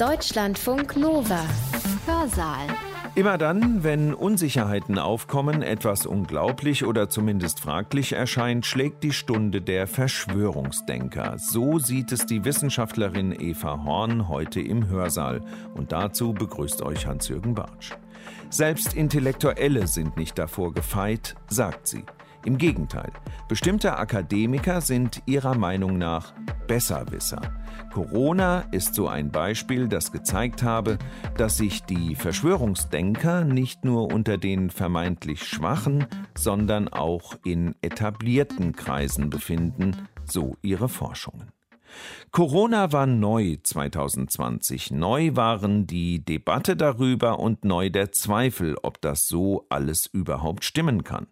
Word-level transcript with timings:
Deutschlandfunk 0.00 0.96
Nova. 0.96 1.44
Hörsaal. 2.06 2.66
Immer 3.16 3.36
dann, 3.36 3.84
wenn 3.84 4.14
Unsicherheiten 4.14 4.98
aufkommen, 4.98 5.60
etwas 5.60 6.06
unglaublich 6.06 6.86
oder 6.86 7.10
zumindest 7.10 7.60
fraglich 7.60 8.14
erscheint, 8.14 8.64
schlägt 8.64 9.02
die 9.02 9.12
Stunde 9.12 9.60
der 9.60 9.86
Verschwörungsdenker. 9.86 11.36
So 11.36 11.78
sieht 11.78 12.12
es 12.12 12.24
die 12.24 12.46
Wissenschaftlerin 12.46 13.38
Eva 13.38 13.84
Horn 13.84 14.26
heute 14.28 14.62
im 14.62 14.88
Hörsaal. 14.88 15.42
Und 15.74 15.92
dazu 15.92 16.32
begrüßt 16.32 16.80
euch 16.80 17.06
Hans-Jürgen 17.06 17.54
Bartsch. 17.54 17.92
Selbst 18.48 18.94
Intellektuelle 18.94 19.86
sind 19.86 20.16
nicht 20.16 20.38
davor 20.38 20.72
gefeit, 20.72 21.34
sagt 21.48 21.86
sie. 21.86 22.06
Im 22.46 22.56
Gegenteil, 22.56 23.12
bestimmte 23.48 23.98
Akademiker 23.98 24.80
sind 24.80 25.22
ihrer 25.26 25.56
Meinung 25.58 25.98
nach 25.98 26.32
Besserwisser. 26.66 27.42
Corona 27.92 28.60
ist 28.70 28.94
so 28.94 29.08
ein 29.08 29.30
Beispiel, 29.30 29.88
das 29.88 30.10
gezeigt 30.10 30.62
habe, 30.62 30.96
dass 31.36 31.58
sich 31.58 31.82
die 31.82 32.14
Verschwörungsdenker 32.14 33.44
nicht 33.44 33.84
nur 33.84 34.10
unter 34.10 34.38
den 34.38 34.70
vermeintlich 34.70 35.42
Schwachen, 35.46 36.06
sondern 36.34 36.88
auch 36.88 37.34
in 37.44 37.74
etablierten 37.82 38.72
Kreisen 38.72 39.28
befinden, 39.28 40.08
so 40.24 40.56
ihre 40.62 40.88
Forschungen. 40.88 41.52
Corona 42.30 42.92
war 42.92 43.06
neu 43.06 43.56
2020. 43.62 44.92
Neu 44.92 45.34
waren 45.34 45.86
die 45.86 46.24
Debatte 46.24 46.76
darüber 46.76 47.38
und 47.38 47.64
neu 47.64 47.90
der 47.90 48.12
Zweifel, 48.12 48.76
ob 48.82 49.00
das 49.02 49.26
so 49.26 49.66
alles 49.68 50.06
überhaupt 50.06 50.64
stimmen 50.64 51.04
kann. 51.04 51.26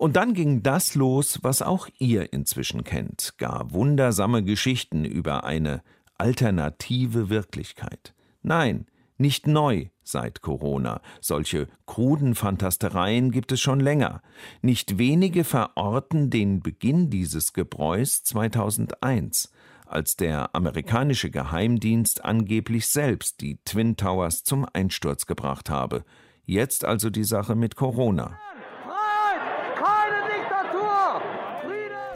Und 0.00 0.16
dann 0.16 0.32
ging 0.32 0.62
das 0.62 0.94
los, 0.94 1.40
was 1.42 1.60
auch 1.60 1.86
ihr 1.98 2.32
inzwischen 2.32 2.84
kennt, 2.84 3.34
gar 3.36 3.70
wundersame 3.74 4.42
Geschichten 4.42 5.04
über 5.04 5.44
eine 5.44 5.82
alternative 6.16 7.28
Wirklichkeit. 7.28 8.14
Nein, 8.40 8.86
nicht 9.18 9.46
neu 9.46 9.88
seit 10.02 10.40
Corona. 10.40 11.02
Solche 11.20 11.68
kruden 11.84 12.34
Fantastereien 12.34 13.30
gibt 13.30 13.52
es 13.52 13.60
schon 13.60 13.78
länger. 13.78 14.22
Nicht 14.62 14.96
wenige 14.96 15.44
verorten 15.44 16.30
den 16.30 16.60
Beginn 16.62 17.10
dieses 17.10 17.52
Gebräus 17.52 18.22
2001, 18.22 19.52
als 19.84 20.16
der 20.16 20.54
amerikanische 20.54 21.30
Geheimdienst 21.30 22.24
angeblich 22.24 22.86
selbst 22.86 23.42
die 23.42 23.58
Twin 23.66 23.98
Towers 23.98 24.44
zum 24.44 24.66
Einsturz 24.72 25.26
gebracht 25.26 25.68
habe. 25.68 26.06
Jetzt 26.46 26.86
also 26.86 27.10
die 27.10 27.24
Sache 27.24 27.54
mit 27.54 27.76
Corona. 27.76 28.38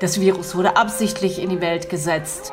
Das 0.01 0.21
Virus 0.21 0.57
wurde 0.57 0.77
absichtlich 0.77 1.41
in 1.41 1.51
die 1.51 1.61
Welt 1.61 1.89
gesetzt. 1.89 2.53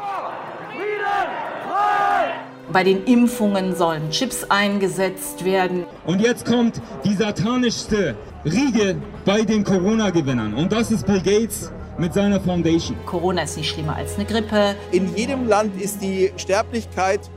Bei 2.71 2.83
den 2.83 3.03
Impfungen 3.05 3.75
sollen 3.75 4.11
Chips 4.11 4.45
eingesetzt 4.47 5.43
werden. 5.43 5.85
Und 6.05 6.21
jetzt 6.21 6.45
kommt 6.45 6.79
die 7.03 7.13
satanischste 7.13 8.15
Riege 8.45 8.95
bei 9.25 9.41
den 9.41 9.63
Corona-Gewinnern. 9.63 10.53
Und 10.53 10.71
das 10.71 10.91
ist 10.91 11.05
Bill 11.05 11.21
Gates 11.21 11.71
mit 11.97 12.13
seiner 12.13 12.39
Foundation. 12.39 12.95
Corona 13.05 13.41
ist 13.41 13.57
nicht 13.57 13.71
schlimmer 13.71 13.95
als 13.95 14.15
eine 14.15 14.25
Grippe. 14.25 14.75
In 14.91 15.13
jedem 15.15 15.47
Land 15.47 15.81
ist 15.81 16.01
die 16.01 16.31
Sterblichkeit 16.37 17.29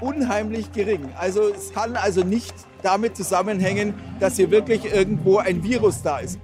unheimlich 0.00 0.70
gering. 0.72 1.08
Also 1.16 1.48
es 1.48 1.72
kann 1.72 1.96
also 1.96 2.22
nicht 2.22 2.54
damit 2.82 3.16
zusammenhängen, 3.16 3.94
dass 4.20 4.36
hier 4.36 4.50
wirklich 4.50 4.84
irgendwo 4.84 5.38
ein 5.38 5.62
Virus 5.62 6.02
da 6.02 6.18
ist. 6.18 6.38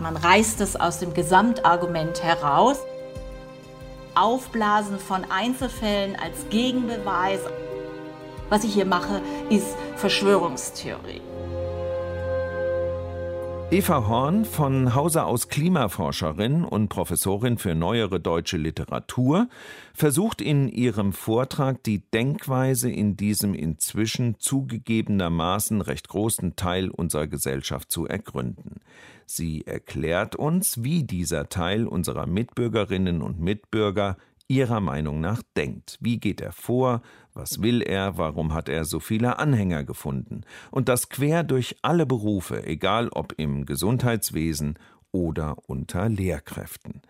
Man 0.00 0.16
reißt 0.16 0.60
es 0.60 0.76
aus 0.76 1.00
dem 1.00 1.12
Gesamtargument 1.12 2.22
heraus. 2.22 2.78
Aufblasen 4.14 4.98
von 4.98 5.24
Einzelfällen 5.28 6.16
als 6.16 6.48
Gegenbeweis. 6.50 7.40
Was 8.48 8.64
ich 8.64 8.74
hier 8.74 8.86
mache, 8.86 9.20
ist 9.50 9.76
Verschwörungstheorie. 9.96 11.20
Eva 13.70 14.08
Horn, 14.08 14.46
von 14.46 14.94
Hause 14.94 15.24
aus 15.24 15.48
Klimaforscherin 15.48 16.64
und 16.64 16.88
Professorin 16.88 17.58
für 17.58 17.74
neuere 17.74 18.18
deutsche 18.18 18.56
Literatur, 18.56 19.48
versucht 19.92 20.40
in 20.40 20.70
ihrem 20.70 21.12
Vortrag 21.12 21.82
die 21.82 22.00
Denkweise 22.10 22.90
in 22.90 23.18
diesem 23.18 23.52
inzwischen 23.52 24.36
zugegebenermaßen 24.38 25.82
recht 25.82 26.08
großen 26.08 26.56
Teil 26.56 26.88
unserer 26.88 27.26
Gesellschaft 27.26 27.90
zu 27.90 28.06
ergründen. 28.06 28.80
Sie 29.30 29.66
erklärt 29.66 30.36
uns, 30.36 30.82
wie 30.82 31.04
dieser 31.04 31.50
Teil 31.50 31.86
unserer 31.86 32.26
Mitbürgerinnen 32.26 33.20
und 33.20 33.38
Mitbürger 33.38 34.16
ihrer 34.48 34.80
Meinung 34.80 35.20
nach 35.20 35.42
denkt. 35.54 35.98
Wie 36.00 36.18
geht 36.18 36.40
er 36.40 36.52
vor? 36.52 37.02
Was 37.34 37.60
will 37.60 37.82
er? 37.82 38.16
Warum 38.16 38.54
hat 38.54 38.70
er 38.70 38.86
so 38.86 39.00
viele 39.00 39.38
Anhänger 39.38 39.84
gefunden? 39.84 40.40
Und 40.70 40.88
das 40.88 41.10
quer 41.10 41.44
durch 41.44 41.76
alle 41.82 42.06
Berufe, 42.06 42.66
egal 42.66 43.10
ob 43.10 43.34
im 43.36 43.66
Gesundheitswesen 43.66 44.78
oder 45.12 45.56
unter 45.66 46.08
Lehrkräften. 46.08 47.02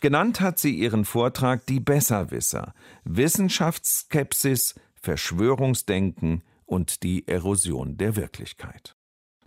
Genannt 0.00 0.40
hat 0.40 0.58
sie 0.58 0.74
ihren 0.74 1.04
Vortrag 1.04 1.66
Die 1.66 1.80
Besserwisser, 1.80 2.72
Wissenschaftsskepsis, 3.04 4.76
Verschwörungsdenken 4.94 6.42
und 6.64 7.02
die 7.02 7.28
Erosion 7.28 7.98
der 7.98 8.16
Wirklichkeit. 8.16 8.96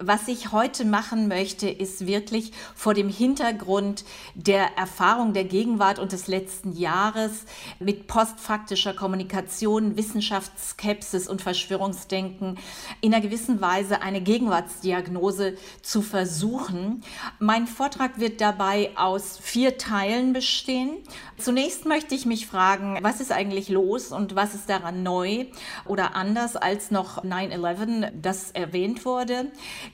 Was 0.06 0.28
ich 0.28 0.52
heute 0.52 0.84
machen 0.84 1.30
möchte, 1.30 1.70
ist 1.70 2.06
wirklich 2.06 2.52
vor 2.76 2.94
dem 2.94 3.08
Hintergrund 3.08 4.04
der 4.36 4.78
Erfahrung 4.78 5.32
der 5.32 5.46
Gegenwart 5.46 5.98
und 5.98 6.12
des 6.12 6.28
letzten 6.28 6.74
Jahres 6.74 7.46
mit 7.80 8.08
postfaktischer 8.08 8.94
Kommunikation, 8.94 9.96
Wissenschaftsskepsis 9.96 11.30
und 11.30 11.42
Verschwörungsdenken 11.42 12.60
in 13.00 13.14
einer 13.14 13.24
gewissen 13.24 13.62
Weise 13.62 14.02
eine 14.02 14.20
Gegenwartsdiagnose 14.20 15.56
zu 15.82 16.02
versuchen. 16.02 17.02
Mein 17.40 17.66
Vortrag 17.66 18.20
wird 18.20 18.42
dabei 18.42 18.92
aus 18.98 19.38
vier 19.42 19.78
Teilen 19.78 20.34
bestehen. 20.34 20.98
Zunächst 21.38 21.86
möchte 21.86 22.14
ich 22.14 22.26
mich 22.26 22.46
fragen, 22.46 23.00
was 23.02 23.22
ist 23.22 23.32
eigentlich 23.32 23.70
los 23.70 24.12
und 24.12 24.36
was 24.36 24.54
ist 24.54 24.70
daran 24.70 25.02
neu 25.02 25.46
oder 25.86 26.14
anders 26.18 26.58
als 26.58 26.92
noch 26.92 27.24
9-11, 27.24 28.12
das 28.22 28.52
erwähnt 28.52 29.06
wurde. 29.06 29.50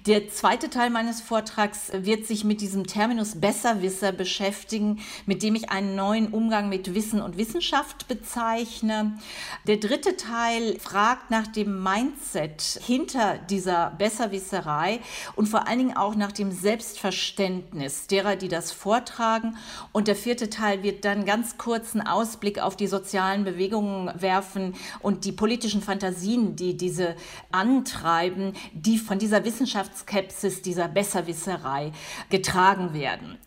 Der 0.05 0.29
zweite 0.29 0.69
Teil 0.69 0.91
meines 0.91 1.19
Vortrags 1.19 1.91
wird 1.93 2.25
sich 2.25 2.45
mit 2.45 2.61
diesem 2.61 2.87
Terminus 2.87 3.41
Besserwisser 3.41 4.13
beschäftigen, 4.13 5.01
mit 5.25 5.43
dem 5.43 5.55
ich 5.55 5.71
einen 5.71 5.95
neuen 5.95 6.29
Umgang 6.29 6.69
mit 6.69 6.95
Wissen 6.95 7.21
und 7.21 7.37
Wissenschaft 7.37 8.07
bezeichne. 8.07 9.19
Der 9.67 9.75
dritte 9.75 10.15
Teil 10.15 10.79
fragt 10.79 11.31
nach 11.31 11.47
dem 11.47 11.83
Mindset 11.83 12.79
hinter 12.81 13.39
dieser 13.49 13.89
Besserwisserei 13.97 15.01
und 15.35 15.47
vor 15.47 15.67
allen 15.67 15.79
Dingen 15.79 15.97
auch 15.97 16.15
nach 16.15 16.31
dem 16.31 16.53
Selbstverständnis 16.53 18.07
derer, 18.07 18.37
die 18.37 18.47
das 18.47 18.71
vortragen. 18.71 19.57
Und 19.91 20.07
der 20.07 20.15
vierte 20.15 20.49
Teil 20.49 20.81
wird 20.81 21.03
dann 21.03 21.25
ganz 21.25 21.57
kurzen 21.57 21.99
Ausblick 21.99 22.59
auf 22.59 22.77
die 22.77 22.87
sozialen 22.87 23.43
Bewegungen 23.43 24.09
werfen 24.15 24.75
und 25.01 25.25
die 25.25 25.33
politischen 25.33 25.81
Fantasien, 25.81 26.55
die 26.55 26.77
diese 26.77 27.17
antreiben, 27.51 28.53
die 28.71 28.97
von 28.97 29.19
dieser 29.19 29.43
Wissenschaft 29.43 29.88
Wissenschaftsskepsis, 29.89 30.61
dieser 30.61 30.87
Besserwisserei 30.87 31.91
getragen 32.29 32.93
werden. 32.93 33.37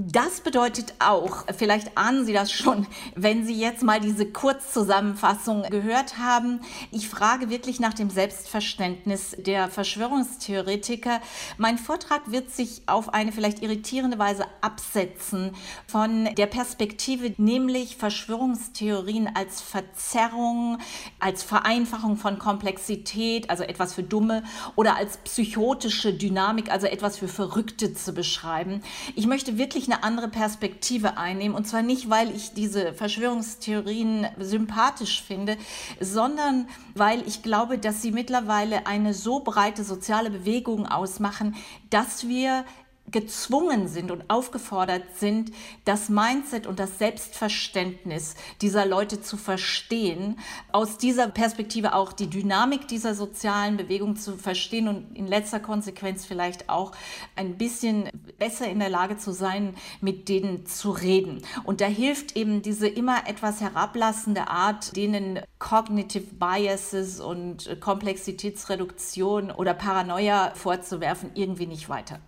Das 0.00 0.42
bedeutet 0.42 0.94
auch, 1.00 1.44
vielleicht 1.56 1.98
ahnen 1.98 2.24
Sie 2.24 2.32
das 2.32 2.52
schon, 2.52 2.86
wenn 3.16 3.44
Sie 3.44 3.58
jetzt 3.58 3.82
mal 3.82 3.98
diese 3.98 4.26
Kurzzusammenfassung 4.26 5.64
gehört 5.70 6.18
haben. 6.18 6.60
Ich 6.92 7.08
frage 7.08 7.50
wirklich 7.50 7.80
nach 7.80 7.94
dem 7.94 8.08
Selbstverständnis 8.08 9.34
der 9.38 9.66
Verschwörungstheoretiker. 9.68 11.20
Mein 11.56 11.78
Vortrag 11.78 12.30
wird 12.30 12.52
sich 12.52 12.82
auf 12.86 13.12
eine 13.12 13.32
vielleicht 13.32 13.60
irritierende 13.60 14.20
Weise 14.20 14.44
absetzen 14.60 15.56
von 15.88 16.32
der 16.36 16.46
Perspektive, 16.46 17.34
nämlich 17.36 17.96
Verschwörungstheorien 17.96 19.28
als 19.34 19.60
Verzerrung, 19.60 20.78
als 21.18 21.42
Vereinfachung 21.42 22.16
von 22.16 22.38
Komplexität, 22.38 23.50
also 23.50 23.64
etwas 23.64 23.94
für 23.94 24.04
Dumme, 24.04 24.44
oder 24.76 24.94
als 24.94 25.16
psychotische 25.16 26.12
Dynamik, 26.12 26.70
also 26.70 26.86
etwas 26.86 27.18
für 27.18 27.26
Verrückte 27.26 27.94
zu 27.94 28.12
beschreiben. 28.12 28.80
Ich 29.16 29.26
möchte 29.26 29.58
wirklich 29.58 29.87
eine 29.90 30.02
andere 30.02 30.28
Perspektive 30.28 31.16
einnehmen. 31.16 31.56
Und 31.56 31.66
zwar 31.66 31.82
nicht, 31.82 32.10
weil 32.10 32.34
ich 32.34 32.52
diese 32.52 32.92
Verschwörungstheorien 32.92 34.26
sympathisch 34.38 35.22
finde, 35.22 35.56
sondern 36.00 36.68
weil 36.94 37.26
ich 37.26 37.42
glaube, 37.42 37.78
dass 37.78 38.02
sie 38.02 38.12
mittlerweile 38.12 38.86
eine 38.86 39.14
so 39.14 39.40
breite 39.40 39.84
soziale 39.84 40.30
Bewegung 40.30 40.86
ausmachen, 40.86 41.56
dass 41.90 42.28
wir 42.28 42.64
gezwungen 43.10 43.88
sind 43.88 44.10
und 44.10 44.28
aufgefordert 44.28 45.16
sind, 45.16 45.52
das 45.84 46.08
Mindset 46.08 46.66
und 46.66 46.78
das 46.78 46.98
Selbstverständnis 46.98 48.34
dieser 48.60 48.86
Leute 48.86 49.20
zu 49.20 49.36
verstehen, 49.36 50.38
aus 50.72 50.98
dieser 50.98 51.28
Perspektive 51.28 51.94
auch 51.94 52.12
die 52.12 52.28
Dynamik 52.28 52.88
dieser 52.88 53.14
sozialen 53.14 53.76
Bewegung 53.76 54.16
zu 54.16 54.36
verstehen 54.36 54.88
und 54.88 55.16
in 55.16 55.26
letzter 55.26 55.60
Konsequenz 55.60 56.24
vielleicht 56.24 56.68
auch 56.68 56.92
ein 57.36 57.56
bisschen 57.56 58.10
besser 58.38 58.68
in 58.68 58.78
der 58.78 58.90
Lage 58.90 59.16
zu 59.16 59.32
sein, 59.32 59.74
mit 60.00 60.28
denen 60.28 60.66
zu 60.66 60.90
reden. 60.90 61.42
Und 61.64 61.80
da 61.80 61.86
hilft 61.86 62.36
eben 62.36 62.62
diese 62.62 62.88
immer 62.88 63.26
etwas 63.26 63.60
herablassende 63.60 64.48
Art, 64.48 64.96
denen 64.96 65.40
Cognitive 65.58 66.34
Biases 66.34 67.20
und 67.20 67.80
Komplexitätsreduktion 67.80 69.50
oder 69.50 69.74
Paranoia 69.74 70.52
vorzuwerfen, 70.54 71.30
irgendwie 71.34 71.66
nicht 71.66 71.88
weiter. 71.88 72.20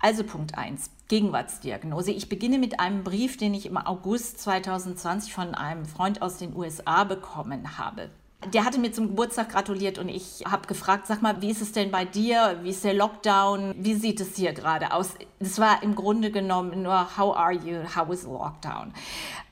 Also 0.00 0.24
Punkt 0.26 0.58
1. 0.58 0.90
Gegenwartsdiagnose. 1.08 2.10
Ich 2.10 2.28
beginne 2.28 2.58
mit 2.58 2.80
einem 2.80 3.04
Brief, 3.04 3.36
den 3.36 3.54
ich 3.54 3.66
im 3.66 3.76
August 3.76 4.40
2020 4.40 5.32
von 5.32 5.54
einem 5.54 5.86
Freund 5.86 6.22
aus 6.22 6.36
den 6.38 6.54
USA 6.54 7.04
bekommen 7.04 7.78
habe. 7.78 8.10
Der 8.52 8.64
hatte 8.64 8.78
mir 8.78 8.92
zum 8.92 9.08
Geburtstag 9.08 9.48
gratuliert 9.48 9.98
und 9.98 10.08
ich 10.08 10.44
habe 10.44 10.66
gefragt, 10.66 11.06
sag 11.06 11.22
mal, 11.22 11.40
wie 11.40 11.50
ist 11.50 11.62
es 11.62 11.72
denn 11.72 11.90
bei 11.90 12.04
dir? 12.04 12.58
Wie 12.62 12.70
ist 12.70 12.84
der 12.84 12.94
Lockdown? 12.94 13.74
Wie 13.78 13.94
sieht 13.94 14.20
es 14.20 14.36
hier 14.36 14.52
gerade 14.52 14.92
aus? 14.92 15.14
Es 15.40 15.58
war 15.58 15.82
im 15.82 15.94
Grunde 15.94 16.30
genommen 16.30 16.82
nur, 16.82 17.16
how 17.16 17.34
are 17.34 17.52
you? 17.52 17.78
How 17.96 18.08
is 18.10 18.22
the 18.22 18.28
Lockdown? 18.28 18.92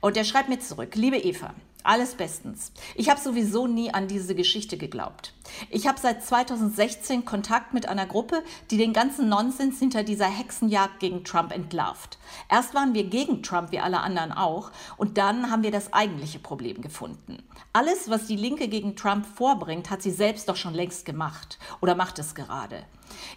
Und 0.01 0.17
er 0.17 0.25
schreibt 0.25 0.49
mir 0.49 0.61
zurück, 0.61 0.95
liebe 0.97 1.17
Eva, 1.17 1.55
alles 1.85 2.15
bestens. 2.15 2.73
Ich 2.95 3.11
habe 3.11 3.21
sowieso 3.21 3.67
nie 3.67 3.93
an 3.93 4.09
diese 4.09 4.35
Geschichte 4.35 4.77
geglaubt. 4.77 5.35
Ich 5.71 5.87
habe 5.87 6.01
seit 6.01 6.25
2016 6.25 7.25
Kontakt 7.25 7.75
mit 7.75 7.89
einer 7.89 8.07
Gruppe, 8.07 8.43
die 8.71 8.79
den 8.79 8.93
ganzen 8.93 9.29
Nonsens 9.29 9.79
hinter 9.79 10.03
dieser 10.03 10.27
Hexenjagd 10.27 10.99
gegen 10.99 11.25
Trump 11.25 11.53
entlarvt. 11.53 12.19
Erst 12.51 12.75
waren 12.75 12.95
wir 12.95 13.05
gegen 13.05 13.43
Trump, 13.43 13.71
wie 13.71 13.81
alle 13.81 14.01
anderen 14.01 14.33
auch, 14.33 14.73
und 14.97 15.19
dann 15.19 15.51
haben 15.51 15.63
wir 15.63 15.71
das 15.71 15.93
eigentliche 15.93 16.39
Problem 16.39 16.81
gefunden. 16.81 17.43
Alles, 17.73 18.09
was 18.09 18.27
die 18.27 18.37
Linke 18.37 18.69
gegen 18.69 18.97
Trump 18.97 19.27
vorbringt, 19.27 19.91
hat 19.91 20.03
sie 20.03 20.11
selbst 20.11 20.49
doch 20.49 20.57
schon 20.57 20.75
längst 20.75 21.05
gemacht 21.05 21.59
oder 21.81 21.95
macht 21.95 22.19
es 22.19 22.35
gerade. 22.35 22.85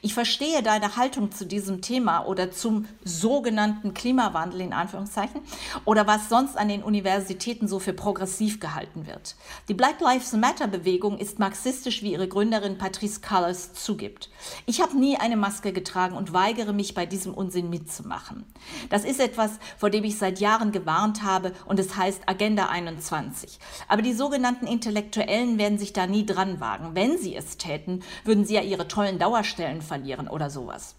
Ich 0.01 0.13
verstehe 0.13 0.63
deine 0.63 0.95
Haltung 0.95 1.31
zu 1.31 1.45
diesem 1.45 1.81
Thema 1.81 2.25
oder 2.25 2.51
zum 2.51 2.88
sogenannten 3.03 3.94
Klimawandel 3.94 4.62
in 4.62 4.74
Anführungszeichen 4.74 5.41
oder 5.85 6.07
was 6.07 6.29
sonst 6.29 6.57
an 6.57 6.69
den 6.69 6.83
Universitäten 6.83 7.68
so 7.68 7.79
für 7.79 7.94
progressiv 7.94 8.59
gehalten 8.59 9.07
wird. 9.07 9.35
Die 9.68 9.74
Black 9.74 10.00
Lives 10.01 10.33
Matter 10.33 10.68
Bewegung 10.68 11.18
ist 11.18 11.39
marxistisch, 11.39 12.03
wie 12.03 12.13
ihre 12.13 12.27
Gründerin 12.27 12.77
Patrice 12.77 13.21
Cullors 13.21 13.74
zugibt. 13.74 14.29
Ich 14.65 14.81
habe 14.81 14.97
nie 14.97 15.18
eine 15.18 15.38
Maske 15.38 15.74
getragen 15.74 16.15
und 16.15 16.33
weigere 16.33 16.74
mich 16.74 16.94
bei 16.94 17.06
diesem 17.06 17.33
Unsinn 17.33 17.69
mitzumachen. 17.69 18.45
Das 18.89 19.03
ist 19.03 19.19
etwas, 19.19 19.51
vor 19.77 19.89
dem 19.89 20.03
ich 20.03 20.18
seit 20.18 20.39
Jahren 20.39 20.71
gewarnt 20.71 21.24
habe 21.24 21.53
und 21.65 21.79
es 21.79 21.95
heißt 21.95 22.24
Agenda 22.25 22.68
21. 22.68 23.59
Aber 23.88 24.01
die 24.01 24.13
sogenannten 24.13 24.68
Intellektuellen 24.68 25.57
werden 25.57 25.77
sich 25.77 25.94
da 25.94 26.07
nie 26.07 26.25
dran 26.25 26.59
wagen. 26.59 26.91
Wenn 26.94 27.18
sie 27.18 27.35
es 27.35 27.57
täten, 27.57 28.03
würden 28.24 28.45
sie 28.45 28.56
ja 28.56 28.62
ihre 28.62 28.88
tollen 28.88 29.19
Dauerstellen 29.19 29.66
Stellen 29.67 29.81
verlieren 29.81 30.27
oder 30.29 30.49
sowas. 30.49 30.95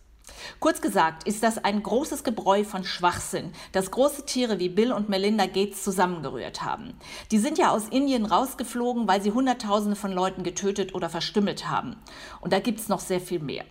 Kurz 0.61 0.83
gesagt 0.83 1.27
ist 1.27 1.43
das 1.43 1.57
ein 1.57 1.83
großes 1.83 2.23
Gebräu 2.23 2.65
von 2.65 2.85
Schwachsinn, 2.85 3.53
das 3.73 3.91
große 3.91 4.27
Tiere 4.27 4.59
wie 4.59 4.69
Bill 4.69 4.93
und 4.93 5.09
Melinda 5.09 5.47
Gates 5.47 5.83
zusammengerührt 5.83 6.63
haben. 6.63 6.93
Die 7.31 7.39
sind 7.39 7.57
ja 7.57 7.71
aus 7.71 7.89
Indien 7.89 8.27
rausgeflogen, 8.27 9.09
weil 9.09 9.23
sie 9.23 9.33
Hunderttausende 9.33 9.97
von 9.97 10.13
Leuten 10.13 10.43
getötet 10.43 10.95
oder 10.95 11.09
verstümmelt 11.09 11.71
haben. 11.71 11.97
Und 12.43 12.53
da 12.53 12.61
gibt 12.61 12.79
es 12.79 12.91
noch 12.91 13.01
sehr 13.01 13.23
viel 13.23 13.41
mehr. 13.41 13.65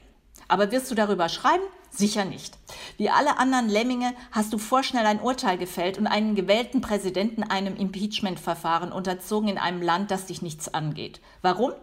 Aber 0.47 0.71
wirst 0.71 0.89
du 0.89 0.95
darüber 0.95 1.29
schreiben? 1.29 1.63
Sicher 1.91 2.25
nicht. 2.25 2.57
Wie 2.97 3.09
alle 3.09 3.37
anderen 3.37 3.69
Lemminge 3.69 4.13
hast 4.31 4.51
du 4.51 4.57
vorschnell 4.57 5.05
ein 5.05 5.21
Urteil 5.21 5.59
gefällt 5.59 5.99
und 5.99 6.07
einen 6.07 6.33
gewählten 6.33 6.81
Präsidenten 6.81 7.43
einem 7.43 7.75
Impeachment-Verfahren 7.75 8.91
unterzogen 8.91 9.49
in 9.49 9.57
einem 9.59 9.81
Land, 9.83 10.09
das 10.09 10.25
dich 10.25 10.41
nichts 10.41 10.73
angeht. 10.73 11.21
Warum? 11.43 11.73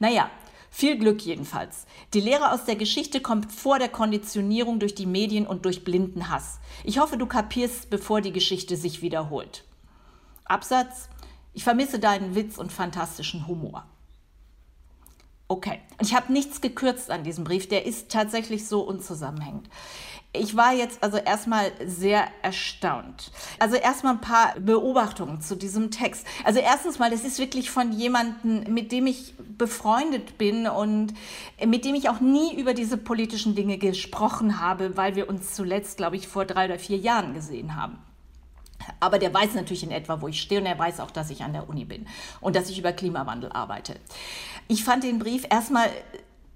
Naja, 0.00 0.28
viel 0.74 0.98
Glück 0.98 1.22
jedenfalls. 1.22 1.86
Die 2.14 2.20
Lehre 2.20 2.50
aus 2.50 2.64
der 2.64 2.74
Geschichte 2.74 3.20
kommt 3.20 3.52
vor 3.52 3.78
der 3.78 3.88
Konditionierung 3.88 4.80
durch 4.80 4.96
die 4.96 5.06
Medien 5.06 5.46
und 5.46 5.64
durch 5.66 5.84
blinden 5.84 6.30
Hass. 6.30 6.58
Ich 6.82 6.98
hoffe, 6.98 7.16
du 7.16 7.26
kapierst, 7.26 7.90
bevor 7.90 8.20
die 8.20 8.32
Geschichte 8.32 8.76
sich 8.76 9.00
wiederholt. 9.00 9.62
Absatz. 10.44 11.08
Ich 11.52 11.62
vermisse 11.62 12.00
deinen 12.00 12.34
Witz 12.34 12.58
und 12.58 12.72
fantastischen 12.72 13.46
Humor. 13.46 13.86
Okay. 15.46 15.78
Und 16.00 16.08
ich 16.08 16.16
habe 16.16 16.32
nichts 16.32 16.60
gekürzt 16.60 17.08
an 17.08 17.22
diesem 17.22 17.44
Brief. 17.44 17.68
Der 17.68 17.86
ist 17.86 18.10
tatsächlich 18.10 18.66
so 18.66 18.80
unzusammenhängend 18.80 19.68
ich 20.34 20.56
war 20.56 20.74
jetzt 20.74 21.02
also 21.02 21.16
erstmal 21.16 21.70
sehr 21.84 22.26
erstaunt. 22.42 23.30
Also 23.58 23.76
erstmal 23.76 24.14
ein 24.14 24.20
paar 24.20 24.54
Beobachtungen 24.58 25.40
zu 25.40 25.56
diesem 25.56 25.90
Text. 25.90 26.26
Also 26.42 26.58
erstens 26.58 26.98
mal, 26.98 27.10
das 27.10 27.24
ist 27.24 27.38
wirklich 27.38 27.70
von 27.70 27.92
jemandem, 27.92 28.72
mit 28.72 28.90
dem 28.90 29.06
ich 29.06 29.34
befreundet 29.56 30.36
bin 30.36 30.66
und 30.66 31.14
mit 31.64 31.84
dem 31.84 31.94
ich 31.94 32.08
auch 32.08 32.20
nie 32.20 32.54
über 32.56 32.74
diese 32.74 32.96
politischen 32.96 33.54
Dinge 33.54 33.78
gesprochen 33.78 34.60
habe, 34.60 34.96
weil 34.96 35.14
wir 35.14 35.28
uns 35.28 35.54
zuletzt, 35.54 35.98
glaube 35.98 36.16
ich, 36.16 36.26
vor 36.26 36.44
drei 36.44 36.66
oder 36.66 36.78
vier 36.78 36.98
Jahren 36.98 37.32
gesehen 37.32 37.76
haben. 37.76 37.98
Aber 39.00 39.18
der 39.18 39.32
weiß 39.32 39.54
natürlich 39.54 39.84
in 39.84 39.92
etwa, 39.92 40.20
wo 40.20 40.28
ich 40.28 40.40
stehe 40.40 40.60
und 40.60 40.66
er 40.66 40.78
weiß 40.78 41.00
auch, 41.00 41.10
dass 41.10 41.30
ich 41.30 41.42
an 41.44 41.52
der 41.52 41.68
Uni 41.68 41.84
bin 41.84 42.06
und 42.40 42.56
dass 42.56 42.68
ich 42.68 42.78
über 42.78 42.92
Klimawandel 42.92 43.52
arbeite. 43.52 43.96
Ich 44.66 44.84
fand 44.84 45.04
den 45.04 45.20
Brief 45.20 45.46
erstmal 45.48 45.88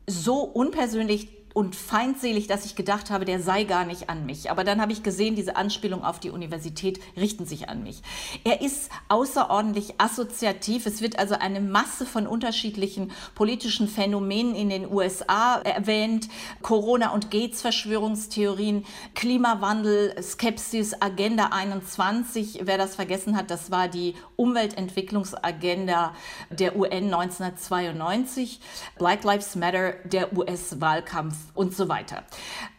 so 0.06 0.40
unpersönlich 0.40 1.28
und 1.58 1.75
feindselig, 1.75 2.46
dass 2.46 2.64
ich 2.64 2.76
gedacht 2.76 3.10
habe, 3.10 3.25
der 3.25 3.43
sei 3.43 3.64
gar 3.64 3.84
nicht 3.84 4.08
an 4.08 4.26
mich. 4.26 4.49
Aber 4.49 4.62
dann 4.62 4.81
habe 4.81 4.93
ich 4.93 5.02
gesehen, 5.02 5.34
diese 5.34 5.56
Anspielung 5.56 6.05
auf 6.05 6.20
die 6.20 6.31
Universität 6.31 7.00
richten 7.16 7.46
sich 7.46 7.69
an 7.69 7.82
mich. 7.82 8.00
Er 8.44 8.60
ist 8.60 8.93
außerordentlich 9.08 9.94
assoziativ. 9.99 10.87
Es 10.87 11.02
wird 11.02 11.19
also 11.19 11.34
eine 11.34 11.60
Masse 11.60 12.06
von 12.06 12.28
unterschiedlichen 12.28 13.10
politischen 13.34 13.88
Phänomenen 13.88 14.55
in 14.55 14.69
den 14.69 14.88
USA 14.88 15.56
erwähnt. 15.56 16.28
Corona 16.62 17.12
und 17.12 17.32
Gates 17.32 17.61
Verschwörungstheorien, 17.61 18.87
Klimawandel, 19.16 20.14
Skepsis, 20.22 21.02
Agenda 21.02 21.49
21. 21.50 22.61
Wer 22.62 22.78
das 22.78 22.94
vergessen 22.94 23.37
hat, 23.37 23.50
das 23.50 23.72
war 23.72 23.88
die 23.88 24.14
Umweltentwicklungsagenda 24.37 26.14
der 26.50 26.76
UN 26.76 27.12
1992. 27.12 28.61
Black 28.96 29.25
Lives 29.25 29.56
Matter, 29.56 29.94
der 30.04 30.32
US-Wahlkampf 30.38 31.47
und 31.54 31.74
so 31.74 31.88
weiter. 31.88 32.24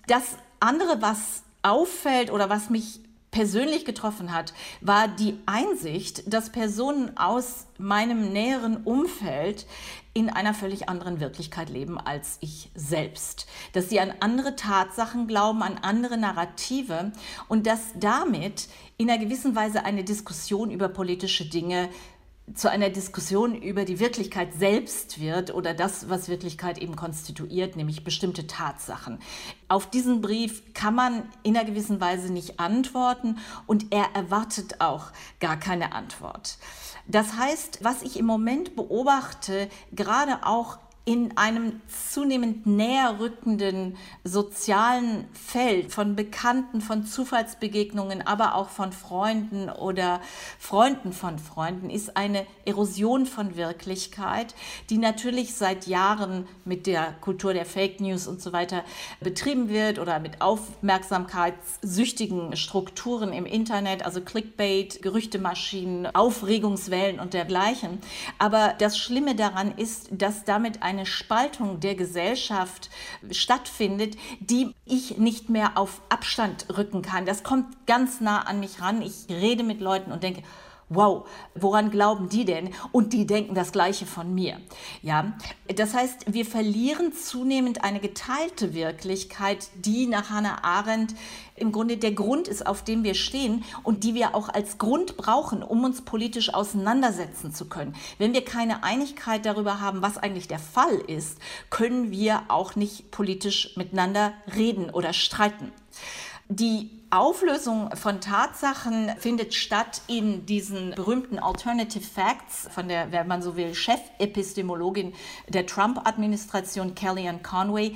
Das 0.07 0.23
andere, 0.59 1.01
was 1.01 1.43
auffällt 1.61 2.31
oder 2.31 2.49
was 2.49 2.69
mich 2.69 3.01
persönlich 3.31 3.85
getroffen 3.85 4.33
hat, 4.33 4.53
war 4.81 5.07
die 5.07 5.37
Einsicht, 5.45 6.33
dass 6.33 6.51
Personen 6.51 7.15
aus 7.17 7.67
meinem 7.77 8.31
näheren 8.33 8.77
Umfeld 8.77 9.67
in 10.13 10.29
einer 10.29 10.53
völlig 10.53 10.89
anderen 10.89 11.19
Wirklichkeit 11.19 11.69
leben 11.69 11.99
als 11.99 12.37
ich 12.41 12.71
selbst. 12.73 13.45
Dass 13.73 13.89
sie 13.89 13.99
an 13.99 14.13
andere 14.19 14.55
Tatsachen 14.55 15.27
glauben, 15.27 15.61
an 15.61 15.77
andere 15.77 16.17
Narrative 16.17 17.11
und 17.47 17.67
dass 17.67 17.79
damit 17.95 18.67
in 18.97 19.09
einer 19.09 19.23
gewissen 19.23 19.55
Weise 19.55 19.85
eine 19.85 20.03
Diskussion 20.03 20.71
über 20.71 20.89
politische 20.89 21.45
Dinge 21.45 21.89
zu 22.53 22.69
einer 22.69 22.89
Diskussion 22.89 23.55
über 23.55 23.85
die 23.85 23.99
Wirklichkeit 23.99 24.53
selbst 24.53 25.19
wird 25.19 25.53
oder 25.53 25.73
das, 25.73 26.09
was 26.09 26.29
Wirklichkeit 26.29 26.77
eben 26.77 26.95
konstituiert, 26.95 27.75
nämlich 27.75 28.03
bestimmte 28.03 28.47
Tatsachen. 28.47 29.19
Auf 29.67 29.89
diesen 29.89 30.21
Brief 30.21 30.73
kann 30.73 30.95
man 30.95 31.23
in 31.43 31.55
einer 31.55 31.65
gewissen 31.65 32.01
Weise 32.01 32.31
nicht 32.31 32.59
antworten 32.59 33.37
und 33.67 33.93
er 33.93 34.15
erwartet 34.15 34.81
auch 34.81 35.11
gar 35.39 35.57
keine 35.57 35.93
Antwort. 35.93 36.57
Das 37.07 37.33
heißt, 37.33 37.83
was 37.83 38.01
ich 38.03 38.17
im 38.17 38.25
Moment 38.25 38.75
beobachte, 38.75 39.69
gerade 39.91 40.45
auch 40.45 40.77
in 41.05 41.37
einem 41.37 41.81
zunehmend 41.87 42.67
näher 42.67 43.19
rückenden 43.19 43.97
sozialen 44.23 45.25
Feld 45.33 45.91
von 45.91 46.15
Bekannten, 46.15 46.81
von 46.81 47.03
Zufallsbegegnungen, 47.03 48.21
aber 48.27 48.53
auch 48.53 48.69
von 48.69 48.91
Freunden 48.91 49.69
oder 49.69 50.21
Freunden 50.59 51.11
von 51.11 51.39
Freunden 51.39 51.89
ist 51.89 52.15
eine 52.15 52.45
Erosion 52.65 53.25
von 53.25 53.55
Wirklichkeit, 53.55 54.53
die 54.91 54.99
natürlich 54.99 55.55
seit 55.55 55.87
Jahren 55.87 56.47
mit 56.63 56.85
der 56.85 57.15
Kultur 57.21 57.55
der 57.55 57.65
Fake 57.65 58.01
News 58.01 58.27
und 58.27 58.39
so 58.39 58.53
weiter 58.53 58.83
betrieben 59.19 59.69
wird 59.69 59.97
oder 59.97 60.19
mit 60.19 60.41
aufmerksamkeitssüchtigen 60.41 62.55
Strukturen 62.55 63.33
im 63.33 63.47
Internet, 63.47 64.05
also 64.05 64.21
Clickbait, 64.21 65.01
Gerüchtemaschinen, 65.01 66.13
Aufregungswellen 66.13 67.19
und 67.19 67.33
dergleichen. 67.33 67.97
Aber 68.37 68.75
das 68.77 68.95
Schlimme 68.97 69.33
daran 69.33 69.73
ist, 69.75 70.09
dass 70.11 70.43
damit 70.43 70.83
eine 70.83 70.88
eine 70.89 71.05
Spaltung 71.05 71.79
der 71.79 71.93
Gesellschaft 71.93 72.89
stattfindet, 73.29 74.17
die 74.39 74.73
ich 74.85 75.17
nicht 75.17 75.49
mehr 75.49 75.77
auf 75.77 76.01
Abstand 76.09 76.65
rücken 76.75 77.03
kann. 77.03 77.25
Das 77.25 77.43
kommt 77.43 77.85
ganz 77.85 78.21
nah 78.21 78.41
an 78.41 78.59
mich 78.59 78.81
ran. 78.81 79.01
Ich 79.03 79.27
rede 79.29 79.63
mit 79.63 79.81
Leuten 79.81 80.11
und 80.11 80.23
denke, 80.23 80.41
wow, 80.89 81.27
woran 81.55 81.91
glauben 81.91 82.29
die 82.29 82.45
denn? 82.45 82.71
Und 82.91 83.13
die 83.13 83.25
denken 83.25 83.55
das 83.55 83.71
Gleiche 83.71 84.05
von 84.05 84.33
mir. 84.33 84.59
Ja, 85.01 85.33
das 85.73 85.93
heißt, 85.93 86.33
wir 86.33 86.45
verlieren 86.45 87.13
zunehmend 87.13 87.83
eine 87.83 87.99
geteilte 87.99 88.73
Wirklichkeit, 88.73 89.69
die 89.75 90.07
nach 90.07 90.29
Hannah 90.29 90.63
Arendt 90.63 91.15
im 91.55 91.71
Grunde 91.71 91.97
der 91.97 92.13
Grund 92.13 92.47
ist, 92.47 92.65
auf 92.65 92.83
dem 92.83 93.03
wir 93.03 93.13
stehen 93.13 93.63
und 93.83 94.03
die 94.03 94.15
wir 94.15 94.33
auch 94.33 94.49
als 94.49 94.77
Grund 94.77 95.17
brauchen, 95.17 95.61
um 95.61 95.83
uns 95.83 96.01
politisch 96.01 96.53
auseinandersetzen 96.53 97.53
zu 97.53 97.65
können. 97.65 97.95
Wenn 98.17 98.33
wir 98.33 98.43
keine 98.43 98.83
Einigkeit 98.83 99.45
darüber 99.45 99.79
haben, 99.79 100.01
was 100.01 100.17
eigentlich 100.17 100.47
der 100.47 100.59
Fall 100.59 100.95
ist, 100.95 101.37
können 101.69 102.11
wir 102.11 102.43
auch 102.47 102.75
nicht 102.75 103.11
politisch 103.11 103.75
miteinander 103.75 104.33
reden 104.55 104.89
oder 104.89 105.13
streiten. 105.13 105.71
Die 106.47 106.98
Auflösung 107.11 107.95
von 107.95 108.21
Tatsachen 108.21 109.11
findet 109.17 109.55
statt 109.55 110.01
in 110.07 110.45
diesen 110.45 110.91
berühmten 110.91 111.39
Alternative 111.39 112.03
Facts 112.03 112.67
von 112.69 112.87
der, 112.87 113.11
wenn 113.11 113.27
man 113.27 113.41
so 113.41 113.55
will, 113.55 113.73
Chefepistemologin 113.73 115.13
der 115.47 115.65
Trump-Administration, 115.65 116.93
Kellyanne 116.93 117.39
Conway. 117.39 117.95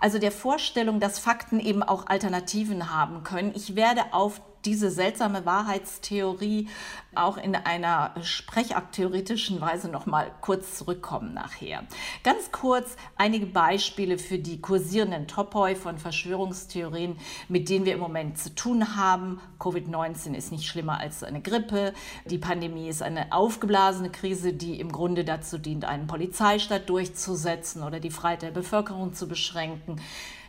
Also 0.00 0.18
der 0.18 0.32
Vorstellung, 0.32 0.98
dass 0.98 1.18
Fakten 1.18 1.60
eben 1.60 1.82
auch 1.82 2.06
Alternativen 2.06 2.90
haben 2.90 3.22
können. 3.22 3.52
Ich 3.54 3.76
werde 3.76 4.00
auf 4.12 4.40
diese 4.64 4.90
seltsame 4.90 5.44
Wahrheitstheorie 5.46 6.68
auch 7.14 7.36
in 7.36 7.54
einer 7.54 8.14
sprechakttheoretischen 8.22 9.60
Weise 9.60 9.88
noch 9.88 10.06
mal 10.06 10.30
kurz 10.40 10.78
zurückkommen 10.78 11.34
nachher. 11.34 11.84
Ganz 12.22 12.50
kurz 12.50 12.96
einige 13.16 13.46
Beispiele 13.46 14.18
für 14.18 14.38
die 14.38 14.60
kursierenden 14.60 15.28
Topoi 15.28 15.74
von 15.74 15.98
Verschwörungstheorien, 15.98 17.16
mit 17.48 17.68
denen 17.68 17.84
wir 17.84 17.94
im 17.94 18.00
Moment 18.00 18.38
zu 18.38 18.54
tun 18.54 18.96
haben. 18.96 19.40
Covid-19 19.58 20.34
ist 20.34 20.52
nicht 20.52 20.66
schlimmer 20.66 20.98
als 20.98 21.22
eine 21.22 21.40
Grippe. 21.40 21.92
Die 22.26 22.38
Pandemie 22.38 22.88
ist 22.88 23.02
eine 23.02 23.32
aufgeblasene 23.32 24.10
Krise, 24.10 24.52
die 24.52 24.80
im 24.80 24.90
Grunde 24.90 25.24
dazu 25.24 25.58
dient, 25.58 25.84
einen 25.84 26.06
Polizeistaat 26.06 26.88
durchzusetzen 26.88 27.82
oder 27.82 28.00
die 28.00 28.10
Freiheit 28.10 28.42
der 28.42 28.50
Bevölkerung 28.50 29.14
zu 29.14 29.28
beschränken. 29.28 30.00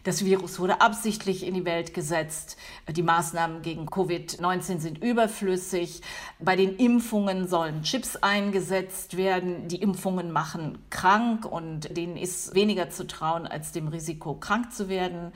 Das 0.05 0.23
Virus 0.23 0.59
wurde 0.59 0.81
absichtlich 0.81 1.43
in 1.43 1.55
die 1.55 1.65
Welt 1.65 1.95
gesetzt. 1.95 2.57
Die 2.87 3.01
Maßnahmen 3.01 3.63
gegen 3.63 3.87
Covid-19 3.87 4.77
sind 4.77 5.03
überflüssig. 5.03 6.01
Bei 6.39 6.55
den 6.55 6.75
Impfungen 6.75 7.47
sollen 7.47 7.81
Chips 7.81 8.15
eingesetzt 8.15 9.17
werden. 9.17 9.67
Die 9.67 9.81
Impfungen 9.81 10.31
machen 10.31 10.77
krank 10.91 11.43
und 11.43 11.97
denen 11.97 12.17
ist 12.17 12.53
weniger 12.53 12.91
zu 12.91 13.07
trauen 13.07 13.47
als 13.47 13.71
dem 13.71 13.87
Risiko, 13.87 14.35
krank 14.35 14.71
zu 14.71 14.89
werden. 14.89 15.31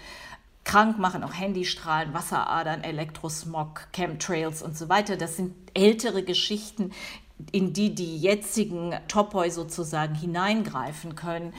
Krank 0.65 0.99
machen 0.99 1.23
auch 1.23 1.33
Handystrahlen, 1.33 2.13
Wasseradern, 2.13 2.83
Elektrosmog, 2.83 3.87
Chemtrails 3.91 4.61
und 4.61 4.77
so 4.77 4.87
weiter. 4.87 5.17
Das 5.17 5.35
sind 5.35 5.55
ältere 5.73 6.21
Geschichten, 6.21 6.91
in 7.51 7.73
die 7.73 7.95
die 7.95 8.19
jetzigen 8.19 8.93
Topoi 9.07 9.49
sozusagen 9.49 10.13
hineingreifen 10.13 11.15
können. 11.15 11.55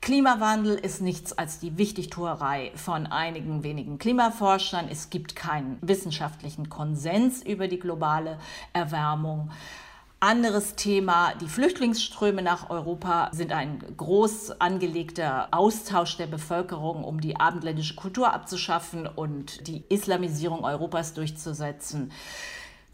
Klimawandel 0.00 0.76
ist 0.76 1.02
nichts 1.02 1.34
als 1.34 1.58
die 1.58 1.76
Wichtigtuerei 1.76 2.72
von 2.74 3.06
einigen 3.06 3.62
wenigen 3.62 3.98
Klimaforschern. 3.98 4.88
Es 4.90 5.10
gibt 5.10 5.36
keinen 5.36 5.76
wissenschaftlichen 5.82 6.70
Konsens 6.70 7.42
über 7.42 7.68
die 7.68 7.78
globale 7.78 8.38
Erwärmung. 8.72 9.50
Anderes 10.18 10.74
Thema, 10.74 11.34
die 11.40 11.48
Flüchtlingsströme 11.48 12.40
nach 12.40 12.70
Europa 12.70 13.28
sind 13.32 13.52
ein 13.52 13.82
groß 13.96 14.60
angelegter 14.60 15.48
Austausch 15.50 16.16
der 16.16 16.26
Bevölkerung, 16.26 17.04
um 17.04 17.20
die 17.20 17.36
abendländische 17.36 17.94
Kultur 17.94 18.32
abzuschaffen 18.32 19.06
und 19.06 19.66
die 19.66 19.84
Islamisierung 19.90 20.64
Europas 20.64 21.12
durchzusetzen. 21.12 22.10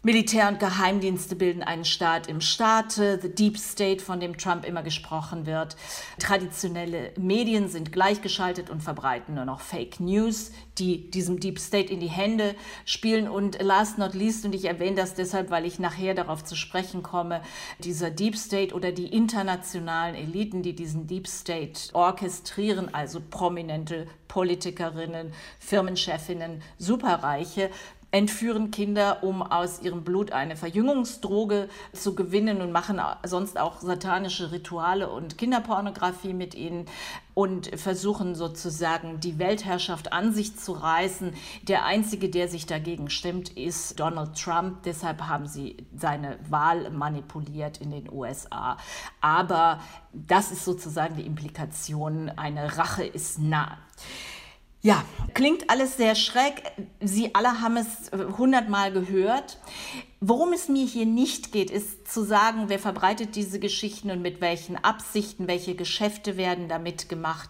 Militär 0.07 0.47
und 0.47 0.61
Geheimdienste 0.61 1.35
bilden 1.35 1.63
einen 1.63 1.83
Staat 1.83 2.27
im 2.27 2.39
Staate, 2.39 3.19
the 3.21 3.27
Deep 3.27 3.57
State, 3.57 4.01
von 4.01 4.21
dem 4.21 4.37
Trump 4.37 4.63
immer 4.63 4.81
gesprochen 4.81 5.45
wird. 5.45 5.75
Traditionelle 6.17 7.11
Medien 7.17 7.67
sind 7.67 7.91
gleichgeschaltet 7.91 8.69
und 8.69 8.81
verbreiten 8.81 9.35
nur 9.35 9.43
noch 9.43 9.59
Fake 9.59 9.99
News, 9.99 10.53
die 10.77 11.11
diesem 11.11 11.41
Deep 11.41 11.59
State 11.59 11.91
in 11.91 11.99
die 11.99 12.07
Hände 12.07 12.55
spielen. 12.85 13.27
Und 13.27 13.61
last 13.61 13.97
not 13.97 14.13
least, 14.13 14.45
und 14.45 14.55
ich 14.55 14.63
erwähne 14.63 14.95
das 14.95 15.13
deshalb, 15.13 15.49
weil 15.49 15.65
ich 15.65 15.77
nachher 15.77 16.13
darauf 16.13 16.41
zu 16.41 16.55
sprechen 16.55 17.03
komme, 17.03 17.41
dieser 17.79 18.09
Deep 18.09 18.37
State 18.37 18.73
oder 18.73 18.93
die 18.93 19.07
internationalen 19.07 20.15
Eliten, 20.15 20.63
die 20.63 20.73
diesen 20.73 21.07
Deep 21.07 21.27
State 21.27 21.89
orchestrieren, 21.91 22.93
also 22.93 23.19
prominente 23.29 24.07
Politikerinnen, 24.29 25.33
Firmenchefinnen, 25.59 26.61
Superreiche, 26.77 27.71
entführen 28.11 28.71
Kinder, 28.71 29.23
um 29.23 29.41
aus 29.41 29.81
ihrem 29.81 30.03
Blut 30.03 30.31
eine 30.31 30.55
Verjüngungsdroge 30.55 31.67
zu 31.91 32.15
gewinnen 32.15 32.61
und 32.61 32.71
machen 32.71 33.01
sonst 33.23 33.59
auch 33.59 33.81
satanische 33.81 34.51
Rituale 34.51 35.09
und 35.09 35.37
Kinderpornografie 35.37 36.33
mit 36.33 36.55
ihnen 36.55 36.85
und 37.33 37.67
versuchen 37.79 38.33
sozusagen 38.33 39.19
die 39.19 39.37
Weltherrschaft 39.39 40.13
an 40.13 40.33
sich 40.33 40.57
zu 40.57 40.71
reißen. 40.71 41.33
Der 41.63 41.85
einzige, 41.85 42.29
der 42.29 42.47
sich 42.47 42.65
dagegen 42.65 43.09
stimmt, 43.09 43.49
ist 43.49 43.99
Donald 43.99 44.41
Trump. 44.41 44.83
Deshalb 44.83 45.21
haben 45.23 45.45
sie 45.45 45.77
seine 45.95 46.39
Wahl 46.49 46.89
manipuliert 46.89 47.79
in 47.79 47.91
den 47.91 48.11
USA. 48.11 48.77
Aber 49.21 49.81
das 50.13 50.51
ist 50.51 50.63
sozusagen 50.65 51.15
die 51.17 51.25
Implikation. 51.25 52.29
Eine 52.29 52.77
Rache 52.77 53.03
ist 53.03 53.37
nah. 53.37 53.77
Ja, 54.81 55.03
klingt 55.33 55.71
alles 55.71 55.97
sehr 55.97 56.13
schräg. 56.13 56.61
Sie 57.01 57.33
alle 57.33 57.61
haben 57.61 57.77
es 57.77 58.09
äh, 58.09 58.17
hundertmal 58.37 58.91
gehört. 58.91 59.57
Worum 60.19 60.53
es 60.53 60.67
mir 60.67 60.85
hier 60.85 61.05
nicht 61.05 61.51
geht, 61.51 61.71
ist 61.71 62.11
zu 62.11 62.23
sagen, 62.23 62.65
wer 62.67 62.79
verbreitet 62.79 63.35
diese 63.35 63.59
Geschichten 63.59 64.11
und 64.11 64.21
mit 64.21 64.39
welchen 64.39 64.75
Absichten, 64.75 65.47
welche 65.47 65.75
Geschäfte 65.75 66.37
werden 66.37 66.69
damit 66.69 67.09
gemacht, 67.09 67.49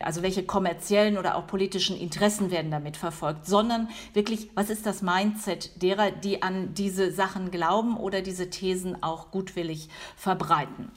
also 0.00 0.22
welche 0.22 0.44
kommerziellen 0.44 1.18
oder 1.18 1.36
auch 1.36 1.46
politischen 1.46 1.96
Interessen 1.96 2.50
werden 2.50 2.70
damit 2.70 2.96
verfolgt, 2.96 3.46
sondern 3.46 3.88
wirklich, 4.14 4.50
was 4.54 4.70
ist 4.70 4.86
das 4.86 5.02
Mindset 5.02 5.80
derer, 5.82 6.10
die 6.10 6.42
an 6.42 6.74
diese 6.74 7.12
Sachen 7.12 7.50
glauben 7.50 7.96
oder 7.96 8.20
diese 8.20 8.50
Thesen 8.50 9.00
auch 9.02 9.30
gutwillig 9.30 9.88
verbreiten. 10.16 10.90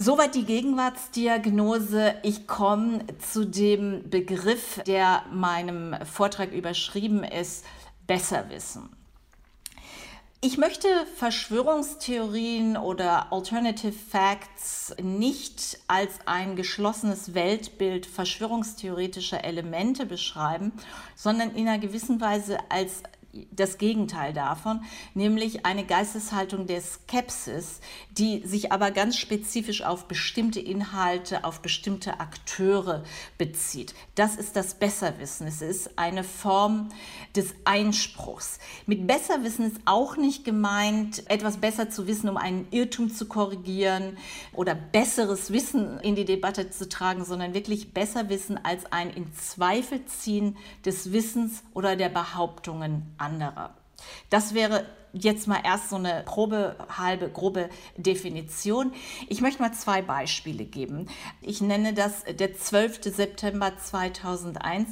Soweit 0.00 0.36
die 0.36 0.44
Gegenwartsdiagnose. 0.44 2.14
Ich 2.22 2.46
komme 2.46 3.04
zu 3.18 3.44
dem 3.44 4.08
Begriff, 4.08 4.80
der 4.86 5.24
meinem 5.32 5.96
Vortrag 6.06 6.52
überschrieben 6.52 7.24
ist, 7.24 7.64
Besserwissen. 8.06 8.90
Ich 10.40 10.56
möchte 10.56 10.86
Verschwörungstheorien 11.16 12.76
oder 12.76 13.32
Alternative 13.32 13.90
Facts 13.90 14.94
nicht 15.02 15.80
als 15.88 16.12
ein 16.26 16.54
geschlossenes 16.54 17.34
Weltbild 17.34 18.06
verschwörungstheoretischer 18.06 19.42
Elemente 19.42 20.06
beschreiben, 20.06 20.70
sondern 21.16 21.56
in 21.56 21.66
einer 21.66 21.80
gewissen 21.80 22.20
Weise 22.20 22.58
als 22.70 23.02
das 23.50 23.76
Gegenteil 23.76 24.32
davon, 24.32 24.82
nämlich 25.14 25.66
eine 25.66 25.84
Geisteshaltung 25.84 26.66
der 26.66 26.80
Skepsis, 26.80 27.80
die 28.10 28.46
sich 28.46 28.72
aber 28.72 28.90
ganz 28.90 29.16
spezifisch 29.16 29.82
auf 29.82 30.06
bestimmte 30.08 30.60
Inhalte, 30.60 31.44
auf 31.44 31.60
bestimmte 31.60 32.20
Akteure 32.20 33.04
bezieht. 33.36 33.94
Das 34.14 34.36
ist 34.36 34.56
das 34.56 34.74
Besserwissen. 34.74 35.46
Es 35.46 35.60
ist 35.60 35.98
eine 35.98 36.24
Form 36.24 36.88
des 37.36 37.54
Einspruchs. 37.64 38.58
Mit 38.86 39.06
Besserwissen 39.06 39.66
ist 39.66 39.80
auch 39.84 40.16
nicht 40.16 40.44
gemeint, 40.44 41.28
etwas 41.30 41.58
besser 41.58 41.90
zu 41.90 42.06
wissen, 42.06 42.30
um 42.30 42.38
einen 42.38 42.66
Irrtum 42.70 43.12
zu 43.12 43.26
korrigieren 43.26 44.16
oder 44.54 44.74
besseres 44.74 45.52
Wissen 45.52 46.00
in 46.00 46.14
die 46.14 46.24
Debatte 46.24 46.70
zu 46.70 46.88
tragen, 46.88 47.24
sondern 47.26 47.52
wirklich 47.52 47.92
Besserwissen 47.92 48.62
als 48.64 48.90
ein 48.90 49.10
in 49.10 49.32
Zweifel 49.34 50.04
ziehen 50.06 50.56
des 50.84 51.12
Wissens 51.12 51.62
oder 51.74 51.94
der 51.94 52.08
Behauptungen 52.08 53.02
anderer. 53.28 53.74
Das 54.30 54.54
wäre 54.54 54.86
jetzt 55.12 55.46
mal 55.46 55.60
erst 55.64 55.90
so 55.90 55.96
eine 55.96 56.22
grobe, 56.26 56.76
halbe, 56.96 57.28
grobe 57.28 57.68
Definition. 57.96 58.92
Ich 59.28 59.40
möchte 59.40 59.62
mal 59.62 59.72
zwei 59.72 60.02
Beispiele 60.02 60.64
geben. 60.64 61.06
Ich 61.40 61.60
nenne 61.60 61.92
das 61.94 62.24
der 62.24 62.54
12. 62.54 63.04
September 63.04 63.76
2001. 63.76 64.88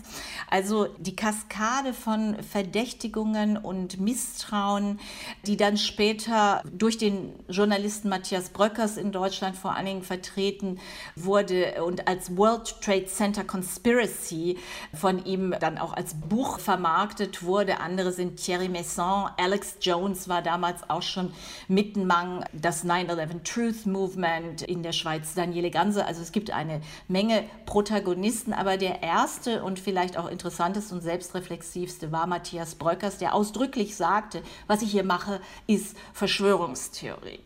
Also 0.51 0.87
die 0.99 1.17
Kaskade 1.17 1.93
von 1.93 2.43
Verdächtigungen 2.43 3.57
und 3.57 4.01
Misstrauen, 4.01 5.01
die 5.47 5.57
dann 5.57 5.77
später 5.77 6.63
durch 6.73 6.99
den 6.99 7.33
Journalisten 7.49 8.09
Matthias 8.09 8.51
Bröckers 8.51 8.97
in 8.97 9.13
Deutschland 9.13 9.57
vor 9.57 9.75
allen 9.75 9.87
Dingen 9.87 10.03
vertreten 10.03 10.79
wurde 11.15 11.85
und 11.85 12.09
als 12.09 12.37
World 12.37 12.81
Trade 12.81 13.07
Center 13.07 13.45
Conspiracy 13.45 14.59
von 14.95 15.25
ihm 15.25 15.55
dann 15.61 15.79
auch 15.79 15.93
als 15.93 16.15
Buch 16.15 16.59
vermarktet 16.59 17.43
wurde. 17.43 17.81
Andere 17.81 18.13
sind 18.13 18.37
Thierry 18.37 18.69
Messon, 18.69 19.31
Alex 19.37 19.77
Jones, 19.81 20.06
uns 20.07 20.29
war 20.29 20.41
damals 20.41 20.89
auch 20.89 21.03
schon 21.03 21.33
Mittenmang, 21.67 22.45
das 22.53 22.85
9-11 22.85 23.43
Truth 23.43 23.87
Movement 23.87 24.63
in 24.63 24.85
der 24.85 24.93
Schweiz, 24.93 25.35
Daniele 25.35 25.73
Ganse. 25.73 26.07
Also 26.07 26.23
es 26.23 26.31
gibt 26.31 26.53
eine 26.53 26.81
Menge 27.09 27.43
Protagonisten, 27.67 28.53
aber 28.53 28.77
der 28.77 29.03
erste 29.03 29.65
und 29.65 29.81
vielleicht 29.81 30.17
auch 30.17 30.31
interessanteste 30.31 30.95
und 30.95 31.01
selbstreflexivste 31.01 32.13
war 32.13 32.29
Matthias 32.29 32.77
Bröckers, 32.77 33.19
der 33.19 33.35
ausdrücklich 33.35 33.97
sagte, 33.97 34.43
was 34.69 34.83
ich 34.83 34.93
hier 34.93 35.05
mache, 35.05 35.41
ist 35.67 35.97
Verschwörungstheorie. 36.13 37.41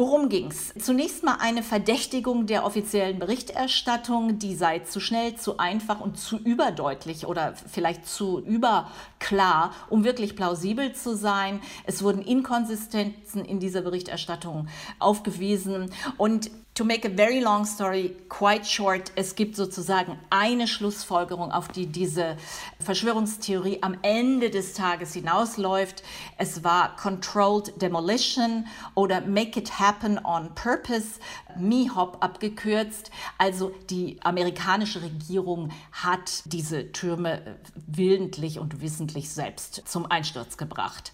Worum 0.00 0.28
ging's? 0.28 0.72
Zunächst 0.78 1.24
mal 1.24 1.38
eine 1.40 1.64
Verdächtigung 1.64 2.46
der 2.46 2.64
offiziellen 2.64 3.18
Berichterstattung, 3.18 4.38
die 4.38 4.54
sei 4.54 4.78
zu 4.78 5.00
schnell, 5.00 5.34
zu 5.34 5.58
einfach 5.58 6.00
und 6.00 6.16
zu 6.16 6.38
überdeutlich 6.38 7.26
oder 7.26 7.54
vielleicht 7.54 8.06
zu 8.06 8.38
überklar, 8.38 9.72
um 9.90 10.04
wirklich 10.04 10.36
plausibel 10.36 10.92
zu 10.92 11.16
sein. 11.16 11.60
Es 11.82 12.04
wurden 12.04 12.22
Inkonsistenzen 12.22 13.44
in 13.44 13.58
dieser 13.58 13.82
Berichterstattung 13.82 14.68
aufgewiesen 15.00 15.90
und 16.16 16.48
To 16.78 16.84
make 16.84 17.04
a 17.04 17.10
very 17.10 17.40
long 17.40 17.64
story 17.64 18.14
quite 18.28 18.64
short, 18.64 19.10
es 19.16 19.34
gibt 19.34 19.56
sozusagen 19.56 20.16
eine 20.30 20.68
Schlussfolgerung, 20.68 21.50
auf 21.50 21.66
die 21.66 21.86
diese 21.86 22.36
Verschwörungstheorie 22.78 23.78
am 23.82 23.98
Ende 24.02 24.48
des 24.48 24.74
Tages 24.74 25.12
hinausläuft. 25.12 26.04
Es 26.36 26.62
war 26.62 26.94
Controlled 26.94 27.82
Demolition 27.82 28.68
oder 28.94 29.22
Make 29.22 29.58
It 29.58 29.80
Happen 29.80 30.24
on 30.24 30.54
Purpose, 30.54 31.18
MIHOP 31.58 32.18
abgekürzt. 32.20 33.10
Also 33.38 33.72
die 33.90 34.16
amerikanische 34.22 35.02
Regierung 35.02 35.70
hat 35.90 36.44
diese 36.44 36.92
Türme 36.92 37.58
willentlich 37.88 38.60
und 38.60 38.80
wissentlich 38.80 39.30
selbst 39.30 39.82
zum 39.84 40.08
Einsturz 40.08 40.56
gebracht. 40.56 41.12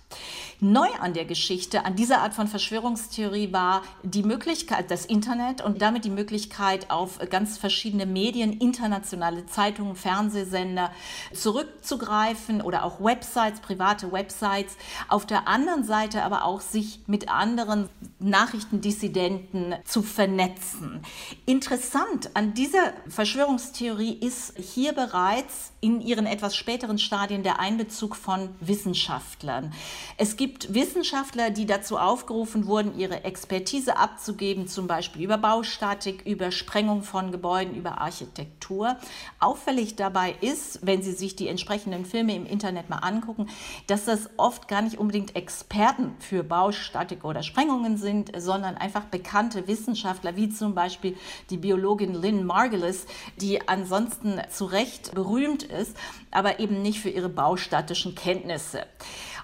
Neu 0.61 0.89
an 1.01 1.15
der 1.15 1.25
Geschichte, 1.25 1.87
an 1.87 1.97
dieser 1.97 2.21
Art 2.21 2.35
von 2.35 2.49
Verschwörungstheorie 2.49 3.53
war 3.53 3.81
die 4.03 4.23
Möglichkeit, 4.23 4.91
das 4.91 5.07
Internet 5.07 5.54
und 5.61 5.83
damit 5.83 6.05
die 6.05 6.11
Möglichkeit, 6.11 6.91
auf 6.91 7.19
ganz 7.31 7.59
verschiedene 7.59 8.07
Medien, 8.07 8.53
internationale 8.53 9.47
Zeitungen, 9.47 9.97
Fernsehsender 9.97 10.91
zurückzugreifen 11.33 12.63
oder 12.63 12.85
auch 12.85 13.01
Websites, 13.01 13.61
private 13.61 14.13
Websites. 14.13 14.77
Auf 15.09 15.27
der 15.27 15.49
anderen 15.49 15.85
Seite 15.85 16.23
aber 16.23 16.45
auch 16.45 16.61
sich 16.61 17.01
mit 17.07 17.29
anderen 17.29 17.89
Nachrichtendissidenten 18.19 19.75
zu 19.85 20.03
vernetzen. 20.03 21.03
Interessant 21.47 22.31
an 22.35 22.55
dieser 22.55 22.93
Verschwörungstheorie 23.09 24.15
ist 24.15 24.55
hier 24.59 24.93
bereits 24.93 25.73
in 25.81 26.01
ihren 26.01 26.27
etwas 26.27 26.57
späteren 26.57 26.99
Stadien 26.99 27.43
der 27.43 27.61
Einbezug 27.61 28.17
von 28.17 28.49
Wissenschaftlern. 28.61 29.73
Es 30.17 30.37
gibt 30.37 30.73
Wissenschaftler, 30.73 31.51
die 31.51 31.67
dazu 31.67 31.99
aufgerufen 31.99 32.67
wurden, 32.67 32.99
ihre 32.99 33.25
Expertise 33.25 33.99
abzugeben, 33.99 34.67
zum 34.67 34.87
Beispiel 34.87 35.23
über 35.23 35.37
Baustatik, 35.45 36.25
über 36.25 36.51
Sprengung 36.51 37.03
von 37.03 37.31
Gebäuden, 37.31 37.75
über 37.75 38.01
Architektur. 38.01 38.97
Auffällig 39.41 39.95
dabei 39.95 40.35
ist, 40.41 40.87
wenn 40.87 41.03
Sie 41.03 41.13
sich 41.13 41.37
die 41.37 41.49
entsprechenden 41.49 42.07
Filme 42.07 42.35
im 42.35 42.47
Internet 42.47 42.89
mal 42.89 43.01
angucken, 43.01 43.51
dass 43.87 44.07
das 44.07 44.31
oft 44.39 44.69
gar 44.69 44.81
nicht 44.81 44.97
unbedingt 44.97 45.37
Experten 45.37 46.15
für 46.19 46.45
Baustatik 46.45 47.27
oder 47.27 47.43
Sprengungen 47.43 47.99
sind, 47.99 48.33
sondern 48.35 48.79
einfach 48.79 49.05
bekannte 49.05 49.69
Wissenschaftler, 49.69 50.35
wie 50.35 50.49
zum 50.49 50.75
Beispiel 50.75 51.15
die 51.51 51.59
Biologin 51.59 52.15
Lynn 52.15 52.47
Margulis, 52.47 53.05
die 53.37 53.69
ansonsten 53.69 54.41
zu 54.49 54.65
Recht 54.65 55.15
berühmt 55.15 55.63
ist, 55.63 55.95
aber 56.31 56.59
eben 56.59 56.81
nicht 56.81 57.01
für 57.01 57.11
ihre 57.11 57.29
baustatischen 57.29 58.15
Kenntnisse. 58.15 58.87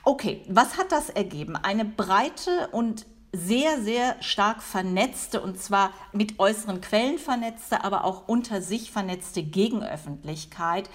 Okay, 0.04 0.47
was 0.49 0.78
hat 0.78 0.92
das 0.92 1.11
ergeben? 1.11 1.57
Eine 1.57 1.85
breite 1.85 2.71
und 2.73 3.04
sehr, 3.32 3.82
sehr 3.82 4.16
stark 4.22 4.62
vernetzte, 4.62 5.40
und 5.40 5.60
zwar 5.60 5.92
mit 6.12 6.38
äußeren 6.38 6.80
Quellen 6.80 7.18
vernetzte, 7.18 7.84
aber 7.84 8.04
auch 8.04 8.28
unter 8.28 8.62
sich 8.62 8.90
vernetzte 8.90 9.42
Gegenöffentlichkeit, 9.42 10.88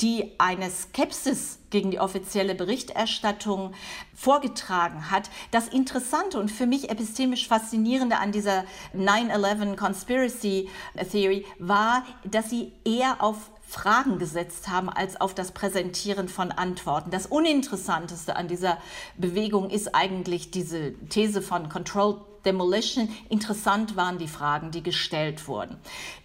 die 0.00 0.32
eine 0.38 0.70
Skepsis 0.70 1.59
gegen 1.70 1.90
die 1.90 2.00
offizielle 2.00 2.54
Berichterstattung 2.54 3.72
vorgetragen 4.14 5.10
hat. 5.10 5.30
Das 5.50 5.68
Interessante 5.68 6.38
und 6.38 6.50
für 6.50 6.66
mich 6.66 6.90
epistemisch 6.90 7.48
faszinierende 7.48 8.18
an 8.18 8.32
dieser 8.32 8.64
9-11 8.94 9.76
Conspiracy 9.76 10.68
Theory 11.10 11.46
war, 11.58 12.04
dass 12.24 12.50
sie 12.50 12.72
eher 12.84 13.22
auf 13.22 13.36
Fragen 13.70 14.18
gesetzt 14.18 14.68
haben 14.68 14.90
als 14.90 15.20
auf 15.20 15.32
das 15.32 15.52
Präsentieren 15.52 16.28
von 16.28 16.50
Antworten. 16.50 17.12
Das 17.12 17.26
Uninteressanteste 17.26 18.34
an 18.34 18.48
dieser 18.48 18.78
Bewegung 19.16 19.70
ist 19.70 19.94
eigentlich 19.94 20.50
diese 20.50 20.92
These 21.08 21.40
von 21.40 21.68
Controlled 21.68 22.18
Demolition. 22.44 23.08
Interessant 23.28 23.96
waren 23.96 24.18
die 24.18 24.28
Fragen, 24.28 24.70
die 24.70 24.82
gestellt 24.82 25.46
wurden. 25.48 25.76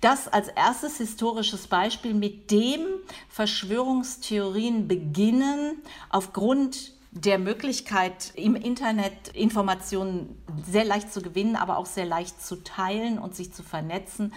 Das 0.01 0.27
als 0.27 0.47
erstes 0.47 0.97
historisches 0.97 1.67
Beispiel, 1.67 2.13
mit 2.13 2.51
dem 2.51 2.81
Verschwörungstheorien 3.29 4.87
beginnen, 4.87 5.81
aufgrund 6.09 6.93
der 7.11 7.39
Möglichkeit, 7.39 8.33
im 8.35 8.55
Internet 8.55 9.29
Informationen 9.29 10.41
sehr 10.69 10.83
leicht 10.83 11.13
zu 11.13 11.21
gewinnen, 11.21 11.55
aber 11.55 11.77
auch 11.77 11.85
sehr 11.85 12.05
leicht 12.05 12.41
zu 12.41 12.57
teilen 12.57 13.19
und 13.19 13.35
sich 13.35 13.53
zu 13.53 13.63
vernetzen, 13.63 14.33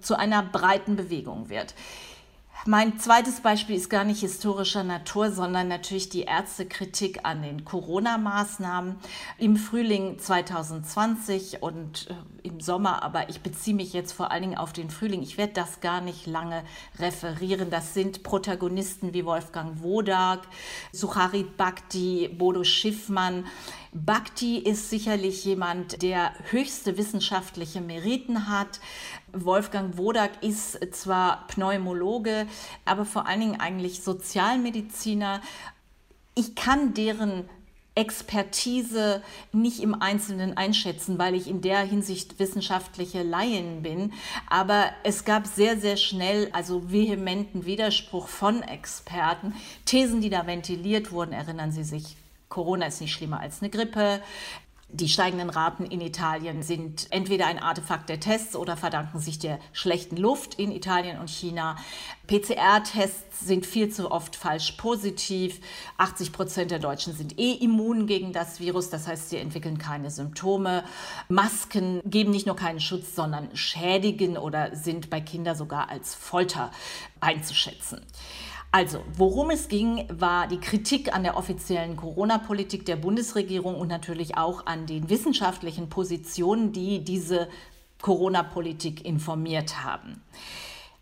zu 0.00 0.16
einer 0.16 0.42
breiten 0.42 0.96
Bewegung 0.96 1.50
wird. 1.50 1.74
Mein 2.66 2.98
zweites 2.98 3.40
Beispiel 3.40 3.76
ist 3.76 3.90
gar 3.90 4.04
nicht 4.04 4.20
historischer 4.20 4.84
Natur, 4.84 5.30
sondern 5.30 5.68
natürlich 5.68 6.08
die 6.08 6.22
Ärztekritik 6.22 7.20
an 7.22 7.42
den 7.42 7.66
Corona-Maßnahmen 7.66 8.96
im 9.36 9.58
Frühling 9.58 10.18
2020 10.18 11.62
und 11.62 12.08
äh, 12.08 12.14
im 12.48 12.60
Sommer, 12.60 13.02
aber 13.02 13.28
ich 13.28 13.42
beziehe 13.42 13.76
mich 13.76 13.92
jetzt 13.92 14.12
vor 14.12 14.30
allen 14.30 14.42
Dingen 14.42 14.56
auf 14.56 14.72
den 14.72 14.88
Frühling. 14.88 15.22
Ich 15.22 15.36
werde 15.36 15.52
das 15.52 15.80
gar 15.80 16.00
nicht 16.00 16.26
lange 16.26 16.62
referieren. 16.98 17.68
Das 17.68 17.92
sind 17.92 18.22
Protagonisten 18.22 19.12
wie 19.12 19.26
Wolfgang 19.26 19.82
Wodak, 19.82 20.40
Sucharit 20.90 21.58
Bhakti, 21.58 22.28
Bodo 22.28 22.64
Schiffmann. 22.64 23.44
Bhakti 23.92 24.58
ist 24.58 24.90
sicherlich 24.90 25.44
jemand, 25.44 26.02
der 26.02 26.32
höchste 26.50 26.96
wissenschaftliche 26.98 27.80
Meriten 27.80 28.48
hat. 28.48 28.80
Wolfgang 29.34 29.96
Wodak 29.96 30.42
ist 30.42 30.78
zwar 30.94 31.46
Pneumologe, 31.48 32.46
aber 32.84 33.04
vor 33.04 33.26
allen 33.26 33.40
Dingen 33.40 33.60
eigentlich 33.60 34.02
Sozialmediziner. 34.02 35.40
Ich 36.34 36.54
kann 36.54 36.94
deren 36.94 37.48
Expertise 37.96 39.22
nicht 39.52 39.80
im 39.80 40.00
Einzelnen 40.00 40.56
einschätzen, 40.56 41.18
weil 41.18 41.34
ich 41.34 41.46
in 41.46 41.60
der 41.60 41.80
Hinsicht 41.80 42.40
wissenschaftliche 42.40 43.22
Laien 43.22 43.82
bin. 43.82 44.12
Aber 44.48 44.86
es 45.04 45.24
gab 45.24 45.46
sehr, 45.46 45.78
sehr 45.78 45.96
schnell 45.96 46.48
also 46.52 46.90
vehementen 46.90 47.66
Widerspruch 47.66 48.26
von 48.26 48.62
Experten. 48.62 49.54
Thesen, 49.84 50.20
die 50.20 50.30
da 50.30 50.46
ventiliert 50.46 51.12
wurden, 51.12 51.32
erinnern 51.32 51.70
Sie 51.70 51.84
sich. 51.84 52.16
Corona 52.48 52.86
ist 52.86 53.00
nicht 53.00 53.12
schlimmer 53.12 53.40
als 53.40 53.62
eine 53.62 53.70
Grippe. 53.70 54.20
Die 54.90 55.08
steigenden 55.08 55.50
Raten 55.50 55.86
in 55.86 56.00
Italien 56.00 56.62
sind 56.62 57.06
entweder 57.10 57.46
ein 57.46 57.58
Artefakt 57.58 58.08
der 58.08 58.20
Tests 58.20 58.54
oder 58.54 58.76
verdanken 58.76 59.18
sich 59.18 59.38
der 59.38 59.58
schlechten 59.72 60.16
Luft 60.16 60.54
in 60.56 60.70
Italien 60.70 61.18
und 61.18 61.30
China. 61.30 61.76
PCR-Tests 62.26 63.40
sind 63.40 63.66
viel 63.66 63.88
zu 63.88 64.10
oft 64.10 64.36
falsch 64.36 64.72
positiv. 64.72 65.60
80 65.96 66.32
Prozent 66.32 66.70
der 66.70 66.78
Deutschen 66.78 67.14
sind 67.14 67.38
eh 67.38 67.52
immun 67.52 68.06
gegen 68.06 68.32
das 68.32 68.60
Virus, 68.60 68.90
das 68.90 69.08
heißt, 69.08 69.30
sie 69.30 69.38
entwickeln 69.38 69.78
keine 69.78 70.10
Symptome. 70.10 70.84
Masken 71.28 72.00
geben 72.04 72.30
nicht 72.30 72.46
nur 72.46 72.56
keinen 72.56 72.80
Schutz, 72.80 73.14
sondern 73.14 73.56
schädigen 73.56 74.36
oder 74.36 74.76
sind 74.76 75.08
bei 75.10 75.20
Kindern 75.20 75.56
sogar 75.56 75.88
als 75.88 76.14
Folter 76.14 76.70
einzuschätzen. 77.20 78.02
Also, 78.74 79.04
worum 79.16 79.50
es 79.50 79.68
ging, 79.68 80.04
war 80.10 80.48
die 80.48 80.58
Kritik 80.58 81.14
an 81.14 81.22
der 81.22 81.36
offiziellen 81.36 81.94
Corona-Politik 81.94 82.84
der 82.84 82.96
Bundesregierung 82.96 83.76
und 83.76 83.86
natürlich 83.86 84.36
auch 84.36 84.66
an 84.66 84.86
den 84.86 85.08
wissenschaftlichen 85.08 85.88
Positionen, 85.88 86.72
die 86.72 87.04
diese 87.04 87.46
Corona-Politik 88.02 89.04
informiert 89.04 89.84
haben. 89.84 90.20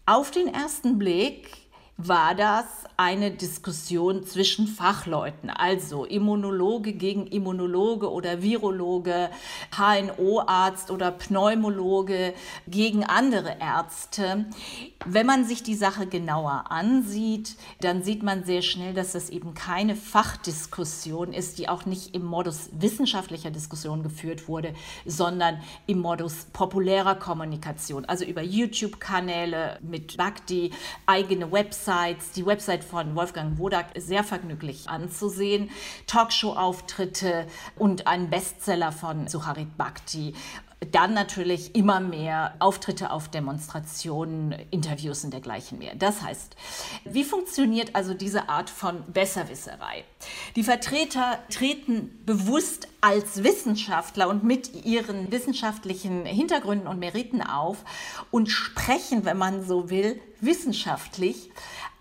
Auf 0.04 0.30
den 0.30 0.48
ersten 0.52 0.98
Blick 0.98 1.61
war 2.08 2.34
das 2.34 2.64
eine 2.96 3.30
Diskussion 3.30 4.24
zwischen 4.24 4.66
Fachleuten, 4.66 5.50
also 5.50 6.04
Immunologe 6.04 6.92
gegen 6.92 7.26
Immunologe 7.26 8.10
oder 8.10 8.42
Virologe, 8.42 9.30
HNO-Arzt 9.76 10.90
oder 10.90 11.10
Pneumologe 11.10 12.34
gegen 12.68 13.04
andere 13.04 13.56
Ärzte. 13.60 14.46
Wenn 15.04 15.26
man 15.26 15.44
sich 15.44 15.62
die 15.62 15.74
Sache 15.74 16.06
genauer 16.06 16.70
ansieht, 16.70 17.56
dann 17.80 18.02
sieht 18.02 18.22
man 18.22 18.44
sehr 18.44 18.62
schnell, 18.62 18.94
dass 18.94 19.12
das 19.12 19.30
eben 19.30 19.54
keine 19.54 19.96
Fachdiskussion 19.96 21.32
ist, 21.32 21.58
die 21.58 21.68
auch 21.68 21.86
nicht 21.86 22.14
im 22.14 22.24
Modus 22.24 22.70
wissenschaftlicher 22.72 23.50
Diskussion 23.50 24.02
geführt 24.02 24.48
wurde, 24.48 24.74
sondern 25.06 25.60
im 25.86 25.98
Modus 25.98 26.46
populärer 26.52 27.14
Kommunikation, 27.14 28.04
also 28.04 28.24
über 28.24 28.42
YouTube-Kanäle 28.42 29.78
mit 29.82 30.16
Bhakti, 30.16 30.72
eigene 31.06 31.50
Websites, 31.50 31.91
Websites, 31.92 32.32
die 32.32 32.46
Website 32.46 32.84
von 32.84 33.14
Wolfgang 33.14 33.58
Wodak 33.58 33.94
ist 33.94 34.06
sehr 34.06 34.24
vergnüglich 34.24 34.88
anzusehen, 34.88 35.70
Talkshow-Auftritte 36.06 37.46
und 37.78 38.06
ein 38.06 38.30
Bestseller 38.30 38.92
von 38.92 39.28
Sucharit 39.28 39.76
Bhakti 39.76 40.34
dann 40.90 41.14
natürlich 41.14 41.74
immer 41.76 42.00
mehr 42.00 42.54
Auftritte 42.58 43.10
auf 43.10 43.28
Demonstrationen, 43.28 44.52
Interviews 44.70 45.22
und 45.24 45.32
dergleichen 45.32 45.78
mehr. 45.78 45.94
Das 45.94 46.22
heißt, 46.22 46.56
wie 47.04 47.24
funktioniert 47.24 47.94
also 47.94 48.14
diese 48.14 48.48
Art 48.48 48.68
von 48.68 49.04
Besserwisserei? 49.12 50.04
Die 50.56 50.64
Vertreter 50.64 51.38
treten 51.50 52.18
bewusst 52.26 52.88
als 53.00 53.44
Wissenschaftler 53.44 54.28
und 54.28 54.42
mit 54.44 54.84
ihren 54.84 55.30
wissenschaftlichen 55.30 56.24
Hintergründen 56.24 56.88
und 56.88 56.98
Meriten 56.98 57.42
auf 57.42 57.84
und 58.30 58.48
sprechen, 58.50 59.24
wenn 59.24 59.38
man 59.38 59.64
so 59.64 59.90
will, 59.90 60.20
wissenschaftlich. 60.40 61.50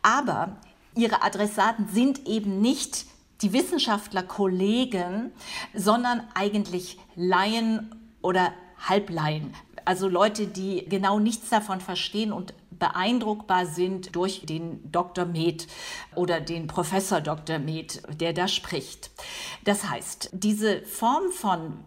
Aber 0.02 0.58
ihre 0.96 1.24
Adressaten 1.24 1.88
sind 1.88 2.28
eben 2.28 2.62
nicht 2.62 3.06
die 3.42 3.54
Wissenschaftler-Kollegen, 3.54 5.32
sondern 5.74 6.28
eigentlich 6.34 7.00
Laien 7.16 7.96
oder 8.22 8.54
Halbleien. 8.78 9.54
Also 9.86 10.08
Leute, 10.08 10.48
die 10.48 10.86
genau 10.88 11.20
nichts 11.20 11.50
davon 11.50 11.82
verstehen 11.82 12.32
und 12.32 12.54
beeindruckbar 12.82 13.66
sind 13.68 14.16
durch 14.16 14.46
den 14.46 14.92
Dr. 14.92 15.26
Med 15.26 15.68
oder 16.16 16.42
den 16.42 16.68
Professor 16.68 17.22
Dr. 17.22 17.60
Med, 17.60 18.02
der 18.20 18.34
da 18.34 18.48
spricht. 18.48 19.12
Das 19.64 19.90
heißt, 19.90 20.32
diese 20.34 20.82
Form 20.84 21.32
von 21.32 21.80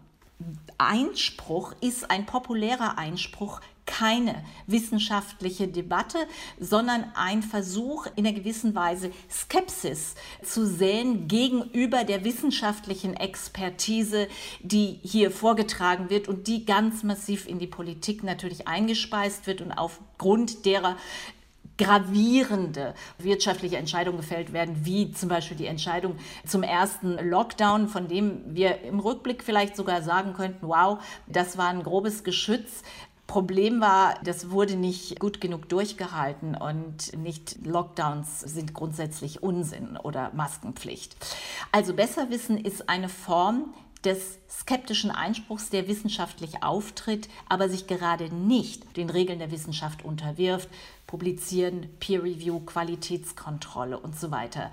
Einspruch 0.77 1.73
ist 1.81 2.09
ein 2.09 2.25
populärer 2.25 2.97
Einspruch, 2.97 3.61
keine 3.85 4.43
wissenschaftliche 4.67 5.67
Debatte, 5.67 6.17
sondern 6.59 7.05
ein 7.15 7.43
Versuch 7.43 8.07
in 8.15 8.25
einer 8.25 8.35
gewissen 8.35 8.75
Weise 8.75 9.11
Skepsis 9.29 10.15
zu 10.43 10.65
säen 10.65 11.27
gegenüber 11.27 12.03
der 12.03 12.23
wissenschaftlichen 12.23 13.15
Expertise, 13.15 14.27
die 14.61 14.99
hier 15.03 15.31
vorgetragen 15.31 16.09
wird 16.09 16.27
und 16.27 16.47
die 16.47 16.65
ganz 16.65 17.03
massiv 17.03 17.47
in 17.47 17.59
die 17.59 17.67
Politik 17.67 18.23
natürlich 18.23 18.67
eingespeist 18.67 19.47
wird 19.47 19.61
und 19.61 19.71
aufgrund 19.71 20.65
derer 20.65 20.97
gravierende 21.77 22.93
wirtschaftliche 23.17 23.77
Entscheidungen 23.77 24.17
gefällt 24.17 24.53
werden, 24.53 24.85
wie 24.85 25.11
zum 25.11 25.29
Beispiel 25.29 25.57
die 25.57 25.65
Entscheidung 25.65 26.15
zum 26.45 26.63
ersten 26.63 27.17
Lockdown, 27.29 27.89
von 27.89 28.07
dem 28.07 28.41
wir 28.55 28.81
im 28.83 28.99
Rückblick 28.99 29.43
vielleicht 29.43 29.75
sogar 29.75 30.01
sagen 30.01 30.33
könnten, 30.33 30.67
wow, 30.67 30.99
das 31.27 31.57
war 31.57 31.67
ein 31.67 31.83
grobes 31.83 32.23
Geschütz, 32.23 32.83
Problem 33.27 33.81
war, 33.81 34.19
das 34.23 34.51
wurde 34.51 34.75
nicht 34.75 35.19
gut 35.19 35.41
genug 35.41 35.67
durchgehalten 35.67 36.55
und 36.55 37.17
nicht 37.17 37.65
Lockdowns 37.65 38.41
sind 38.41 38.73
grundsätzlich 38.73 39.41
Unsinn 39.41 39.97
oder 39.97 40.31
Maskenpflicht. 40.33 41.15
Also 41.71 41.93
Besserwissen 41.93 42.57
ist 42.57 42.87
eine 42.87 43.09
Form 43.09 43.73
des 44.03 44.37
skeptischen 44.49 45.09
Einspruchs, 45.09 45.69
der 45.69 45.87
wissenschaftlich 45.87 46.63
auftritt, 46.63 47.27
aber 47.49 47.69
sich 47.69 47.87
gerade 47.87 48.33
nicht 48.33 48.95
den 48.97 49.09
Regeln 49.09 49.39
der 49.39 49.51
Wissenschaft 49.51 50.05
unterwirft, 50.05 50.69
publizieren, 51.07 51.89
Peer 51.99 52.23
Review, 52.23 52.59
Qualitätskontrolle 52.59 53.99
und 53.99 54.17
so 54.19 54.29
weiter. 54.31 54.71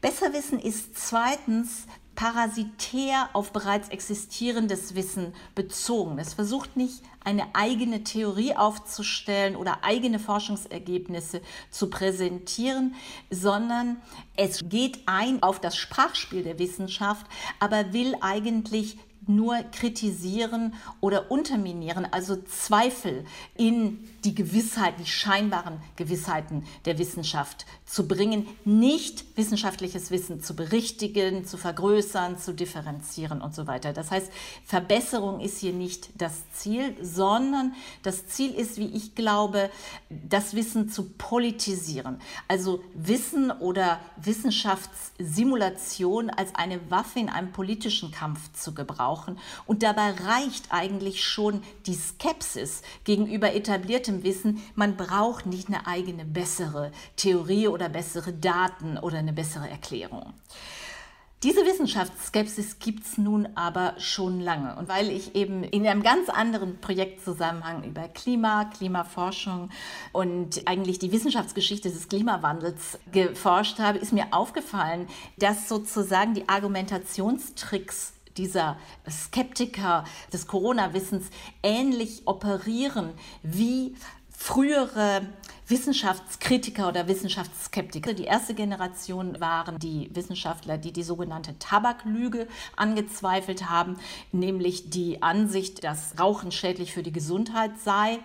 Besserwissen 0.00 0.58
ist 0.58 0.96
zweitens 0.98 1.86
parasitär 2.14 3.28
auf 3.32 3.52
bereits 3.52 3.88
existierendes 3.88 4.94
Wissen 4.94 5.34
bezogen. 5.54 6.18
Es 6.18 6.34
versucht 6.34 6.76
nicht, 6.76 7.02
eine 7.24 7.54
eigene 7.54 8.04
Theorie 8.04 8.54
aufzustellen 8.54 9.56
oder 9.56 9.82
eigene 9.82 10.18
Forschungsergebnisse 10.18 11.40
zu 11.70 11.90
präsentieren, 11.90 12.94
sondern 13.30 13.96
es 14.36 14.60
geht 14.68 15.00
ein 15.06 15.42
auf 15.42 15.60
das 15.60 15.76
Sprachspiel 15.76 16.42
der 16.42 16.58
Wissenschaft, 16.58 17.26
aber 17.58 17.92
will 17.92 18.14
eigentlich 18.20 18.98
nur 19.26 19.62
kritisieren 19.72 20.74
oder 21.00 21.30
unterminieren, 21.30 22.06
also 22.10 22.36
Zweifel 22.42 23.24
in 23.56 24.08
die 24.24 24.34
Gewissheit, 24.34 24.94
die 24.98 25.06
scheinbaren 25.06 25.80
Gewissheiten 25.96 26.64
der 26.84 26.98
Wissenschaft 26.98 27.66
zu 27.86 28.08
bringen, 28.08 28.48
nicht 28.64 29.24
wissenschaftliches 29.36 30.10
Wissen 30.10 30.42
zu 30.42 30.56
berichtigen, 30.56 31.44
zu 31.44 31.58
vergrößern, 31.58 32.38
zu 32.38 32.54
differenzieren 32.54 33.42
und 33.42 33.54
so 33.54 33.66
weiter. 33.66 33.92
Das 33.92 34.10
heißt, 34.10 34.32
Verbesserung 34.64 35.40
ist 35.40 35.58
hier 35.58 35.72
nicht 35.72 36.08
das 36.16 36.32
Ziel, 36.54 36.96
sondern 37.02 37.74
das 38.02 38.26
Ziel 38.26 38.54
ist, 38.54 38.78
wie 38.78 38.86
ich 38.86 39.14
glaube, 39.14 39.70
das 40.08 40.54
Wissen 40.54 40.88
zu 40.88 41.10
politisieren. 41.10 42.20
Also 42.48 42.82
Wissen 42.94 43.50
oder 43.50 44.00
Wissenschaftssimulation 44.16 46.30
als 46.30 46.54
eine 46.54 46.90
Waffe 46.90 47.18
in 47.18 47.28
einem 47.28 47.52
politischen 47.52 48.10
Kampf 48.10 48.52
zu 48.54 48.74
gebrauchen. 48.74 49.38
Und 49.66 49.82
dabei 49.82 50.12
reicht 50.12 50.68
eigentlich 50.70 51.24
schon 51.24 51.62
die 51.86 51.94
Skepsis 51.94 52.82
gegenüber 53.04 53.54
etabliertem 53.54 54.22
Wissen, 54.22 54.62
man 54.74 54.96
braucht 54.96 55.46
nicht 55.46 55.68
eine 55.68 55.86
eigene 55.86 56.24
bessere 56.24 56.92
Theorie 57.16 57.68
oder 57.74 57.88
bessere 57.88 58.32
Daten 58.32 58.96
oder 58.96 59.18
eine 59.18 59.32
bessere 59.32 59.68
Erklärung. 59.68 60.32
Diese 61.42 61.66
Wissenschaftsskepsis 61.66 62.78
gibt 62.78 63.04
es 63.04 63.18
nun 63.18 63.48
aber 63.54 63.96
schon 63.98 64.40
lange. 64.40 64.76
Und 64.76 64.88
weil 64.88 65.10
ich 65.10 65.34
eben 65.34 65.62
in 65.62 65.86
einem 65.86 66.02
ganz 66.02 66.30
anderen 66.30 66.80
Projektzusammenhang 66.80 67.84
über 67.84 68.08
Klima, 68.08 68.64
Klimaforschung 68.64 69.68
und 70.12 70.66
eigentlich 70.66 71.00
die 71.00 71.12
Wissenschaftsgeschichte 71.12 71.90
des 71.90 72.08
Klimawandels 72.08 72.98
geforscht 73.12 73.78
habe, 73.78 73.98
ist 73.98 74.14
mir 74.14 74.28
aufgefallen, 74.30 75.06
dass 75.36 75.68
sozusagen 75.68 76.32
die 76.32 76.48
Argumentationstricks 76.48 78.14
dieser 78.38 78.78
Skeptiker 79.10 80.04
des 80.32 80.46
Corona-Wissens 80.46 81.26
ähnlich 81.62 82.22
operieren 82.24 83.12
wie 83.42 83.96
frühere 84.30 85.26
Wissenschaftskritiker 85.66 86.88
oder 86.88 87.08
Wissenschaftsskeptiker. 87.08 88.12
Die 88.12 88.24
erste 88.24 88.52
Generation 88.52 89.40
waren 89.40 89.78
die 89.78 90.10
Wissenschaftler, 90.12 90.76
die 90.76 90.92
die 90.92 91.02
sogenannte 91.02 91.58
Tabaklüge 91.58 92.48
angezweifelt 92.76 93.70
haben, 93.70 93.96
nämlich 94.30 94.90
die 94.90 95.22
Ansicht, 95.22 95.82
dass 95.82 96.18
Rauchen 96.20 96.52
schädlich 96.52 96.92
für 96.92 97.02
die 97.02 97.12
Gesundheit 97.12 97.78
sei. 97.82 98.18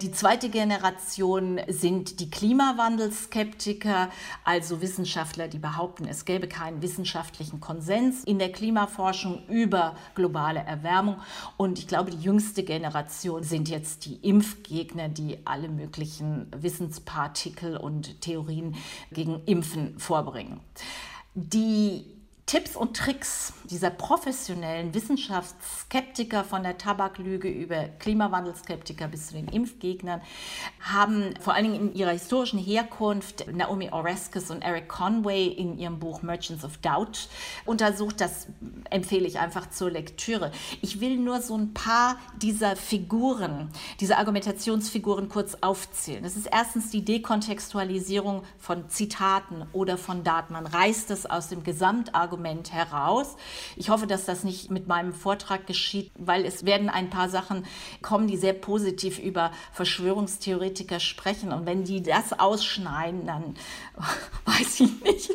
Die 0.00 0.12
zweite 0.12 0.48
Generation 0.48 1.60
sind 1.66 2.20
die 2.20 2.30
Klimawandelskeptiker, 2.30 4.08
also 4.44 4.80
Wissenschaftler, 4.80 5.48
die 5.48 5.58
behaupten, 5.58 6.06
es 6.06 6.24
gäbe 6.24 6.46
keinen 6.46 6.82
wissenschaftlichen 6.82 7.58
Konsens 7.60 8.22
in 8.22 8.38
der 8.38 8.52
Klimaforschung 8.52 9.44
über 9.48 9.96
globale 10.14 10.60
Erwärmung. 10.60 11.16
Und 11.56 11.80
ich 11.80 11.88
glaube, 11.88 12.12
die 12.12 12.22
jüngste 12.22 12.62
Generation 12.62 13.42
sind 13.42 13.68
jetzt 13.68 14.04
die 14.04 14.14
Impfgegner, 14.22 15.08
die 15.08 15.38
alle 15.44 15.68
möglichen 15.68 16.46
Wissenschaftler 16.52 16.75
Wissenspartikel 16.76 17.76
und 17.76 18.20
Theorien 18.20 18.74
gegen 19.10 19.42
Impfen 19.46 19.98
vorbringen. 19.98 20.60
Die 21.34 22.04
Tipps 22.46 22.76
und 22.76 22.96
Tricks 22.96 23.54
dieser 23.64 23.90
professionellen 23.90 24.94
Wissenschaftsskeptiker 24.94 26.44
von 26.44 26.62
der 26.62 26.78
Tabaklüge 26.78 27.48
über 27.48 27.88
Klimawandelskeptiker 27.98 29.08
bis 29.08 29.28
zu 29.28 29.34
den 29.34 29.48
Impfgegnern 29.48 30.20
haben 30.80 31.34
vor 31.40 31.54
allen 31.54 31.72
Dingen 31.72 31.88
in 31.88 31.94
ihrer 31.96 32.12
historischen 32.12 32.60
Herkunft 32.60 33.52
Naomi 33.52 33.90
Oreskes 33.90 34.52
und 34.52 34.62
Eric 34.62 34.88
Conway 34.88 35.46
in 35.46 35.76
ihrem 35.76 35.98
Buch 35.98 36.22
Merchants 36.22 36.64
of 36.64 36.76
Doubt 36.78 37.28
untersucht. 37.64 38.20
Das 38.20 38.46
empfehle 38.90 39.26
ich 39.26 39.38
einfach 39.38 39.70
zur 39.70 39.90
Lektüre. 39.90 40.52
Ich 40.82 41.00
will 41.00 41.16
nur 41.16 41.40
so 41.40 41.56
ein 41.56 41.74
paar 41.74 42.16
dieser 42.40 42.76
Figuren, 42.76 43.70
dieser 44.00 44.18
Argumentationsfiguren 44.18 45.28
kurz 45.28 45.56
aufzählen. 45.60 46.22
Das 46.22 46.36
ist 46.36 46.46
erstens 46.46 46.90
die 46.90 47.04
Dekontextualisierung 47.04 48.42
von 48.58 48.88
Zitaten 48.88 49.64
oder 49.72 49.98
von 49.98 50.24
Daten. 50.24 50.52
Man 50.52 50.66
reißt 50.66 51.10
es 51.10 51.26
aus 51.26 51.48
dem 51.48 51.64
Gesamtargument 51.64 52.36
Argument 52.36 52.72
heraus. 52.72 53.36
Ich 53.76 53.88
hoffe, 53.88 54.06
dass 54.06 54.24
das 54.24 54.44
nicht 54.44 54.70
mit 54.70 54.86
meinem 54.88 55.12
Vortrag 55.12 55.66
geschieht, 55.66 56.10
weil 56.16 56.44
es 56.44 56.64
werden 56.64 56.88
ein 56.88 57.08
paar 57.08 57.28
Sachen 57.28 57.64
kommen, 58.02 58.26
die 58.26 58.36
sehr 58.36 58.52
positiv 58.52 59.18
über 59.18 59.52
Verschwörungstheoretiker 59.72 61.00
sprechen. 61.00 61.52
Und 61.52 61.66
wenn 61.66 61.84
die 61.84 62.02
das 62.02 62.38
ausschneiden, 62.38 63.26
dann 63.26 63.54
weiß 64.44 64.80
ich 64.80 65.02
nicht. 65.02 65.30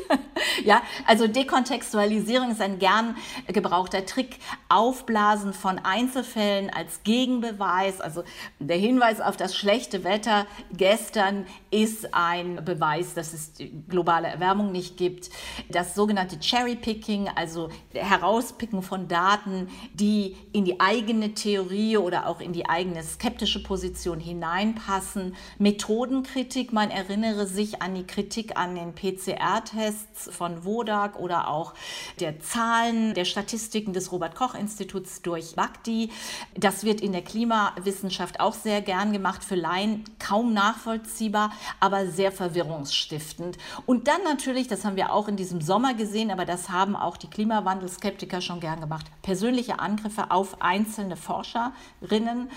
ja, 0.63 0.81
also 1.07 1.27
Dekontextualisierung 1.27 2.51
ist 2.51 2.61
ein 2.61 2.79
gern 2.79 3.15
gebrauchter 3.47 4.06
Trick. 4.06 4.39
Aufblasen 4.69 5.54
von 5.54 5.80
Einzelfällen 5.80 6.69
als 6.69 7.04
Gegenbeweis. 7.04 8.01
Also 8.01 8.23
der 8.60 8.77
Hinweis 8.77 9.21
auf 9.21 9.38
das 9.38 9.56
schlechte 9.56 10.04
Wetter 10.04 10.45
gestern 10.71 11.45
ist 11.71 12.13
ein 12.13 12.63
Beweis, 12.63 13.13
dass 13.13 13.34
es 13.34 13.54
globale 13.89 14.27
Erwärmung 14.27 14.71
nicht 14.71 14.97
gibt. 14.97 15.30
Das 15.69 15.95
sogenannte 15.95 16.39
Cherry 16.39 16.75
Picking 16.75 16.91
Cherry-Picking, 16.91 17.30
also 17.36 17.69
Herauspicken 17.93 18.82
von 18.82 19.08
Daten, 19.08 19.69
die 19.93 20.36
in 20.54 20.65
die 20.65 20.80
eigene 20.80 21.34
Theorie 21.34 21.97
oder 21.97 22.27
auch 22.27 22.39
in 22.39 22.54
die 22.54 22.67
eigene 22.67 23.04
skeptische 23.04 23.63
Position 23.63 24.19
hineinpassen. 24.19 25.36
Methodenkritik, 25.58 26.73
man 26.73 26.91
erinnere 26.91 27.47
sich 27.47 27.82
an 27.82 27.95
die 27.95 28.06
Kritik 28.06 28.58
an 28.58 28.75
den 28.75 28.93
PCR-Tests 28.93 30.30
von 30.36 30.65
Wodak 30.65 31.19
oder 31.19 31.47
auch 31.49 31.73
der 32.19 32.39
Zahlen, 32.39 33.13
der 33.13 33.25
Statistiken 33.32 33.94
des 33.94 34.12
Robert-Koch-Instituts 34.12 35.22
durch 35.24 35.56
Bakti. 35.56 36.12
Das 36.56 36.84
wird 36.84 37.02
in 37.02 37.13
der 37.13 37.24
Klimawissenschaft 37.24 38.39
auch 38.39 38.54
sehr 38.54 38.82
gern 38.82 39.13
gemacht, 39.13 39.44
für 39.44 39.56
Laien 39.56 40.04
kaum 40.20 40.54
nachvollziehbar, 40.54 41.52
aber 41.80 42.08
sehr 42.08 42.32
verwirrungsstiftend. 42.32 43.58
Und 43.86 44.08
dann 44.08 44.22
natürlich, 44.24 44.67
das 44.67 44.86
haben 44.86 44.96
wir 44.98 45.13
auch 45.13 45.28
in 45.28 45.38
diesem 45.38 45.62
Sommer 45.62 45.94
gesehen, 45.94 46.30
aber 46.30 46.46
das 46.46 46.70
haben 46.70 46.96
auch 46.96 47.17
die 47.17 47.30
Klimawandelskeptiker 47.30 48.41
schon 48.41 48.60
gern 48.60 48.82
gemacht, 48.82 49.06
persönliche 49.22 49.80
Angriffe 49.80 50.30
auf 50.30 50.62
einzelne 50.62 51.15
Forscherinnen 51.15 52.50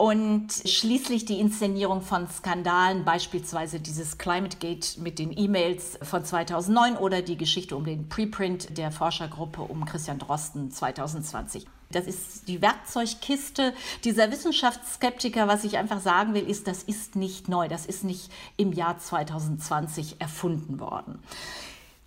und 0.00 0.48
schließlich 0.64 1.26
die 1.26 1.40
Inszenierung 1.40 2.00
von 2.00 2.26
Skandalen, 2.26 3.04
beispielsweise 3.04 3.80
dieses 3.80 4.16
Climate 4.16 4.56
Gate 4.56 4.96
mit 4.96 5.18
den 5.18 5.30
E-Mails 5.36 5.98
von 6.00 6.24
2009 6.24 6.96
oder 6.96 7.20
die 7.20 7.36
Geschichte 7.36 7.76
um 7.76 7.84
den 7.84 8.08
Preprint 8.08 8.78
der 8.78 8.92
Forschergruppe 8.92 9.60
um 9.60 9.84
Christian 9.84 10.18
Drosten 10.18 10.70
2020. 10.70 11.66
Das 11.90 12.06
ist 12.06 12.48
die 12.48 12.62
Werkzeugkiste 12.62 13.74
dieser 14.02 14.30
Wissenschaftsskeptiker. 14.30 15.48
Was 15.48 15.64
ich 15.64 15.76
einfach 15.76 16.00
sagen 16.00 16.32
will, 16.32 16.48
ist, 16.48 16.66
das 16.66 16.82
ist 16.82 17.14
nicht 17.14 17.50
neu. 17.50 17.68
Das 17.68 17.84
ist 17.84 18.02
nicht 18.02 18.30
im 18.56 18.72
Jahr 18.72 18.96
2020 18.96 20.16
erfunden 20.18 20.80
worden. 20.80 21.18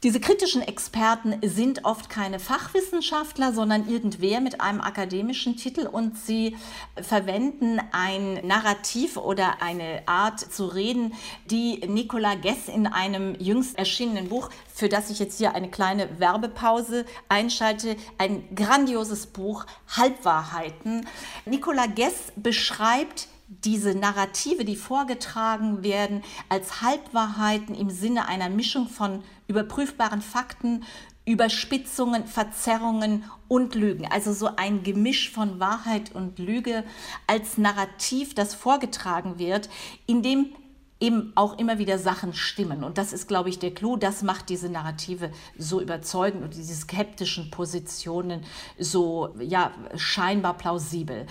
Diese 0.04 0.20
kritischen 0.20 0.62
Experten 0.62 1.38
sind 1.42 1.86
oft 1.86 2.10
keine 2.10 2.38
Fachwissenschaftler, 2.38 3.54
sondern 3.54 3.88
irgendwer 3.88 4.42
mit 4.42 4.60
einem 4.60 4.82
akademischen 4.82 5.56
Titel 5.56 5.88
und 5.88 6.18
sie 6.18 6.58
verwenden 7.02 7.80
ein 7.94 8.46
Narrativ 8.46 9.16
oder 9.16 9.62
eine 9.62 10.06
Art 10.06 10.42
zu 10.42 10.66
reden, 10.66 11.14
die 11.50 11.78
Nicola 11.88 12.36
Gess 12.36 12.68
in 12.68 12.86
einem 12.86 13.36
jüngst 13.36 13.78
erschienenen 13.78 14.28
Buch, 14.28 14.50
für 14.68 14.90
das 14.90 15.10
ich 15.10 15.20
jetzt 15.20 15.38
hier 15.38 15.56
eine 15.56 15.70
kleine 15.70 16.20
Werbepause 16.20 17.06
einschalte, 17.30 17.96
ein 18.18 18.44
grandioses 18.54 19.28
Buch, 19.28 19.66
Halbwahrheiten. 19.88 21.08
Nicola 21.46 21.86
Gess 21.86 22.34
beschreibt 22.36 23.30
diese 23.48 23.96
Narrative, 23.96 24.66
die 24.66 24.76
vorgetragen 24.76 25.84
werden, 25.84 26.24
als 26.50 26.82
Halbwahrheiten 26.82 27.76
im 27.76 27.90
Sinne 27.90 28.28
einer 28.28 28.50
Mischung 28.50 28.90
von 28.90 29.24
überprüfbaren 29.48 30.22
Fakten, 30.22 30.84
Überspitzungen, 31.26 32.26
Verzerrungen 32.28 33.24
und 33.48 33.76
Lügen. 33.76 34.06
Also 34.12 34.34
so 34.34 34.50
ein 34.58 34.84
Gemisch 34.84 35.32
von 35.32 35.60
Wahrheit 35.60 36.14
und 36.14 36.38
Lüge 36.38 36.84
als 37.28 37.58
Narrativ, 37.58 38.36
das 38.36 38.54
vorgetragen 38.54 39.40
wird, 39.40 39.70
in 40.06 40.22
dem 40.22 40.54
eben 41.00 41.34
auch 41.36 41.58
immer 41.58 41.80
wieder 41.80 42.00
Sachen 42.00 42.34
stimmen. 42.34 42.84
Und 42.84 42.98
das 42.98 43.12
ist, 43.12 43.28
glaube 43.28 43.50
ich, 43.50 43.60
der 43.60 43.74
Clou. 43.74 43.98
Das 43.98 44.22
macht 44.22 44.50
diese 44.50 44.70
Narrative 44.70 45.32
so 45.58 45.82
überzeugend 45.82 46.44
und 46.44 46.56
diese 46.56 46.74
skeptischen 46.76 47.52
Positionen 47.52 48.44
so 48.80 49.36
ja, 49.40 49.72
scheinbar 49.96 50.58
plausibel. 50.58 51.26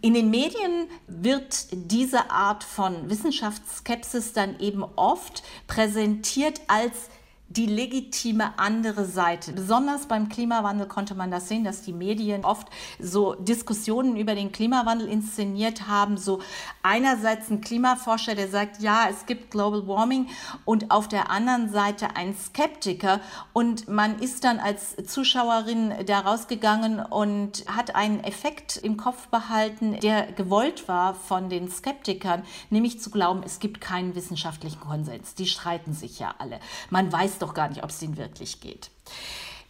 In 0.00 0.14
den 0.14 0.30
Medien 0.30 0.88
wird 1.06 1.68
diese 1.72 2.30
Art 2.30 2.64
von 2.64 3.08
Wissenschaftsskepsis 3.08 4.32
dann 4.32 4.58
eben 4.60 4.82
oft 4.96 5.42
präsentiert 5.66 6.60
als 6.66 7.08
die 7.56 7.66
legitime 7.66 8.58
andere 8.58 9.04
Seite. 9.04 9.52
Besonders 9.52 10.06
beim 10.06 10.28
Klimawandel 10.28 10.86
konnte 10.86 11.14
man 11.14 11.30
das 11.30 11.48
sehen, 11.48 11.64
dass 11.64 11.82
die 11.82 11.92
Medien 11.92 12.44
oft 12.44 12.68
so 12.98 13.34
Diskussionen 13.34 14.16
über 14.16 14.34
den 14.34 14.52
Klimawandel 14.52 15.08
inszeniert 15.08 15.86
haben. 15.86 16.16
So 16.16 16.40
einerseits 16.82 17.50
ein 17.50 17.60
Klimaforscher, 17.60 18.34
der 18.34 18.48
sagt, 18.48 18.80
ja, 18.80 19.06
es 19.10 19.26
gibt 19.26 19.50
Global 19.50 19.86
Warming 19.86 20.28
und 20.64 20.90
auf 20.90 21.08
der 21.08 21.30
anderen 21.30 21.70
Seite 21.70 22.16
ein 22.16 22.34
Skeptiker. 22.34 23.20
Und 23.52 23.86
man 23.88 24.18
ist 24.18 24.44
dann 24.44 24.58
als 24.58 24.96
Zuschauerin 25.06 25.92
da 26.06 26.20
rausgegangen 26.20 27.00
und 27.00 27.64
hat 27.66 27.94
einen 27.94 28.24
Effekt 28.24 28.78
im 28.78 28.96
Kopf 28.96 29.28
behalten, 29.28 29.98
der 30.00 30.32
gewollt 30.32 30.88
war 30.88 31.14
von 31.14 31.50
den 31.50 31.70
Skeptikern, 31.70 32.44
nämlich 32.70 33.00
zu 33.00 33.10
glauben, 33.10 33.42
es 33.44 33.58
gibt 33.58 33.80
keinen 33.80 34.14
wissenschaftlichen 34.14 34.80
Konsens. 34.80 35.34
Die 35.34 35.46
streiten 35.46 35.92
sich 35.92 36.18
ja 36.18 36.34
alle. 36.38 36.58
Man 36.88 37.12
weiß 37.12 37.41
doch 37.42 37.54
gar 37.54 37.68
nicht, 37.68 37.82
ob 37.82 37.90
es 37.90 38.00
ihnen 38.02 38.16
wirklich 38.16 38.60
geht. 38.60 38.90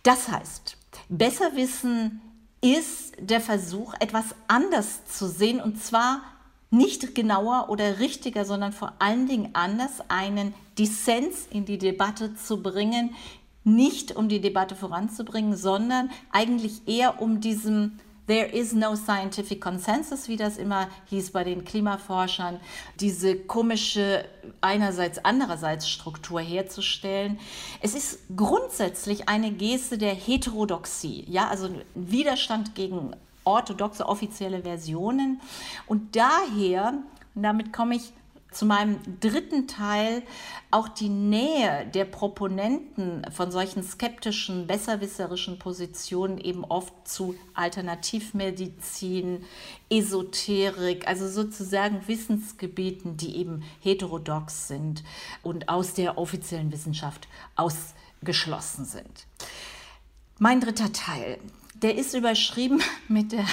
Das 0.03 0.29
heißt, 0.29 0.77
besser 1.09 1.57
wissen 1.57 2.21
ist 2.61 3.15
der 3.19 3.41
Versuch, 3.41 3.95
etwas 3.99 4.27
anders 4.47 5.05
zu 5.07 5.27
sehen 5.27 5.61
und 5.61 5.83
zwar 5.83 6.23
nicht 6.71 7.15
genauer 7.15 7.69
oder 7.69 7.99
richtiger, 7.99 8.45
sondern 8.45 8.73
vor 8.73 8.95
allen 8.99 9.27
Dingen 9.27 9.51
anders, 9.53 10.01
einen 10.09 10.55
Dissens 10.79 11.47
in 11.51 11.67
die 11.67 11.79
Debatte 11.79 12.35
zu 12.35 12.63
bringen, 12.63 13.15
nicht 13.65 14.17
um 14.17 14.29
die 14.29 14.41
Debatte 14.41 14.75
voranzubringen, 14.75 15.57
sondern 15.57 16.11
eigentlich 16.31 16.89
eher 16.89 17.21
um 17.21 17.41
diesem 17.41 17.99
There 18.29 18.47
is 18.47 18.73
no 18.73 18.95
scientific 18.95 19.61
consensus, 19.61 20.29
wie 20.29 20.37
das 20.37 20.57
immer 20.57 20.89
hieß 21.07 21.33
bei 21.33 21.43
den 21.43 21.65
Klimaforschern, 21.65 22.61
diese 23.01 23.37
komische 23.37 24.25
einerseits 24.61 25.25
andererseits 25.25 25.89
Struktur 25.89 26.41
herzustellen. 26.41 27.41
Es 27.81 27.95
ist 27.95 28.21
grundsätzlich 28.37 29.29
eine 29.29 29.51
Geste 29.51 29.99
der 29.99 30.15
Heterodoxie, 30.15 31.25
ja, 31.29 31.49
also 31.49 31.69
Widerstand 31.95 32.77
gegen 32.77 33.11
orthodoxe 33.45 34.07
offizielle 34.07 34.63
Versionen 34.63 35.41
und 35.87 36.15
daher, 36.15 36.95
und 37.35 37.43
damit 37.43 37.73
komme 37.73 37.97
ich 37.97 38.13
zu 38.53 38.67
meinem 38.67 38.99
dritten 39.21 39.67
Teil 39.67 40.23
auch 40.71 40.89
die 40.89 41.09
Nähe 41.09 41.87
der 41.87 42.05
Proponenten 42.05 43.25
von 43.31 43.51
solchen 43.51 43.83
skeptischen, 43.83 44.67
besserwisserischen 44.67 45.59
Positionen 45.59 46.39
eben 46.39 46.65
oft 46.65 46.93
zu 47.07 47.35
Alternativmedizin, 47.55 49.45
Esoterik, 49.91 51.07
also 51.07 51.29
sozusagen 51.29 52.07
Wissensgebieten, 52.07 53.17
die 53.17 53.37
eben 53.37 53.63
heterodox 53.81 54.69
sind 54.69 55.03
und 55.43 55.69
aus 55.69 55.95
der 55.95 56.19
offiziellen 56.19 56.73
Wissenschaft 56.73 57.29
ausgeschlossen 57.57 58.85
sind. 58.85 59.27
Mein 60.39 60.61
dritter 60.61 60.93
Teil, 60.93 61.39
der 61.83 61.97
ist 61.97 62.15
überschrieben 62.15 62.83
mit 63.09 63.33
der 63.33 63.47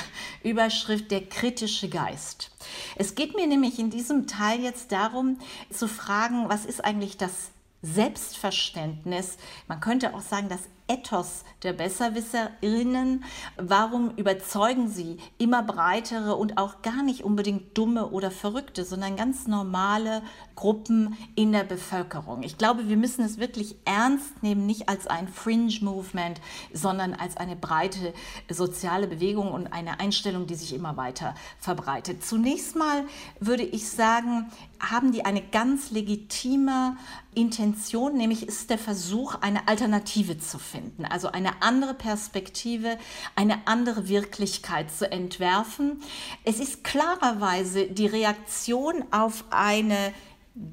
Überschrift 0.43 1.11
Der 1.11 1.25
kritische 1.25 1.89
Geist. 1.89 2.51
Es 2.95 3.15
geht 3.15 3.35
mir 3.35 3.47
nämlich 3.47 3.79
in 3.79 3.89
diesem 3.89 4.27
Teil 4.27 4.61
jetzt 4.61 4.91
darum 4.91 5.39
zu 5.71 5.87
fragen, 5.87 6.47
was 6.47 6.65
ist 6.65 6.83
eigentlich 6.83 7.17
das 7.17 7.51
Selbstverständnis, 7.81 9.37
man 9.67 9.79
könnte 9.79 10.13
auch 10.13 10.21
sagen, 10.21 10.49
das 10.49 10.59
Ethos 10.89 11.43
der 11.63 11.73
Besserwisserinnen. 11.73 13.23
Warum 13.58 14.12
überzeugen 14.15 14.89
sie 14.89 15.17
immer 15.38 15.62
breitere 15.62 16.36
und 16.36 16.58
auch 16.58 16.82
gar 16.82 17.04
nicht 17.04 17.23
unbedingt 17.23 17.78
dumme 17.78 18.08
oder 18.08 18.32
verrückte, 18.32 18.84
sondern 18.84 19.15
ganz 19.15 19.47
normale 19.47 20.23
Gruppen 20.56 21.15
in 21.36 21.52
der 21.52 21.63
Bevölkerung? 21.63 22.41
Ich 22.43 22.58
glaube, 22.58 22.89
wir 22.89 22.97
müssen 22.97 23.23
es 23.23 23.38
wirklich 23.38 23.75
ernst 23.86 24.41
nehmen, 24.41 24.65
nicht 24.65 24.89
als 24.89 25.06
ein 25.08 25.28
Fringe-Movement, 25.28 26.41
sondern 26.73 27.13
als 27.13 27.38
eine 27.38 27.56
breite 27.56 28.13
soziale 28.49 29.08
Bewegung 29.08 29.52
und 29.52 29.71
eine 29.71 29.99
Einstellung, 29.99 30.47
die 30.47 30.56
sich 30.56 30.73
immer 30.73 30.97
weiter 30.97 31.36
verbreitet. 31.60 32.25
Zunächst 32.25 32.75
mal 32.75 33.06
würde 33.39 33.63
ich 33.63 33.89
sagen, 33.89 34.52
haben 34.80 35.12
die 35.12 35.25
eine 35.25 35.41
ganz 35.41 35.91
legitime 35.91 36.97
Intention, 37.39 38.17
nämlich 38.17 38.47
ist 38.47 38.69
der 38.69 38.78
Versuch, 38.78 39.36
eine 39.41 39.67
Alternative 39.67 40.38
zu 40.38 40.60
finden, 40.60 41.06
also 41.06 41.30
eine 41.30 41.62
andere 41.62 41.93
Perspektive, 41.93 42.97
eine 43.36 43.67
andere 43.67 44.08
Wirklichkeit 44.08 44.91
zu 44.91 45.12
entwerfen. 45.12 46.02
Es 46.43 46.60
ist 46.60 46.84
klarerweise 46.84 47.88
die 47.88 48.08
Reaktion 48.08 49.04
auf 49.12 49.45
eine 49.49 50.13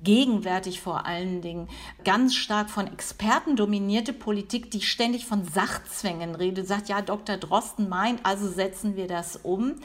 gegenwärtig 0.02 0.80
vor 0.80 1.06
allen 1.06 1.42
Dingen 1.42 1.68
ganz 2.04 2.34
stark 2.34 2.70
von 2.70 2.86
Experten 2.88 3.56
dominierte 3.56 4.12
Politik, 4.12 4.70
die 4.70 4.80
ständig 4.80 5.26
von 5.26 5.44
Sachzwängen 5.44 6.34
redet, 6.34 6.66
sagt, 6.66 6.88
ja, 6.88 7.02
Dr. 7.02 7.36
Drosten 7.36 7.88
meint, 7.88 8.24
also 8.24 8.48
setzen 8.48 8.96
wir 8.96 9.06
das 9.06 9.36
um, 9.36 9.76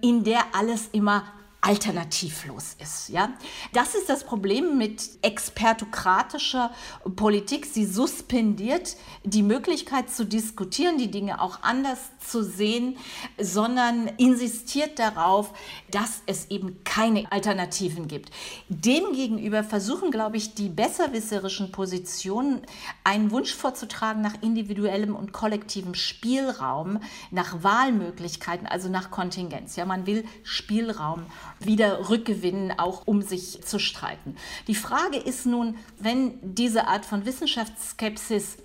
in 0.00 0.22
der 0.22 0.54
alles 0.54 0.88
immer 0.92 1.24
alternativlos 1.62 2.74
ist. 2.80 3.08
Ja? 3.08 3.32
Das 3.72 3.94
ist 3.94 4.08
das 4.08 4.24
Problem 4.24 4.78
mit 4.78 5.10
expertokratischer 5.22 6.72
Politik. 7.14 7.66
Sie 7.66 7.86
suspendiert 7.86 8.96
die 9.22 9.44
Möglichkeit 9.44 10.10
zu 10.10 10.26
diskutieren, 10.26 10.98
die 10.98 11.10
Dinge 11.10 11.40
auch 11.40 11.62
anders 11.62 12.00
zu 12.18 12.42
sehen, 12.42 12.96
sondern 13.40 14.08
insistiert 14.18 14.98
darauf, 14.98 15.52
dass 15.90 16.22
es 16.26 16.50
eben 16.50 16.82
keine 16.82 17.30
Alternativen 17.30 18.08
gibt. 18.08 18.32
Demgegenüber 18.68 19.62
versuchen, 19.62 20.10
glaube 20.10 20.38
ich, 20.38 20.54
die 20.54 20.68
besserwisserischen 20.68 21.70
Positionen 21.70 22.62
einen 23.04 23.30
Wunsch 23.30 23.54
vorzutragen 23.54 24.20
nach 24.20 24.34
individuellem 24.42 25.14
und 25.14 25.32
kollektivem 25.32 25.94
Spielraum, 25.94 26.98
nach 27.30 27.62
Wahlmöglichkeiten, 27.62 28.66
also 28.66 28.88
nach 28.88 29.12
Kontingenz. 29.12 29.76
Ja, 29.76 29.84
man 29.84 30.06
will 30.06 30.24
Spielraum 30.42 31.26
wieder 31.66 32.08
rückgewinnen, 32.08 32.78
auch 32.78 33.06
um 33.06 33.22
sich 33.22 33.62
zu 33.64 33.78
streiten. 33.78 34.36
Die 34.66 34.74
Frage 34.74 35.16
ist 35.16 35.46
nun, 35.46 35.76
wenn 35.98 36.38
diese 36.42 36.86
Art 36.88 37.04
von 37.04 37.24
Wissenschaftsskepsis 37.24 38.58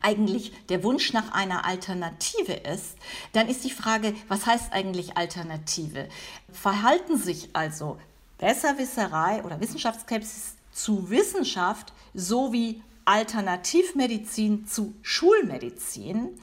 eigentlich 0.00 0.52
der 0.68 0.84
Wunsch 0.84 1.12
nach 1.12 1.32
einer 1.32 1.64
Alternative 1.64 2.52
ist, 2.52 2.96
dann 3.32 3.48
ist 3.48 3.64
die 3.64 3.70
Frage, 3.70 4.14
was 4.28 4.46
heißt 4.46 4.72
eigentlich 4.72 5.16
Alternative? 5.16 6.08
Verhalten 6.52 7.18
sich 7.18 7.50
also 7.54 7.98
Besserwisserei 8.38 9.42
oder 9.42 9.60
Wissenschaftsskepsis 9.60 10.54
zu 10.72 11.10
Wissenschaft 11.10 11.92
sowie 12.14 12.82
Alternativmedizin 13.04 14.66
zu 14.66 14.94
Schulmedizin? 15.02 16.38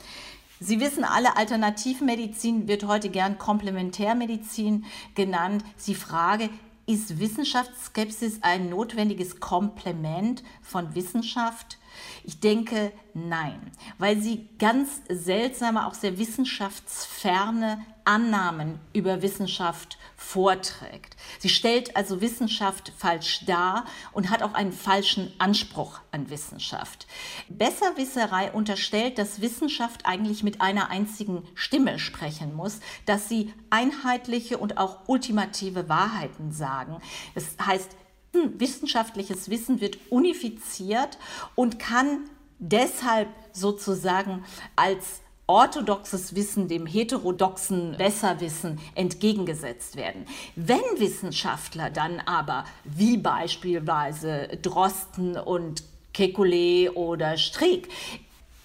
Sie 0.59 0.79
wissen 0.79 1.03
alle, 1.03 1.35
Alternativmedizin 1.35 2.67
wird 2.67 2.85
heute 2.85 3.09
gern 3.09 3.37
Komplementärmedizin 3.37 4.85
genannt. 5.15 5.63
Die 5.87 5.95
Frage, 5.95 6.49
ist 6.85 7.19
Wissenschaftsskepsis 7.19 8.39
ein 8.41 8.69
notwendiges 8.69 9.39
Komplement 9.39 10.43
von 10.61 10.95
Wissenschaft? 10.95 11.77
Ich 12.23 12.39
denke, 12.39 12.91
nein, 13.13 13.71
weil 13.99 14.19
sie 14.19 14.49
ganz 14.59 15.01
seltsame, 15.07 15.87
auch 15.87 15.93
sehr 15.93 16.17
wissenschaftsferne 16.17 17.85
Annahmen 18.05 18.79
über 18.93 19.21
Wissenschaft 19.21 19.97
vorträgt. 20.15 21.15
Sie 21.39 21.49
stellt 21.49 21.95
also 21.95 22.21
Wissenschaft 22.21 22.91
falsch 22.97 23.45
dar 23.45 23.85
und 24.11 24.29
hat 24.29 24.43
auch 24.43 24.53
einen 24.53 24.71
falschen 24.71 25.33
Anspruch 25.37 25.99
an 26.11 26.29
Wissenschaft. 26.29 27.07
Besserwisserei 27.49 28.51
unterstellt, 28.51 29.17
dass 29.17 29.41
Wissenschaft 29.41 30.05
eigentlich 30.05 30.43
mit 30.43 30.61
einer 30.61 30.89
einzigen 30.89 31.43
Stimme 31.55 31.99
sprechen 31.99 32.53
muss, 32.53 32.79
dass 33.05 33.29
sie 33.29 33.53
einheitliche 33.69 34.57
und 34.57 34.77
auch 34.77 35.07
ultimative 35.07 35.89
Wahrheiten 35.89 36.51
sagen. 36.51 36.99
Das 37.35 37.55
heißt, 37.65 37.95
wissenschaftliches 38.33 39.49
Wissen 39.49 39.81
wird 39.81 39.97
unifiziert 40.09 41.17
und 41.55 41.79
kann 41.79 42.29
deshalb 42.59 43.29
sozusagen 43.51 44.43
als 44.75 45.22
orthodoxes 45.47 46.35
Wissen 46.35 46.67
dem 46.67 46.85
heterodoxen 46.85 47.95
Besserwissen 47.97 48.79
entgegengesetzt 48.95 49.95
werden. 49.95 50.25
Wenn 50.55 50.81
Wissenschaftler 50.97 51.89
dann 51.89 52.21
aber, 52.21 52.65
wie 52.83 53.17
beispielsweise 53.17 54.47
Drosten 54.61 55.37
und 55.37 55.83
Kekulé 56.13 56.91
oder 56.91 57.37
Streeck, 57.37 57.89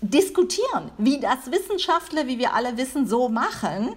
diskutieren, 0.01 0.93
wie 0.99 1.19
das 1.19 1.51
Wissenschaftler, 1.51 2.29
wie 2.29 2.39
wir 2.39 2.55
alle 2.55 2.77
wissen, 2.77 3.09
so 3.09 3.29
machen, 3.29 3.97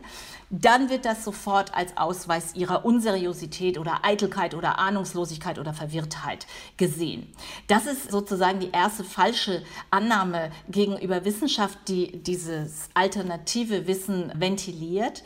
dann 0.51 0.89
wird 0.89 1.05
das 1.05 1.23
sofort 1.23 1.73
als 1.73 1.95
Ausweis 1.95 2.55
ihrer 2.55 2.83
Unseriosität 2.83 3.79
oder 3.79 4.03
Eitelkeit 4.03 4.53
oder 4.53 4.79
Ahnungslosigkeit 4.79 5.57
oder 5.57 5.73
Verwirrtheit 5.73 6.45
gesehen. 6.75 7.33
Das 7.67 7.85
ist 7.85 8.11
sozusagen 8.11 8.59
die 8.59 8.71
erste 8.71 9.05
falsche 9.05 9.63
Annahme 9.89 10.51
gegenüber 10.69 11.23
Wissenschaft, 11.23 11.77
die 11.87 12.21
dieses 12.21 12.89
alternative 12.93 13.87
Wissen 13.87 14.31
ventiliert. 14.35 15.23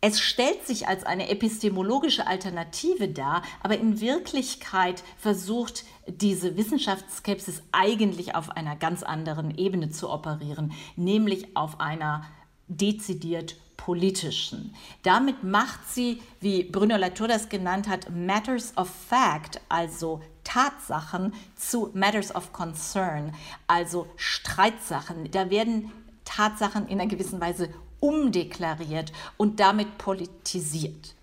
Es 0.00 0.20
stellt 0.20 0.66
sich 0.66 0.88
als 0.88 1.04
eine 1.04 1.28
epistemologische 1.28 2.26
Alternative 2.26 3.08
dar, 3.08 3.42
aber 3.62 3.76
in 3.76 4.00
Wirklichkeit 4.00 5.02
versucht 5.18 5.84
diese 6.06 6.56
Wissenschaftsskepsis 6.56 7.62
eigentlich 7.72 8.34
auf 8.34 8.50
einer 8.50 8.76
ganz 8.76 9.02
anderen 9.02 9.58
Ebene 9.58 9.90
zu 9.90 10.08
operieren, 10.08 10.72
nämlich 10.96 11.54
auf 11.56 11.80
einer 11.80 12.24
dezidiert 12.68 13.56
politischen. 13.90 14.72
Damit 15.02 15.42
macht 15.42 15.80
sie, 15.88 16.22
wie 16.38 16.62
Bruno 16.62 16.96
Latour 16.96 17.26
das 17.26 17.48
genannt 17.48 17.88
hat, 17.88 18.08
Matters 18.08 18.72
of 18.76 18.88
Fact, 18.88 19.60
also 19.68 20.20
Tatsachen, 20.44 21.34
zu 21.56 21.90
Matters 21.92 22.32
of 22.32 22.52
Concern, 22.52 23.34
also 23.66 24.06
Streitsachen. 24.14 25.28
Da 25.32 25.50
werden 25.50 25.90
Tatsachen 26.24 26.86
in 26.86 27.00
einer 27.00 27.10
gewissen 27.10 27.40
Weise 27.40 27.70
umdeklariert 27.98 29.10
und 29.36 29.58
damit 29.58 29.98
politisiert. 29.98 31.16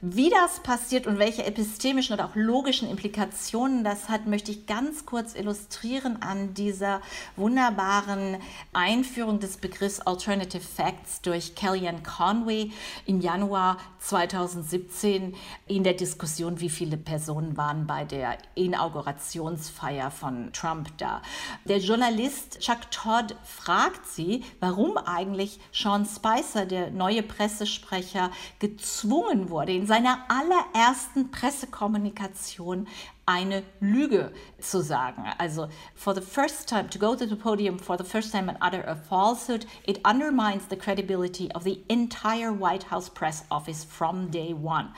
Wie 0.00 0.30
das 0.30 0.60
passiert 0.60 1.06
und 1.06 1.18
welche 1.18 1.44
epistemischen 1.44 2.14
oder 2.14 2.26
auch 2.26 2.36
logischen 2.36 2.88
Implikationen 2.88 3.82
das 3.82 4.08
hat, 4.08 4.26
möchte 4.26 4.52
ich 4.52 4.66
ganz 4.66 5.06
kurz 5.06 5.34
illustrieren 5.34 6.22
an 6.22 6.54
dieser 6.54 7.00
wunderbaren 7.36 8.36
Einführung 8.72 9.40
des 9.40 9.56
Begriffs 9.56 10.00
Alternative 10.00 10.62
Facts 10.62 11.20
durch 11.22 11.54
Kellyanne 11.54 12.02
Conway 12.02 12.70
im 13.06 13.20
Januar 13.20 13.78
2017 13.98 15.34
in 15.66 15.84
der 15.84 15.94
Diskussion, 15.94 16.60
wie 16.60 16.70
viele 16.70 16.96
Personen 16.96 17.56
waren 17.56 17.86
bei 17.86 18.04
der 18.04 18.38
Inaugurationsfeier 18.54 20.10
von 20.10 20.52
Trump 20.52 20.96
da. 20.98 21.22
Der 21.64 21.78
Journalist 21.78 22.60
Chuck 22.60 22.90
Todd 22.90 23.34
fragt 23.44 24.06
sie, 24.06 24.44
warum 24.60 24.96
eigentlich 24.96 25.58
Sean 25.72 26.06
Spicer, 26.06 26.66
der 26.66 26.90
neue 26.90 27.22
Pressesprecher, 27.22 28.30
gezwungen 28.58 29.47
wurde, 29.48 29.72
in 29.72 29.86
seiner 29.86 30.24
allerersten 30.28 31.30
Pressekommunikation 31.30 32.86
eine 33.26 33.62
Lüge 33.80 34.32
zu 34.58 34.82
sagen. 34.82 35.24
Also, 35.38 35.68
for 35.94 36.14
the 36.14 36.22
first 36.22 36.68
time, 36.68 36.88
to 36.88 36.98
go 36.98 37.14
to 37.14 37.26
the 37.26 37.36
podium 37.36 37.78
for 37.78 37.96
the 37.96 38.04
first 38.04 38.32
time 38.32 38.48
and 38.48 38.58
utter 38.60 38.82
a 38.86 38.96
falsehood, 38.96 39.66
it 39.86 40.00
undermines 40.04 40.66
the 40.68 40.76
credibility 40.76 41.50
of 41.52 41.64
the 41.64 41.82
entire 41.88 42.52
White 42.52 42.84
House 42.84 43.08
press 43.08 43.44
office 43.50 43.84
from 43.84 44.30
day 44.30 44.52
one. 44.52 44.92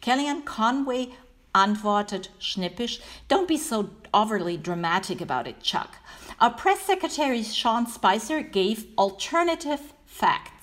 Kellyanne 0.00 0.44
Conway 0.44 1.12
antwortet 1.54 2.28
schnippisch, 2.40 3.00
don't 3.28 3.46
be 3.46 3.56
so 3.56 3.90
overly 4.12 4.56
dramatic 4.56 5.20
about 5.20 5.46
it, 5.46 5.62
Chuck. 5.62 5.96
Our 6.40 6.50
press 6.50 6.80
secretary 6.80 7.42
Sean 7.42 7.86
Spicer 7.86 8.42
gave 8.42 8.86
alternative 8.98 9.92
facts. 10.06 10.53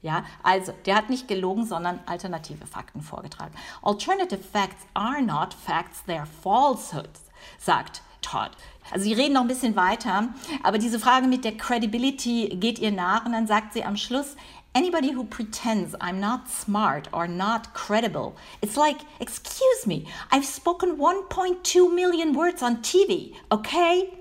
Ja, 0.00 0.24
also 0.44 0.72
der 0.86 0.94
hat 0.94 1.10
nicht 1.10 1.26
gelogen, 1.26 1.66
sondern 1.66 1.98
alternative 2.06 2.66
Fakten 2.66 3.02
vorgetragen. 3.02 3.52
Alternative 3.82 4.40
facts 4.40 4.86
are 4.94 5.20
not 5.20 5.52
facts, 5.54 6.02
they're 6.06 6.26
falsehoods, 6.42 7.22
sagt 7.58 8.02
Todd. 8.20 8.50
Also 8.90 9.04
sie 9.04 9.12
reden 9.12 9.34
noch 9.34 9.42
ein 9.42 9.48
bisschen 9.48 9.74
weiter, 9.74 10.28
aber 10.62 10.78
diese 10.78 11.00
Frage 11.00 11.26
mit 11.26 11.44
der 11.44 11.56
Credibility 11.56 12.56
geht 12.60 12.78
ihr 12.78 12.92
nach 12.92 13.26
und 13.26 13.32
dann 13.32 13.46
sagt 13.46 13.72
sie 13.72 13.84
am 13.84 13.96
Schluss, 13.96 14.36
Anybody 14.74 15.12
who 15.12 15.24
pretends 15.24 15.96
I'm 15.96 16.20
not 16.20 16.48
smart 16.48 17.08
or 17.12 17.26
not 17.26 17.74
credible, 17.74 18.36
it's 18.60 18.76
like, 18.76 18.98
excuse 19.18 19.86
me, 19.86 20.04
I've 20.30 20.44
spoken 20.44 20.98
1.2 20.98 21.92
million 21.92 22.36
words 22.36 22.62
on 22.62 22.82
TV, 22.82 23.34
okay? 23.50 24.12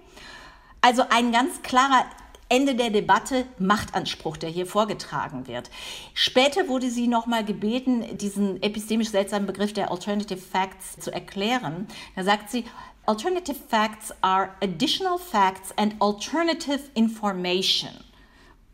Also 0.82 1.04
ein 1.10 1.32
ganz 1.32 1.62
klarer 1.62 2.06
Ende 2.50 2.76
der 2.76 2.90
Debatte 2.90 3.46
Machtanspruch, 3.60 4.38
der 4.38 4.50
hier 4.50 4.66
vorgetragen 4.66 5.48
wird. 5.48 5.70
Später 6.14 6.68
wurde 6.68 6.90
sie 6.90 7.08
nochmal 7.08 7.44
gebeten, 7.44 8.18
diesen 8.18 8.62
epistemisch 8.64 9.10
seltsamen 9.10 9.48
Begriff 9.48 9.74
der 9.74 9.92
Alternative 9.92 10.40
Facts 10.40 10.98
zu 11.00 11.12
erklären. 11.12 11.88
Da 12.16 12.24
sagt 12.24 12.50
sie, 12.50 12.64
Alternative 13.06 13.56
Facts 13.56 14.14
are 14.22 14.50
additional 14.62 15.18
facts 15.18 15.74
and 15.78 15.96
alternative 16.02 16.82
information. 16.94 17.92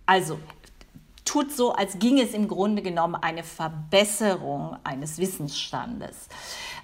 Also 0.07 0.39
tut 1.23 1.51
so, 1.51 1.71
als 1.71 1.99
ginge 1.99 2.23
es 2.23 2.33
im 2.33 2.47
Grunde 2.47 2.81
genommen 2.81 3.15
eine 3.15 3.43
Verbesserung 3.43 4.77
eines 4.83 5.19
Wissensstandes. 5.19 6.29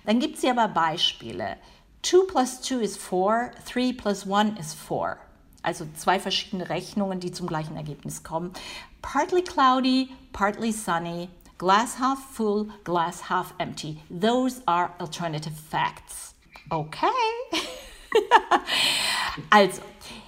Dann 0.05 0.19
gibt 0.19 0.37
sie 0.37 0.49
aber 0.49 0.67
Beispiele. 0.67 1.57
2 2.03 2.17
plus 2.27 2.61
2 2.61 2.75
is 2.75 2.97
4, 2.97 3.51
3 3.73 3.93
plus 3.93 4.31
1 4.31 4.59
is 4.59 4.73
4. 4.73 5.17
Also 5.61 5.85
zwei 5.95 6.19
verschiedene 6.19 6.69
Rechnungen, 6.69 7.19
die 7.19 7.31
zum 7.31 7.47
gleichen 7.47 7.75
Ergebnis 7.75 8.23
kommen. 8.23 8.53
Partly 9.01 9.43
cloudy, 9.43 10.09
partly 10.31 10.71
sunny, 10.71 11.29
glass 11.57 11.99
half 11.99 12.19
full, 12.31 12.69
glass 12.83 13.29
half 13.29 13.53
empty. 13.57 13.99
Those 14.09 14.61
are 14.65 14.91
alternative 14.99 15.55
facts. 15.69 16.35
Okay. 16.69 17.07
also, 19.49 19.81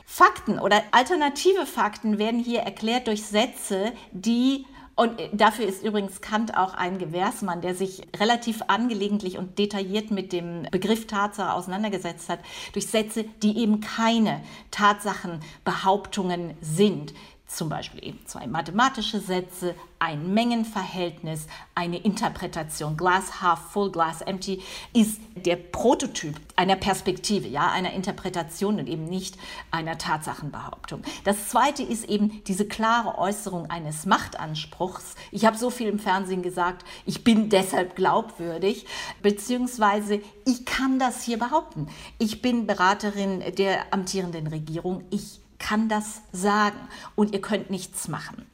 Fakten 0.06 0.60
oder 0.60 0.84
alternative 0.92 1.66
Fakten 1.66 2.18
werden 2.18 2.44
hier 2.44 2.60
erklärt 2.62 3.08
durch 3.08 3.24
Sätze, 3.26 3.94
die 4.12 4.66
Und 5.02 5.20
dafür 5.34 5.66
ist 5.66 5.82
übrigens 5.82 6.22
Kant 6.22 6.56
auch 6.56 6.76
ein 6.76 7.00
Gewährsmann, 7.00 7.62
der 7.62 7.74
sich 7.74 8.04
relativ 8.20 8.62
angelegentlich 8.68 9.40
und 9.40 9.58
detailliert 9.58 10.12
mit 10.12 10.32
dem 10.32 10.68
Begriff 10.70 11.08
Tatsache 11.08 11.54
auseinandergesetzt 11.54 12.30
hat, 12.30 12.38
durch 12.74 12.86
Sätze, 12.86 13.26
die 13.42 13.58
eben 13.58 13.80
keine 13.80 14.44
Tatsachenbehauptungen 14.70 16.54
sind 16.62 17.16
zum 17.56 17.70
Beispiel 17.70 18.04
eben 18.04 18.20
zwei 18.26 18.48
mathematische 18.48 19.20
Sätze, 19.20 19.76
ein 20.00 20.34
Mengenverhältnis, 20.34 21.48
eine 21.76 21.98
Interpretation, 22.00 22.98
Glass 22.98 23.42
half 23.42 23.60
full, 23.72 23.92
Glass 23.92 24.22
empty, 24.22 24.64
ist 24.94 25.20
der 25.36 25.58
Prototyp 25.58 26.40
einer 26.56 26.76
Perspektive, 26.76 27.48
ja, 27.48 27.70
einer 27.70 27.92
Interpretation 27.94 28.80
und 28.80 28.88
eben 28.88 29.06
nicht 29.06 29.38
einer 29.70 29.98
Tatsachenbehauptung. 29.98 31.02
Das 31.24 31.50
zweite 31.50 31.84
ist 31.84 32.06
eben 32.06 32.42
diese 32.46 32.66
klare 32.66 33.18
Äußerung 33.18 33.70
eines 33.70 34.06
Machtanspruchs. 34.06 35.16
Ich 35.32 35.46
habe 35.46 35.58
so 35.58 35.70
viel 35.70 35.90
im 35.90 36.00
Fernsehen 36.00 36.42
gesagt, 36.42 36.86
ich 37.06 37.24
bin 37.24 37.50
deshalb 37.50 37.96
glaubwürdig, 37.96 38.86
beziehungsweise 39.22 40.22
ich 40.46 40.66
kann 40.66 41.00
das 41.00 41.22
hier 41.22 41.38
behaupten. 41.38 41.88
Ich 42.18 42.42
bin 42.42 42.66
Beraterin 42.66 43.44
der 43.58 43.94
amtierenden 43.94 44.48
Regierung. 44.48 45.04
Ich 45.12 45.41
kann 45.62 45.88
das 45.88 46.22
sagen 46.32 46.80
und 47.16 47.34
ihr 47.34 47.42
könnt 47.42 47.70
nichts 47.70 48.08
machen. 48.08 48.46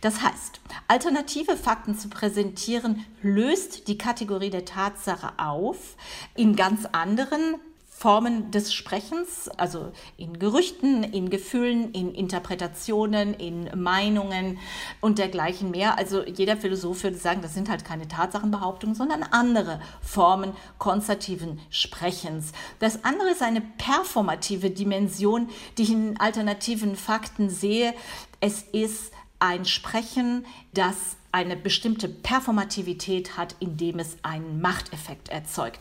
Das 0.00 0.22
heißt, 0.22 0.60
alternative 0.88 1.56
Fakten 1.56 1.98
zu 1.98 2.08
präsentieren 2.08 3.04
löst 3.22 3.88
die 3.88 3.98
Kategorie 3.98 4.50
der 4.50 4.64
Tatsache 4.64 5.32
auf 5.36 5.96
in 6.34 6.56
ganz 6.56 6.86
anderen 6.92 7.56
Formen 8.04 8.50
des 8.50 8.74
Sprechens, 8.74 9.48
also 9.56 9.90
in 10.18 10.38
Gerüchten, 10.38 11.04
in 11.04 11.30
Gefühlen, 11.30 11.90
in 11.92 12.14
Interpretationen, 12.14 13.32
in 13.32 13.70
Meinungen 13.80 14.58
und 15.00 15.16
dergleichen 15.16 15.70
mehr. 15.70 15.96
Also 15.96 16.22
jeder 16.22 16.58
Philosoph 16.58 17.02
würde 17.02 17.16
sagen, 17.16 17.40
das 17.40 17.54
sind 17.54 17.70
halt 17.70 17.86
keine 17.86 18.06
Tatsachenbehauptungen, 18.06 18.94
sondern 18.94 19.22
andere 19.22 19.80
Formen 20.02 20.52
konzertiven 20.76 21.60
Sprechens. 21.70 22.52
Das 22.78 23.04
andere 23.04 23.30
ist 23.30 23.40
eine 23.40 23.62
performative 23.62 24.68
Dimension, 24.68 25.48
die 25.78 25.84
ich 25.84 25.90
in 25.90 26.20
alternativen 26.20 26.96
Fakten 26.96 27.48
sehe. 27.48 27.94
Es 28.38 28.60
ist 28.60 29.14
ein 29.38 29.64
Sprechen, 29.64 30.44
das 30.74 31.16
eine 31.34 31.56
bestimmte 31.56 32.08
Performativität 32.08 33.36
hat, 33.36 33.56
indem 33.58 33.98
es 33.98 34.16
einen 34.22 34.60
Machteffekt 34.60 35.30
erzeugt. 35.30 35.80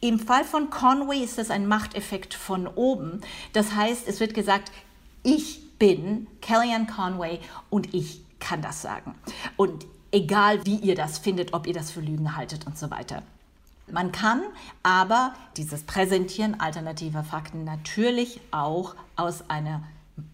Im 0.00 0.20
Fall 0.20 0.44
von 0.44 0.70
Conway 0.70 1.18
ist 1.18 1.38
das 1.38 1.50
ein 1.50 1.66
Machteffekt 1.66 2.34
von 2.34 2.68
oben. 2.68 3.20
Das 3.52 3.74
heißt, 3.74 4.06
es 4.06 4.20
wird 4.20 4.32
gesagt, 4.32 4.70
ich 5.24 5.76
bin 5.80 6.28
Kellyanne 6.40 6.86
Conway 6.86 7.40
und 7.68 7.92
ich 7.92 8.20
kann 8.38 8.62
das 8.62 8.80
sagen. 8.80 9.16
Und 9.56 9.86
egal 10.12 10.64
wie 10.64 10.76
ihr 10.76 10.94
das 10.94 11.18
findet, 11.18 11.52
ob 11.52 11.66
ihr 11.66 11.74
das 11.74 11.90
für 11.90 12.00
Lügen 12.00 12.36
haltet 12.36 12.64
und 12.68 12.78
so 12.78 12.88
weiter. 12.92 13.24
Man 13.90 14.12
kann 14.12 14.42
aber 14.84 15.34
dieses 15.56 15.82
Präsentieren 15.82 16.60
alternativer 16.60 17.24
Fakten 17.24 17.64
natürlich 17.64 18.40
auch 18.52 18.94
aus 19.16 19.50
einer 19.50 19.82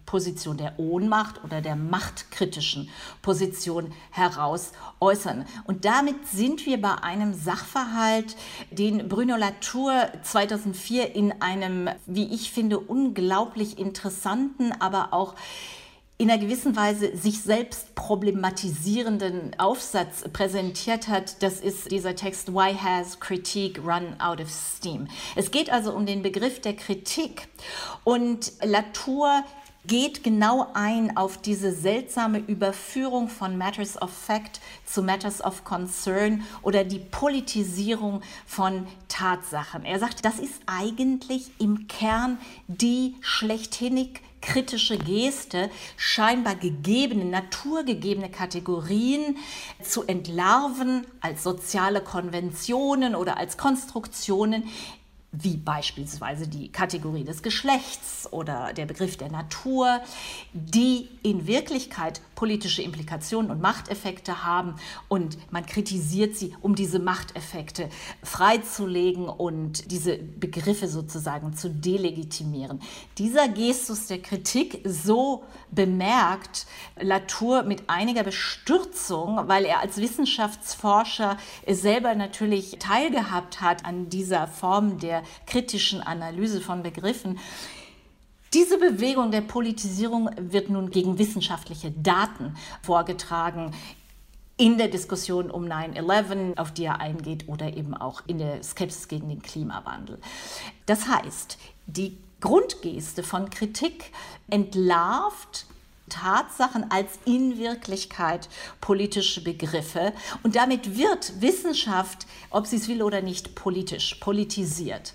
Position 0.05 0.57
der 0.57 0.79
Ohnmacht 0.79 1.43
oder 1.43 1.61
der 1.61 1.75
machtkritischen 1.75 2.89
Position 3.21 3.93
heraus 4.11 4.71
äußern. 4.99 5.45
Und 5.65 5.85
damit 5.85 6.27
sind 6.27 6.65
wir 6.65 6.81
bei 6.81 6.95
einem 6.95 7.33
Sachverhalt, 7.33 8.35
den 8.71 9.07
Bruno 9.07 9.35
Latour 9.35 10.09
2004 10.23 11.15
in 11.15 11.41
einem, 11.41 11.89
wie 12.07 12.33
ich 12.33 12.51
finde, 12.51 12.79
unglaublich 12.79 13.77
interessanten, 13.77 14.71
aber 14.79 15.13
auch 15.13 15.35
in 16.21 16.29
einer 16.29 16.41
gewissen 16.41 16.75
Weise 16.75 17.15
sich 17.15 17.41
selbst 17.41 17.95
problematisierenden 17.95 19.57
Aufsatz 19.57 20.25
präsentiert 20.33 21.07
hat. 21.07 21.41
Das 21.41 21.61
ist 21.61 21.91
dieser 21.91 22.13
Text 22.13 22.53
Why 22.53 22.75
has 22.75 23.21
critique 23.21 23.81
run 23.81 24.19
out 24.19 24.41
of 24.41 24.49
steam? 24.49 25.07
Es 25.37 25.49
geht 25.49 25.69
also 25.69 25.93
um 25.93 26.05
den 26.05 26.21
Begriff 26.21 26.59
der 26.59 26.75
Kritik 26.75 27.47
und 28.03 28.51
Latour 28.61 29.45
geht 29.89 30.23
genau 30.23 30.67
ein 30.75 31.17
auf 31.17 31.39
diese 31.41 31.73
seltsame 31.73 32.37
Überführung 32.37 33.27
von 33.27 33.57
Matters 33.57 33.99
of 33.99 34.11
Fact 34.11 34.61
zu 34.85 35.01
Matters 35.01 35.43
of 35.43 35.63
Concern 35.63 36.43
oder 36.61 36.83
die 36.83 36.99
Politisierung 36.99 38.21
von 38.45 38.85
Tatsachen. 39.07 39.83
Er 39.85 39.99
sagt, 39.99 40.23
das 40.23 40.37
ist 40.37 40.61
eigentlich 40.67 41.49
im 41.57 41.87
Kern 41.87 42.37
die 42.67 43.15
schlechthinig 43.19 44.21
kritische 44.41 44.97
Geste, 44.97 45.69
scheinbar 45.97 46.55
gegebene, 46.55 47.25
naturgegebene 47.25 48.29
Kategorien 48.29 49.37
zu 49.81 50.03
entlarven 50.03 51.05
als 51.19 51.43
soziale 51.43 52.01
Konventionen 52.01 53.15
oder 53.15 53.37
als 53.37 53.57
Konstruktionen, 53.57 54.63
wie 55.31 55.57
beispielsweise 55.57 56.47
die 56.47 56.71
Kategorie 56.71 57.23
des 57.23 57.43
Geschlechts 57.43 58.27
oder 58.31 58.73
der 58.73 58.85
Begriff 58.85 59.17
der 59.17 59.31
Natur, 59.31 60.01
die 60.53 61.09
in 61.21 61.45
Wirklichkeit 61.45 62.21
politische 62.39 62.81
Implikationen 62.81 63.51
und 63.51 63.59
Machteffekte 63.59 64.45
haben 64.45 64.75
und 65.09 65.37
man 65.51 65.65
kritisiert 65.65 66.37
sie, 66.37 66.55
um 66.61 66.73
diese 66.73 66.97
Machteffekte 66.97 67.89
freizulegen 68.23 69.27
und 69.27 69.91
diese 69.91 70.17
Begriffe 70.17 70.87
sozusagen 70.87 71.53
zu 71.53 71.69
delegitimieren. 71.69 72.79
Dieser 73.17 73.49
Gestus 73.49 74.07
der 74.07 74.21
Kritik, 74.21 74.79
so 74.85 75.43
bemerkt 75.69 76.65
Latour 76.97 77.63
mit 77.63 77.89
einiger 77.89 78.23
Bestürzung, 78.23 79.49
weil 79.49 79.65
er 79.65 79.81
als 79.81 79.97
Wissenschaftsforscher 79.97 81.35
selber 81.67 82.15
natürlich 82.15 82.77
teilgehabt 82.79 83.59
hat 83.59 83.83
an 83.83 84.07
dieser 84.07 84.47
Form 84.47 84.97
der 84.97 85.23
kritischen 85.45 86.01
Analyse 86.01 86.61
von 86.61 86.83
Begriffen. 86.83 87.37
Diese 88.53 88.79
Bewegung 88.79 89.31
der 89.31 89.41
Politisierung 89.41 90.29
wird 90.37 90.69
nun 90.69 90.89
gegen 90.89 91.19
wissenschaftliche 91.19 91.91
Daten 91.91 92.55
vorgetragen 92.81 93.75
in 94.57 94.77
der 94.77 94.87
Diskussion 94.87 95.49
um 95.51 95.65
9-11, 95.65 96.57
auf 96.57 96.73
die 96.73 96.83
er 96.83 96.99
eingeht, 96.99 97.47
oder 97.47 97.77
eben 97.77 97.93
auch 97.93 98.21
in 98.27 98.39
der 98.39 98.61
Skepsis 98.63 99.07
gegen 99.07 99.29
den 99.29 99.41
Klimawandel. 99.41 100.19
Das 100.85 101.07
heißt, 101.07 101.57
die 101.87 102.17
Grundgeste 102.41 103.23
von 103.23 103.49
Kritik 103.49 104.11
entlarvt 104.49 105.65
Tatsachen 106.09 106.89
als 106.91 107.19
in 107.25 107.57
Wirklichkeit 107.57 108.49
politische 108.81 109.43
Begriffe. 109.43 110.11
Und 110.43 110.55
damit 110.55 110.97
wird 110.97 111.41
Wissenschaft, 111.41 112.25
ob 112.49 112.67
sie 112.67 112.77
es 112.77 112.87
will 112.87 113.03
oder 113.03 113.21
nicht, 113.21 113.55
politisch, 113.55 114.15
politisiert. 114.15 115.13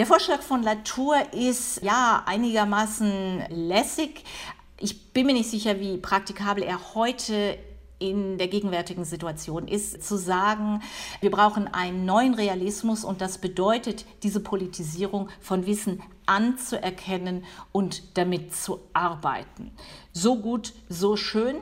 Der 0.00 0.06
Vorschlag 0.06 0.40
von 0.40 0.62
Latour 0.62 1.16
ist 1.34 1.82
ja 1.82 2.22
einigermaßen 2.24 3.44
lässig. 3.50 4.24
Ich 4.78 5.12
bin 5.12 5.26
mir 5.26 5.34
nicht 5.34 5.50
sicher, 5.50 5.78
wie 5.78 5.98
praktikabel 5.98 6.64
er 6.64 6.94
heute 6.94 7.58
in 7.98 8.38
der 8.38 8.48
gegenwärtigen 8.48 9.04
Situation 9.04 9.68
ist, 9.68 10.02
zu 10.02 10.16
sagen, 10.16 10.82
wir 11.20 11.30
brauchen 11.30 11.68
einen 11.68 12.06
neuen 12.06 12.32
Realismus 12.32 13.04
und 13.04 13.20
das 13.20 13.36
bedeutet 13.36 14.06
diese 14.22 14.40
Politisierung 14.40 15.28
von 15.38 15.66
Wissen 15.66 16.02
anzuerkennen 16.24 17.44
und 17.70 18.16
damit 18.16 18.54
zu 18.54 18.80
arbeiten. 18.94 19.70
So 20.12 20.36
gut, 20.36 20.72
so 20.88 21.16
schön. 21.16 21.56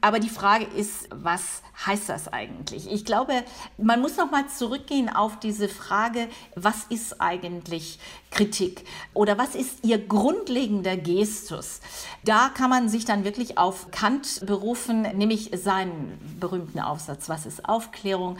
Aber 0.00 0.18
die 0.18 0.28
Frage 0.28 0.64
ist, 0.64 1.08
was 1.10 1.62
heißt 1.86 2.08
das 2.08 2.26
eigentlich? 2.26 2.90
Ich 2.90 3.04
glaube, 3.04 3.32
man 3.78 4.00
muss 4.00 4.16
noch 4.16 4.30
mal 4.30 4.48
zurückgehen 4.48 5.08
auf 5.08 5.38
diese 5.38 5.68
Frage, 5.68 6.28
was 6.56 6.84
ist 6.88 7.20
eigentlich 7.20 8.00
Kritik 8.32 8.84
oder 9.14 9.38
was 9.38 9.54
ist 9.54 9.84
ihr 9.84 10.04
grundlegender 10.04 10.96
Gestus? 10.96 11.80
Da 12.24 12.48
kann 12.48 12.70
man 12.70 12.88
sich 12.88 13.04
dann 13.04 13.24
wirklich 13.24 13.56
auf 13.56 13.92
Kant 13.92 14.44
berufen, 14.46 15.02
nämlich 15.16 15.52
seinen 15.54 16.18
berühmten 16.40 16.80
Aufsatz, 16.80 17.28
was 17.28 17.46
ist 17.46 17.68
Aufklärung? 17.68 18.36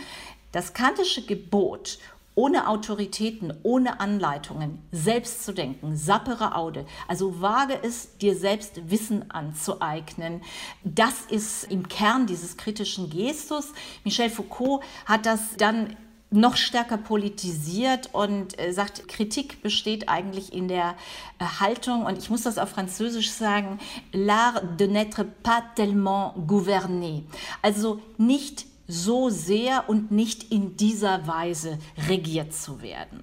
Das 0.51 0.75
kantische 0.75 1.25
Gebot 1.25 1.99
ohne 2.35 2.69
Autoritäten, 2.69 3.53
ohne 3.63 4.01
Anleitungen, 4.01 4.79
selbst 4.91 5.45
zu 5.45 5.53
denken, 5.53 5.97
sappere 5.97 6.55
Aude. 6.55 6.87
Also 7.09 7.41
wage 7.41 7.79
es, 7.83 8.17
dir 8.19 8.37
selbst 8.37 8.91
Wissen 8.91 9.31
anzueignen. 9.31 10.43
Das 10.85 11.23
ist 11.29 11.65
im 11.65 11.89
Kern 11.89 12.27
dieses 12.27 12.57
kritischen 12.57 13.11
Gestus. 13.11 13.73
Michel 14.05 14.31
Foucault 14.31 14.83
hat 15.05 15.27
das 15.27 15.41
dann 15.59 15.97
noch 16.33 16.57
stärker 16.57 16.97
politisiert 16.97 18.09
und 18.13 18.59
äh, 18.59 18.73
sagt, 18.73 19.07
Kritik 19.07 19.63
besteht 19.63 20.09
eigentlich 20.09 20.53
in 20.53 20.67
der 20.67 20.97
äh, 21.39 21.45
Haltung, 21.61 22.07
und 22.07 22.19
ich 22.19 22.31
muss 22.31 22.43
das 22.43 22.59
auf 22.59 22.71
Französisch 22.71 23.31
sagen, 23.31 23.79
l'art 24.13 24.63
de 24.79 24.89
n'être 24.89 25.25
pas 25.43 25.63
tellement 25.77 26.35
gouverné. 26.49 27.25
Also 27.61 28.01
nicht 28.17 28.65
so 28.93 29.31
sehr 29.31 29.89
und 29.89 30.11
nicht 30.11 30.53
in 30.53 30.77
dieser 30.77 31.27
Weise 31.27 31.79
regiert 32.09 32.55
zu 32.55 32.83
werden. 32.83 33.23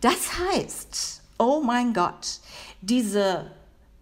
Das 0.00 0.38
heißt, 0.38 1.22
oh 1.38 1.60
mein 1.60 1.92
Gott, 1.92 2.40
diese 2.80 3.50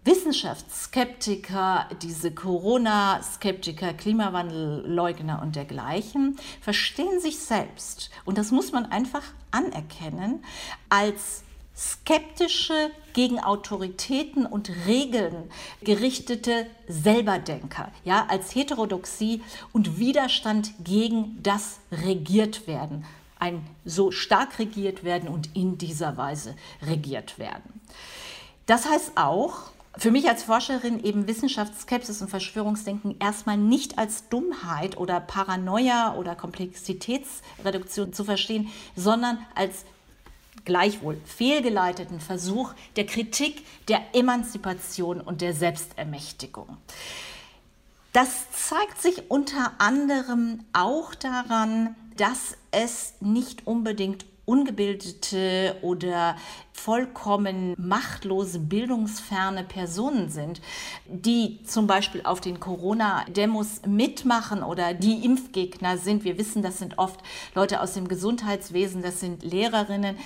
Wissenschaftsskeptiker, 0.03 1.87
diese 2.01 2.31
Corona-Skeptiker, 2.31 3.93
Klimawandelleugner 3.93 5.41
und 5.41 5.55
dergleichen 5.55 6.37
verstehen 6.61 7.19
sich 7.19 7.37
selbst, 7.39 8.09
und 8.25 8.37
das 8.37 8.51
muss 8.51 8.71
man 8.71 8.85
einfach 8.87 9.23
anerkennen, 9.51 10.43
als 10.89 11.43
skeptische, 11.75 12.91
gegen 13.13 13.39
Autoritäten 13.39 14.45
und 14.45 14.71
Regeln 14.87 15.51
gerichtete 15.83 16.67
Selberdenker, 16.87 17.91
ja, 18.05 18.25
als 18.29 18.55
Heterodoxie 18.55 19.41
und 19.73 19.99
Widerstand 19.99 20.73
gegen 20.83 21.41
das 21.43 21.79
Regiertwerden, 21.91 23.05
ein 23.39 23.65
so 23.85 24.11
stark 24.11 24.59
regiert 24.59 25.03
werden 25.03 25.27
und 25.27 25.55
in 25.55 25.77
dieser 25.77 26.15
Weise 26.15 26.55
regiert 26.81 27.39
werden. 27.39 27.81
Das 28.65 28.87
heißt 28.87 29.13
auch, 29.15 29.71
für 29.97 30.11
mich 30.11 30.29
als 30.29 30.43
Forscherin 30.43 31.03
eben 31.03 31.27
Wissenschaftsskepsis 31.27 32.21
und 32.21 32.29
Verschwörungsdenken 32.29 33.17
erstmal 33.19 33.57
nicht 33.57 33.97
als 33.97 34.29
Dummheit 34.29 34.97
oder 34.97 35.19
Paranoia 35.19 36.15
oder 36.15 36.35
Komplexitätsreduktion 36.35 38.13
zu 38.13 38.23
verstehen, 38.23 38.69
sondern 38.95 39.39
als 39.53 39.83
gleichwohl 40.65 41.19
fehlgeleiteten 41.25 42.19
Versuch 42.19 42.73
der 42.95 43.05
Kritik 43.05 43.65
der 43.87 44.01
Emanzipation 44.13 45.21
und 45.21 45.41
der 45.41 45.53
Selbstermächtigung. 45.53 46.77
Das 48.13 48.51
zeigt 48.51 49.01
sich 49.01 49.31
unter 49.31 49.73
anderem 49.79 50.65
auch 50.73 51.15
daran, 51.15 51.95
dass 52.17 52.57
es 52.71 53.13
nicht 53.21 53.65
unbedingt 53.65 54.25
ungebildete 54.45 55.77
oder 55.81 56.35
vollkommen 56.73 57.75
machtlose, 57.77 58.59
bildungsferne 58.59 59.63
Personen 59.63 60.29
sind, 60.29 60.61
die 61.07 61.61
zum 61.63 61.85
Beispiel 61.85 62.21
auf 62.23 62.41
den 62.41 62.59
Corona-Demos 62.59 63.81
mitmachen 63.87 64.63
oder 64.63 64.93
die 64.93 65.23
Impfgegner 65.23 65.97
sind. 65.97 66.23
Wir 66.23 66.37
wissen, 66.37 66.63
das 66.63 66.79
sind 66.79 66.97
oft 66.97 67.19
Leute 67.53 67.81
aus 67.81 67.93
dem 67.93 68.07
Gesundheitswesen, 68.07 69.01
das 69.01 69.19
sind 69.19 69.43
Lehrerinnen. 69.43 70.17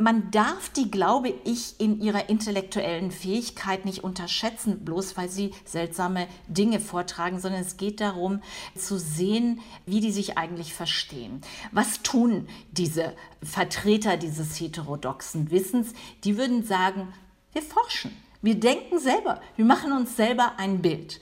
Man 0.00 0.30
darf 0.30 0.70
die, 0.70 0.90
glaube 0.90 1.34
ich, 1.44 1.78
in 1.78 2.00
ihrer 2.00 2.30
intellektuellen 2.30 3.10
Fähigkeit 3.10 3.84
nicht 3.84 4.02
unterschätzen, 4.02 4.84
bloß 4.84 5.16
weil 5.16 5.28
sie 5.28 5.52
seltsame 5.64 6.26
Dinge 6.46 6.80
vortragen, 6.80 7.38
sondern 7.38 7.60
es 7.60 7.76
geht 7.76 8.00
darum 8.00 8.40
zu 8.74 8.98
sehen, 8.98 9.60
wie 9.84 10.00
die 10.00 10.12
sich 10.12 10.38
eigentlich 10.38 10.72
verstehen. 10.72 11.42
Was 11.72 12.02
tun 12.02 12.48
diese 12.72 13.14
Vertreter 13.42 14.16
dieses 14.16 14.58
heterodoxen 14.58 15.50
Wissens? 15.50 15.87
Die 16.24 16.36
würden 16.36 16.64
sagen, 16.64 17.12
wir 17.52 17.62
forschen, 17.62 18.16
wir 18.42 18.54
denken 18.54 18.98
selber, 18.98 19.40
wir 19.56 19.64
machen 19.64 19.92
uns 19.92 20.16
selber 20.16 20.52
ein 20.58 20.80
Bild. 20.80 21.20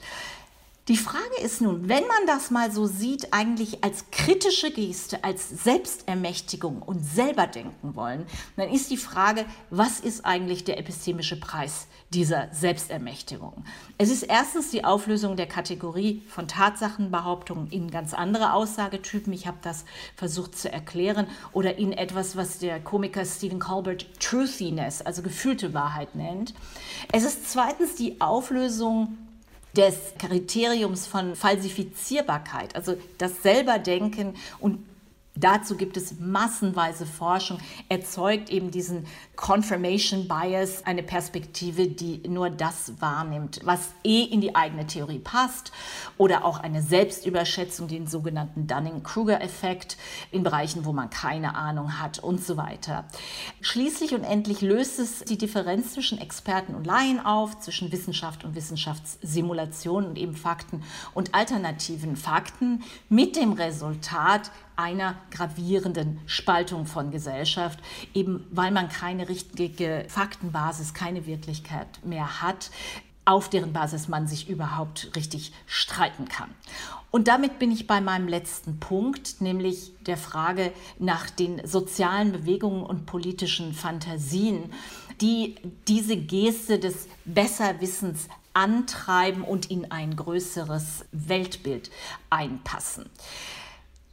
Die 0.87 0.95
Frage 0.95 1.41
ist 1.43 1.59
nun, 1.59 1.89
wenn 1.89 2.07
man 2.07 2.25
das 2.27 2.49
mal 2.49 2.71
so 2.71 2.85
sieht, 2.85 3.33
eigentlich 3.33 3.83
als 3.83 4.09
kritische 4.09 4.71
Geste, 4.71 5.21
als 5.21 5.49
Selbstermächtigung 5.49 6.81
und 6.81 7.03
selber 7.03 7.45
denken 7.45 7.97
wollen, 7.97 8.25
dann 8.55 8.69
ist 8.69 8.89
die 8.89 8.95
Frage, 8.95 9.43
was 9.69 9.99
ist 9.99 10.23
eigentlich 10.23 10.63
der 10.63 10.79
epistemische 10.79 11.37
Preis 11.37 11.87
dieser 12.13 12.47
Selbstermächtigung? 12.53 13.65
Es 13.97 14.09
ist 14.09 14.23
erstens 14.23 14.71
die 14.71 14.85
Auflösung 14.85 15.35
der 15.35 15.47
Kategorie 15.47 16.23
von 16.29 16.47
Tatsachenbehauptungen 16.47 17.69
in 17.69 17.91
ganz 17.91 18.13
andere 18.13 18.53
Aussagetypen. 18.53 19.33
Ich 19.33 19.45
habe 19.45 19.57
das 19.61 19.83
versucht 20.15 20.57
zu 20.57 20.71
erklären 20.71 21.27
oder 21.51 21.77
in 21.77 21.91
etwas, 21.91 22.37
was 22.37 22.59
der 22.59 22.79
Komiker 22.79 23.25
Stephen 23.25 23.59
Colbert 23.59 24.05
Truthiness, 24.21 25.01
also 25.01 25.21
gefühlte 25.21 25.73
Wahrheit 25.73 26.15
nennt. 26.15 26.53
Es 27.11 27.25
ist 27.25 27.51
zweitens 27.51 27.95
die 27.95 28.21
Auflösung 28.21 29.17
des 29.77 29.95
Kriteriums 30.17 31.05
von 31.05 31.35
Falsifizierbarkeit, 31.35 32.75
also 32.75 32.97
das 33.19 33.43
Selberdenken 33.43 34.35
und 34.59 34.79
Dazu 35.39 35.77
gibt 35.77 35.97
es 35.97 36.19
massenweise 36.19 37.05
Forschung, 37.05 37.59
erzeugt 37.89 38.49
eben 38.49 38.71
diesen 38.71 39.05
Confirmation 39.35 40.27
Bias, 40.27 40.83
eine 40.85 41.03
Perspektive, 41.03 41.87
die 41.87 42.27
nur 42.27 42.49
das 42.49 42.99
wahrnimmt, 42.99 43.59
was 43.63 43.91
eh 44.03 44.23
in 44.23 44.41
die 44.41 44.55
eigene 44.55 44.87
Theorie 44.87 45.19
passt, 45.19 45.71
oder 46.17 46.43
auch 46.43 46.59
eine 46.59 46.81
Selbstüberschätzung, 46.81 47.87
den 47.87 48.07
sogenannten 48.07 48.65
Dunning-Kruger-Effekt 48.65 49.97
in 50.31 50.41
Bereichen, 50.41 50.85
wo 50.85 50.93
man 50.93 51.11
keine 51.11 51.55
Ahnung 51.55 52.01
hat 52.01 52.17
und 52.17 52.43
so 52.43 52.57
weiter. 52.57 53.05
Schließlich 53.61 54.15
und 54.15 54.23
endlich 54.23 54.61
löst 54.61 54.97
es 54.97 55.19
die 55.19 55.37
Differenz 55.37 55.93
zwischen 55.93 56.17
Experten 56.17 56.73
und 56.73 56.87
Laien 56.87 57.23
auf, 57.23 57.59
zwischen 57.59 57.91
Wissenschaft 57.91 58.43
und 58.43 58.55
Wissenschaftssimulation 58.55 60.05
und 60.05 60.17
eben 60.17 60.35
Fakten 60.35 60.83
und 61.13 61.35
alternativen 61.35 62.15
Fakten 62.15 62.81
mit 63.09 63.35
dem 63.35 63.53
Resultat, 63.53 64.51
einer 64.77 65.15
gravierenden 65.31 66.19
Spaltung 66.25 66.85
von 66.85 67.11
Gesellschaft, 67.11 67.79
eben 68.13 68.45
weil 68.51 68.71
man 68.71 68.89
keine 68.89 69.27
richtige 69.27 70.05
Faktenbasis, 70.07 70.93
keine 70.93 71.25
Wirklichkeit 71.25 71.87
mehr 72.05 72.41
hat, 72.41 72.71
auf 73.25 73.49
deren 73.49 73.73
Basis 73.73 74.07
man 74.07 74.25
sich 74.27 74.47
überhaupt 74.47 75.11
richtig 75.15 75.51
streiten 75.65 76.29
kann. 76.29 76.49
Und 77.11 77.27
damit 77.27 77.59
bin 77.59 77.71
ich 77.71 77.87
bei 77.87 77.99
meinem 77.99 78.27
letzten 78.27 78.79
Punkt, 78.79 79.41
nämlich 79.41 79.91
der 80.05 80.17
Frage 80.17 80.71
nach 80.97 81.29
den 81.29 81.65
sozialen 81.67 82.31
Bewegungen 82.31 82.83
und 82.83 83.05
politischen 83.05 83.73
Fantasien, 83.73 84.71
die 85.19 85.55
diese 85.87 86.15
Geste 86.15 86.79
des 86.79 87.07
Besserwissens 87.25 88.27
antreiben 88.53 89.43
und 89.43 89.69
in 89.71 89.91
ein 89.91 90.15
größeres 90.15 91.05
Weltbild 91.11 91.91
einpassen. 92.29 93.09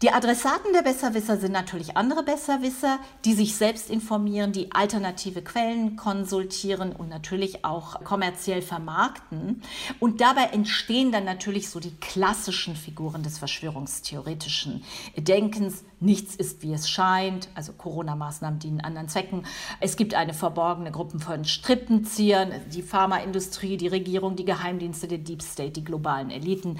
Die 0.04 0.10
Adressaten 0.10 0.74
der 0.74 0.82
Besserwisser 0.82 1.38
sind 1.38 1.52
natürlich 1.52 1.96
andere 1.96 2.22
Besserwisser, 2.22 2.98
die 3.24 3.32
sich 3.32 3.56
selbst 3.56 3.88
informieren, 3.88 4.52
die 4.52 4.70
alternative 4.70 5.40
Quellen 5.40 5.96
konsultieren 5.96 6.92
und 6.92 7.08
natürlich 7.08 7.64
auch 7.64 8.04
kommerziell 8.04 8.60
vermarkten. 8.60 9.62
Und 10.00 10.20
dabei 10.20 10.50
entstehen 10.52 11.10
dann 11.10 11.24
natürlich 11.24 11.70
so 11.70 11.80
die 11.80 11.96
klassischen 12.00 12.76
Figuren 12.76 13.22
des 13.22 13.38
verschwörungstheoretischen 13.38 14.84
Denkens. 15.16 15.84
Nichts 16.00 16.36
ist, 16.36 16.60
wie 16.60 16.74
es 16.74 16.90
scheint, 16.90 17.48
also 17.54 17.72
Corona-Maßnahmen 17.72 18.58
dienen 18.58 18.82
anderen 18.82 19.08
Zwecken. 19.08 19.46
Es 19.80 19.96
gibt 19.96 20.12
eine 20.12 20.34
verborgene 20.34 20.90
Gruppe 20.90 21.18
von 21.18 21.46
Strippenziehern, 21.46 22.52
die 22.74 22.82
Pharmaindustrie, 22.82 23.78
die 23.78 23.88
Regierung, 23.88 24.36
die 24.36 24.44
Geheimdienste, 24.44 25.08
der 25.08 25.16
Deep 25.16 25.40
State, 25.40 25.70
die 25.70 25.84
globalen 25.84 26.30
Eliten. 26.30 26.76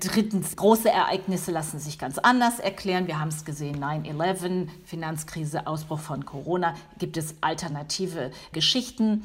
Drittens, 0.00 0.54
große 0.54 0.88
Ereignisse 0.88 1.50
lassen 1.50 1.80
sich 1.80 1.98
ganz 1.98 2.18
anders 2.18 2.60
erklären. 2.60 3.08
Wir 3.08 3.18
haben 3.18 3.30
es 3.30 3.44
gesehen, 3.44 3.82
9-11, 3.82 4.68
Finanzkrise, 4.84 5.66
Ausbruch 5.66 5.98
von 5.98 6.24
Corona, 6.24 6.74
gibt 6.98 7.16
es 7.16 7.34
alternative 7.40 8.30
Geschichten. 8.52 9.24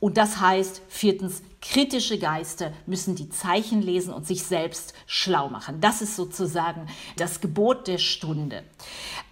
Und 0.00 0.18
das 0.18 0.40
heißt, 0.40 0.82
viertens, 0.88 1.40
kritische 1.62 2.18
Geister 2.18 2.72
müssen 2.84 3.16
die 3.16 3.30
Zeichen 3.30 3.80
lesen 3.80 4.12
und 4.12 4.26
sich 4.26 4.42
selbst 4.42 4.92
schlau 5.06 5.48
machen. 5.48 5.80
Das 5.80 6.02
ist 6.02 6.16
sozusagen 6.16 6.86
das 7.16 7.40
Gebot 7.40 7.88
der 7.88 7.96
Stunde. 7.96 8.62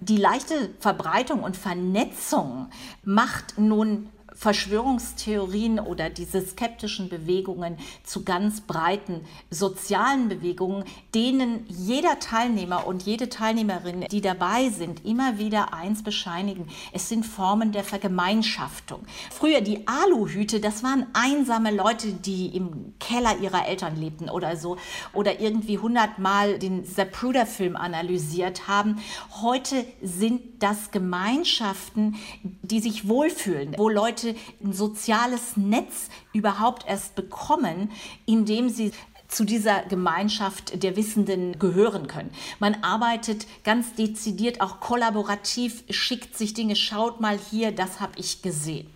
Die 0.01 0.16
leichte 0.16 0.70
Verbreitung 0.81 1.43
und 1.43 1.59
Vernetzung 1.59 2.70
macht 3.05 3.59
nun 3.59 4.09
Verschwörungstheorien 4.43 5.78
oder 5.78 6.11
diese 6.11 6.45
skeptischen 6.45 7.09
Bewegungen 7.09 7.76
zu 8.03 8.24
ganz 8.24 8.61
breiten 8.61 9.20
sozialen 9.51 10.28
Bewegungen, 10.28 10.82
denen 11.14 11.64
jeder 11.68 12.18
Teilnehmer 12.18 12.88
und 12.88 13.05
jede 13.05 13.28
Teilnehmerin, 13.28 14.05
die 14.11 14.20
dabei 14.20 14.68
sind, 14.70 15.05
immer 15.05 15.38
wieder 15.38 15.72
eins 15.72 16.03
bescheinigen. 16.03 16.66
Es 16.93 17.09
sind 17.09 17.24
Formen 17.24 17.70
der 17.70 17.84
Vergemeinschaftung. 17.84 19.03
Früher 19.30 19.61
die 19.61 19.86
Aluhüte, 19.86 20.59
das 20.59 20.82
waren 20.82 21.07
einsame 21.12 21.70
Leute, 21.70 22.09
die 22.09 22.47
im 22.47 22.95
Keller 22.99 23.38
ihrer 23.38 23.68
Eltern 23.68 23.95
lebten 23.95 24.28
oder 24.28 24.57
so 24.57 24.76
oder 25.12 25.38
irgendwie 25.38 25.78
hundertmal 25.78 26.59
den 26.59 26.84
Zapruder-Film 26.84 27.76
analysiert 27.76 28.66
haben. 28.66 29.01
Heute 29.40 29.84
sind 30.03 30.43
das 30.59 30.90
Gemeinschaften, 30.90 32.16
die 32.43 32.80
sich 32.80 33.07
wohlfühlen, 33.09 33.76
wo 33.78 33.88
Leute 33.88 34.32
Ein 34.62 34.72
soziales 34.72 35.57
Netz 35.57 36.09
überhaupt 36.33 36.87
erst 36.89 37.14
bekommen, 37.14 37.91
indem 38.26 38.68
sie 38.68 38.93
zu 39.28 39.45
dieser 39.45 39.83
Gemeinschaft 39.85 40.83
der 40.83 40.95
Wissenden 40.97 41.59
gehören 41.59 42.07
können. 42.07 42.30
Man 42.59 42.83
arbeitet 42.83 43.47
ganz 43.64 43.95
dezidiert, 43.95 44.61
auch 44.61 44.78
kollaborativ, 44.78 45.85
schickt 45.89 46.37
sich 46.37 46.53
Dinge, 46.53 46.76
schaut 46.76 47.20
mal 47.20 47.39
hier, 47.51 47.72
das 47.72 48.01
habe 48.01 48.12
ich 48.16 48.43
gesehen. 48.43 48.91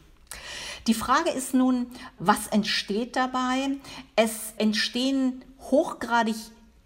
Die 0.87 0.95
Frage 0.95 1.31
ist 1.31 1.55
nun, 1.55 1.87
was 2.19 2.47
entsteht 2.49 3.17
dabei? 3.17 3.71
Es 4.15 4.55
entstehen 4.59 5.43
hochgradig 5.71 6.37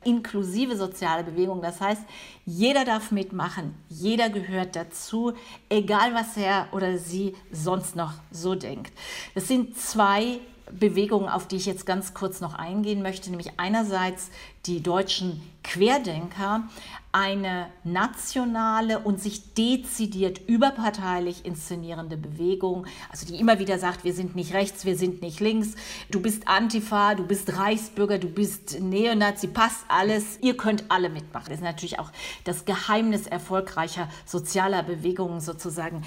inklusive 0.05 0.77
soziale 0.77 1.25
Bewegung. 1.25 1.63
Das 1.63 1.81
heißt, 1.81 2.03
jeder 2.47 2.85
darf 2.85 3.11
mitmachen, 3.11 3.75
jeder 3.89 4.31
gehört 4.31 4.77
dazu, 4.77 5.33
egal 5.69 6.15
was 6.15 6.37
er 6.37 6.69
oder 6.73 6.99
sie 6.99 7.35
sonst 7.53 7.97
noch 7.97 8.13
so 8.31 8.55
denkt. 8.55 8.93
Das 9.35 9.49
sind 9.49 9.77
zwei 9.77 10.41
Bewegungen, 10.73 11.29
auf 11.29 11.49
die 11.49 11.57
ich 11.57 11.67
jetzt 11.67 11.87
ganz 11.87 12.15
kurz 12.15 12.41
noch 12.41 12.55
eingehen 12.55 13.03
möchte, 13.03 13.31
nämlich 13.31 13.59
einerseits 13.59 14.31
die 14.67 14.83
deutschen 14.83 15.43
Querdenker, 15.65 16.65
eine 17.13 17.67
nationale 17.83 19.01
und 19.01 19.21
sich 19.21 19.55
dezidiert 19.55 20.41
überparteilich 20.47 21.45
inszenierende 21.45 22.17
Bewegung, 22.17 22.87
also 23.11 23.27
die 23.27 23.41
immer 23.41 23.59
wieder 23.59 23.79
sagt, 23.79 24.05
wir 24.05 24.15
sind 24.15 24.37
nicht 24.37 24.55
rechts, 24.55 24.85
wir 24.85 24.97
sind 24.97 25.21
nicht 25.23 25.41
links, 25.41 25.75
du 26.11 26.21
bist 26.21 26.47
Antifa, 26.47 27.15
du 27.15 27.27
bist 27.27 27.57
Reichsbürger, 27.57 28.19
du 28.19 28.29
bist 28.29 28.81
Neonazi, 28.81 29.49
passt 29.49 29.85
alles, 29.89 30.39
ihr 30.41 30.57
könnt 30.57 30.85
alle 30.89 31.09
mitmachen. 31.09 31.49
Das 31.49 31.59
ist 31.59 31.65
natürlich 31.65 31.99
auch 31.99 32.13
das 32.45 32.65
Geheimnis 32.65 33.27
erfolgreicher 33.27 34.09
sozialer 34.25 34.83
Bewegungen 34.83 35.41
sozusagen, 35.41 36.03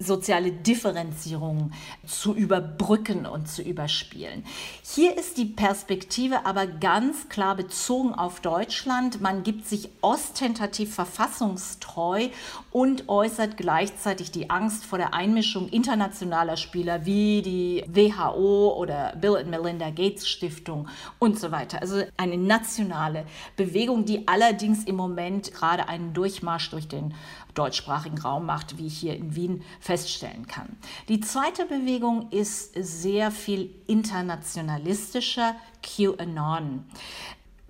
soziale 0.00 0.50
Differenzierung 0.50 1.72
zu 2.06 2.34
überbrücken 2.34 3.26
und 3.26 3.48
zu 3.48 3.62
überspielen. 3.62 4.44
Hier 4.82 5.16
ist 5.16 5.36
die 5.36 5.44
Perspektive 5.44 6.46
aber 6.46 6.66
ganz 6.66 7.28
klar 7.28 7.54
bezogen 7.54 8.14
auf 8.14 8.40
Deutschland. 8.40 9.20
Man 9.20 9.42
gibt 9.42 9.68
sich 9.68 9.90
ostentativ 10.00 10.94
verfassungstreu 10.94 12.28
und 12.70 13.08
äußert 13.10 13.58
gleichzeitig 13.58 14.30
die 14.30 14.48
Angst 14.48 14.86
vor 14.86 14.98
der 14.98 15.12
Einmischung 15.12 15.68
internationaler 15.68 16.56
Spieler 16.56 17.04
wie 17.04 17.42
die 17.42 17.84
WHO 17.86 18.74
oder 18.78 19.14
Bill 19.16 19.36
and 19.36 19.50
Melinda 19.50 19.90
Gates 19.90 20.26
Stiftung 20.26 20.88
und 21.18 21.38
so 21.38 21.52
weiter. 21.52 21.82
Also 21.82 22.02
eine 22.16 22.38
nationale 22.38 23.26
Bewegung, 23.56 24.06
die 24.06 24.26
allerdings 24.26 24.84
im 24.84 24.96
Moment 24.96 25.52
gerade 25.52 25.88
einen 25.88 26.14
Durchmarsch 26.14 26.70
durch 26.70 26.88
den 26.88 27.12
deutschsprachigen 27.54 28.18
Raum 28.18 28.46
macht, 28.46 28.78
wie 28.78 28.86
ich 28.86 28.98
hier 28.98 29.16
in 29.16 29.34
Wien 29.34 29.62
feststellen 29.80 30.46
kann. 30.46 30.76
Die 31.08 31.20
zweite 31.20 31.66
Bewegung 31.66 32.30
ist 32.30 32.74
sehr 32.74 33.30
viel 33.30 33.74
internationalistischer, 33.86 35.56
QAnon. 35.82 36.84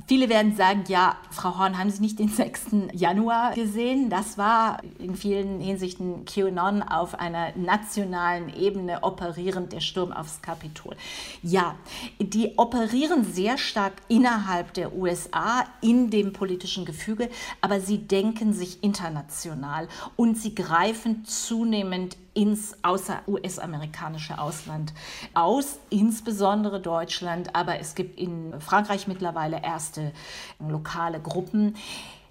Viele 0.06 0.28
werden 0.28 0.56
sagen, 0.56 0.84
ja, 0.88 1.16
Frau 1.30 1.58
Horn, 1.58 1.78
haben 1.78 1.90
Sie 1.90 2.00
nicht 2.00 2.18
den 2.18 2.28
6. 2.28 2.90
Januar 2.92 3.54
gesehen? 3.54 4.10
Das 4.10 4.38
war 4.38 4.78
in 4.98 5.14
vielen 5.14 5.60
Hinsichten 5.60 6.24
QAnon 6.24 6.82
auf 6.82 7.18
einer 7.18 7.56
nationalen 7.56 8.52
Ebene 8.54 9.02
operierend, 9.02 9.72
der 9.72 9.80
Sturm 9.80 10.12
aufs 10.12 10.42
Kapitol. 10.42 10.96
Ja, 11.42 11.76
die 12.18 12.58
operieren 12.58 13.24
sehr 13.24 13.58
stark 13.58 13.94
innerhalb 14.08 14.74
der 14.74 14.94
USA 14.94 15.64
in 15.80 16.10
dem 16.10 16.32
politischen 16.32 16.84
Gefüge, 16.84 17.28
aber 17.60 17.80
sie 17.80 17.98
denken 17.98 18.52
sich 18.52 18.82
international 18.82 19.88
und 20.16 20.36
sie 20.36 20.54
greifen 20.54 21.24
zunehmend 21.24 22.16
ins 22.40 22.74
außer 22.80 23.20
US-amerikanische 23.26 24.38
Ausland 24.38 24.94
aus, 25.34 25.78
insbesondere 25.90 26.80
Deutschland, 26.80 27.54
aber 27.54 27.78
es 27.78 27.94
gibt 27.94 28.18
in 28.18 28.58
Frankreich 28.60 29.06
mittlerweile 29.06 29.62
erste 29.62 30.12
lokale 30.58 31.20
Gruppen. 31.20 31.76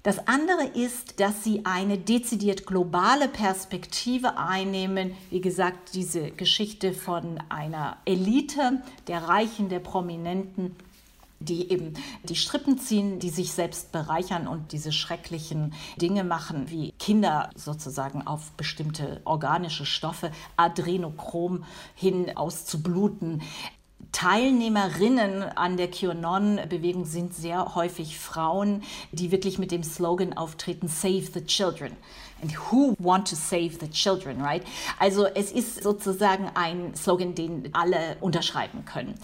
Das 0.02 0.28
andere 0.28 0.64
ist, 0.74 1.20
dass 1.20 1.44
sie 1.44 1.64
eine 1.64 2.00
dezidiert 2.00 2.66
globale 2.66 3.28
Perspektive 3.28 4.40
einnehmen. 4.40 5.12
Wie 5.30 5.42
gesagt, 5.42 5.94
diese 5.94 6.32
Geschichte 6.32 6.94
von 6.94 7.40
einer 7.50 7.98
Elite 8.06 8.82
der 9.08 9.28
Reichen, 9.28 9.70
der 9.70 9.80
Prominenten, 9.80 10.76
die 11.40 11.72
eben 11.72 11.94
die 12.24 12.36
Strippen 12.36 12.78
ziehen, 12.78 13.20
die 13.20 13.30
sich 13.30 13.54
selbst 13.54 13.92
bereichern 13.92 14.48
und 14.48 14.72
diese 14.72 14.92
schrecklichen 14.92 15.74
Dinge 16.02 16.24
machen, 16.24 16.70
wie 16.70 16.92
Kinder 17.00 17.50
sozusagen 17.56 18.26
auf 18.26 18.52
bestimmte 18.52 19.22
organische 19.26 19.86
Stoffe, 19.86 20.32
Adrenochrom 20.58 21.64
hin 21.96 22.36
auszubluten. 22.36 23.42
Teilnehmerinnen 24.12 25.44
an 25.44 25.78
der 25.78 25.92
QAnon-Bewegung 25.92 27.06
sind 27.06 27.34
sehr 27.34 27.76
häufig 27.76 28.18
Frauen, 28.18 28.84
die 29.12 29.32
wirklich 29.32 29.60
mit 29.60 29.72
dem 29.72 29.84
Slogan 29.84 30.34
auftreten, 30.34 30.88
Save 30.88 31.28
the 31.34 31.46
Children. 31.46 31.92
And 32.42 32.54
who 32.72 32.96
want 33.00 33.28
to 33.30 33.36
save 33.36 33.80
the 33.80 33.90
children, 33.90 34.42
right? 34.42 34.64
Also 34.98 35.26
es 35.26 35.52
ist 35.52 35.84
sozusagen 35.84 36.50
ein 36.54 36.96
Slogan, 36.96 37.36
den 37.36 37.70
alle 37.74 38.18
unterschreiben 38.22 38.86
können. 38.86 39.16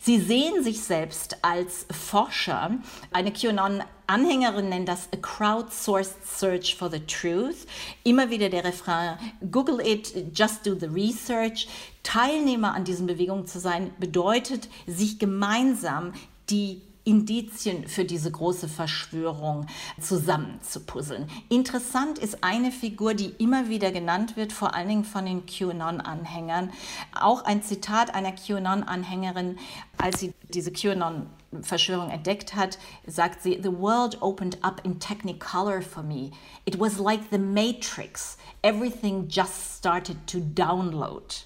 Sie 0.00 0.18
sehen 0.18 0.64
sich 0.64 0.82
selbst 0.82 1.38
als 1.42 1.86
Forscher. 1.90 2.72
Eine 3.12 3.30
QAnon-Anhängerin 3.30 4.68
nennt 4.68 4.88
das 4.88 5.08
a 5.12 5.16
crowdsourced 5.16 6.26
search 6.26 6.76
for 6.76 6.90
the 6.90 7.00
truth. 7.00 7.66
Immer 8.02 8.30
wieder 8.30 8.48
der 8.48 8.64
Refrain, 8.64 9.18
Google 9.50 9.80
it, 9.80 10.12
just 10.34 10.66
do 10.66 10.74
the 10.74 10.86
research. 10.86 11.68
Teilnehmer 12.02 12.74
an 12.74 12.84
diesen 12.84 13.06
Bewegungen 13.06 13.46
zu 13.46 13.60
sein, 13.60 13.92
bedeutet, 13.98 14.68
sich 14.86 15.18
gemeinsam 15.18 16.12
die 16.50 16.82
Indizien 17.04 17.86
für 17.86 18.04
diese 18.04 18.30
große 18.30 18.68
Verschwörung 18.68 19.66
zusammenzupuzzeln. 20.00 21.28
Interessant 21.48 22.18
ist 22.18 22.42
eine 22.42 22.72
Figur, 22.72 23.14
die 23.14 23.34
immer 23.38 23.68
wieder 23.68 23.92
genannt 23.92 24.36
wird, 24.36 24.52
vor 24.52 24.74
allen 24.74 24.88
Dingen 24.88 25.04
von 25.04 25.26
den 25.26 25.46
QAnon-Anhängern. 25.46 26.72
Auch 27.14 27.44
ein 27.44 27.62
Zitat 27.62 28.14
einer 28.14 28.32
QAnon-Anhängerin, 28.32 29.58
als 29.98 30.20
sie 30.20 30.32
diese 30.48 30.72
QAnon 30.72 31.26
Verschwörung 31.62 32.10
entdeckt 32.10 32.54
hat, 32.54 32.78
sagt 33.06 33.42
sie, 33.42 33.60
The 33.62 33.78
world 33.78 34.20
opened 34.20 34.58
up 34.64 34.80
in 34.84 34.98
technicolor 34.98 35.82
for 35.82 36.02
me. 36.02 36.30
It 36.64 36.80
was 36.80 36.98
like 36.98 37.30
the 37.30 37.38
Matrix. 37.38 38.36
Everything 38.62 39.28
just 39.28 39.76
started 39.78 40.26
to 40.26 40.38
download. 40.38 41.44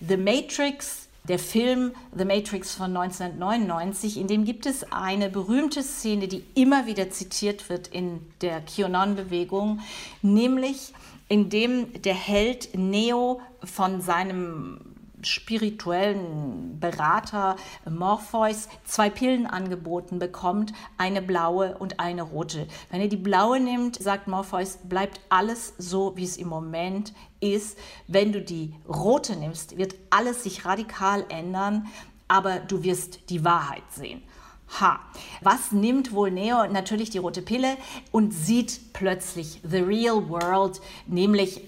The 0.00 0.16
Matrix 0.16 1.08
der 1.30 1.38
Film 1.38 1.92
The 2.12 2.24
Matrix 2.24 2.74
von 2.74 2.96
1999, 2.96 4.18
in 4.18 4.26
dem 4.26 4.44
gibt 4.44 4.66
es 4.66 4.92
eine 4.92 5.30
berühmte 5.30 5.84
Szene, 5.84 6.26
die 6.26 6.42
immer 6.56 6.86
wieder 6.86 7.08
zitiert 7.10 7.70
wird 7.70 7.86
in 7.86 8.20
der 8.40 8.60
QAnon-Bewegung, 8.60 9.78
nämlich 10.22 10.92
in 11.28 11.48
dem 11.48 12.02
der 12.02 12.14
Held 12.14 12.76
Neo 12.76 13.40
von 13.62 14.00
seinem 14.00 14.80
spirituellen 15.22 16.78
Berater 16.80 17.56
Morpheus 17.88 18.68
zwei 18.84 19.10
Pillen 19.10 19.46
angeboten 19.46 20.18
bekommt, 20.18 20.72
eine 20.98 21.22
blaue 21.22 21.76
und 21.78 22.00
eine 22.00 22.22
rote. 22.22 22.66
Wenn 22.90 23.00
er 23.00 23.08
die 23.08 23.16
blaue 23.16 23.60
nimmt, 23.60 24.02
sagt 24.02 24.28
Morpheus, 24.28 24.78
bleibt 24.84 25.20
alles 25.28 25.74
so, 25.78 26.16
wie 26.16 26.24
es 26.24 26.36
im 26.36 26.48
Moment 26.48 27.12
ist. 27.40 27.78
Wenn 28.06 28.32
du 28.32 28.40
die 28.40 28.74
rote 28.88 29.36
nimmst, 29.36 29.76
wird 29.76 29.94
alles 30.10 30.42
sich 30.42 30.64
radikal 30.64 31.24
ändern, 31.28 31.86
aber 32.28 32.60
du 32.60 32.82
wirst 32.82 33.30
die 33.30 33.44
Wahrheit 33.44 33.82
sehen. 33.90 34.22
Ha, 34.78 35.00
was 35.40 35.72
nimmt 35.72 36.12
wohl 36.12 36.30
Neo? 36.30 36.66
Natürlich 36.68 37.10
die 37.10 37.18
rote 37.18 37.42
Pille 37.42 37.76
und 38.12 38.32
sieht 38.32 38.92
plötzlich 38.92 39.60
the 39.68 39.78
real 39.78 40.28
world, 40.28 40.80
nämlich 41.06 41.62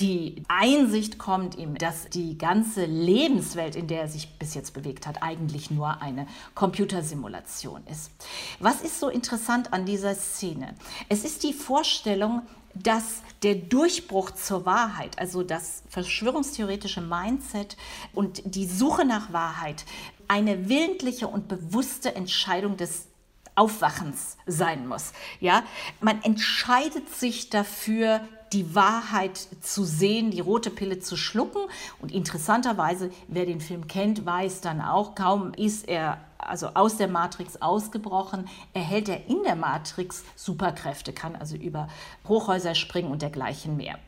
die 0.00 0.42
Einsicht 0.48 1.18
kommt 1.18 1.56
ihm, 1.56 1.76
dass 1.76 2.08
die 2.08 2.36
ganze 2.38 2.84
Lebenswelt, 2.86 3.76
in 3.76 3.86
der 3.86 4.02
er 4.02 4.08
sich 4.08 4.38
bis 4.38 4.54
jetzt 4.54 4.74
bewegt 4.74 5.06
hat, 5.06 5.22
eigentlich 5.22 5.70
nur 5.70 6.02
eine 6.02 6.26
Computersimulation 6.54 7.82
ist. 7.90 8.10
Was 8.58 8.82
ist 8.82 9.00
so 9.00 9.08
interessant 9.08 9.72
an 9.72 9.84
dieser 9.84 10.14
Szene? 10.14 10.74
Es 11.08 11.24
ist 11.24 11.42
die 11.42 11.52
Vorstellung, 11.52 12.42
dass 12.74 13.22
der 13.42 13.54
Durchbruch 13.54 14.32
zur 14.32 14.66
Wahrheit, 14.66 15.18
also 15.18 15.42
das 15.42 15.82
verschwörungstheoretische 15.88 17.00
Mindset 17.00 17.76
und 18.12 18.42
die 18.44 18.66
Suche 18.66 19.04
nach 19.04 19.32
Wahrheit, 19.32 19.84
eine 20.28 20.68
willentliche 20.68 21.28
und 21.28 21.48
bewusste 21.48 22.14
Entscheidung 22.14 22.76
des 22.76 23.06
Aufwachens 23.54 24.36
sein 24.46 24.86
muss. 24.86 25.12
Ja, 25.40 25.62
man 26.00 26.22
entscheidet 26.22 27.14
sich 27.14 27.48
dafür, 27.48 28.20
die 28.56 28.74
Wahrheit 28.74 29.38
zu 29.60 29.84
sehen, 29.84 30.30
die 30.30 30.40
rote 30.40 30.70
Pille 30.70 30.98
zu 30.98 31.16
schlucken. 31.16 31.60
Und 32.00 32.10
interessanterweise, 32.10 33.10
wer 33.28 33.44
den 33.44 33.60
Film 33.60 33.86
kennt, 33.86 34.24
weiß 34.24 34.62
dann 34.62 34.80
auch, 34.80 35.14
kaum 35.14 35.52
ist 35.54 35.86
er 35.88 36.18
also 36.38 36.68
aus 36.68 36.96
der 36.96 37.08
Matrix 37.08 37.60
ausgebrochen, 37.60 38.48
erhält 38.72 39.08
er 39.08 39.26
in 39.26 39.42
der 39.42 39.56
Matrix 39.56 40.24
Superkräfte, 40.36 41.12
kann 41.12 41.36
also 41.36 41.56
über 41.56 41.88
Hochhäuser 42.28 42.74
springen 42.74 43.10
und 43.10 43.22
dergleichen 43.22 43.76
mehr. 43.76 43.98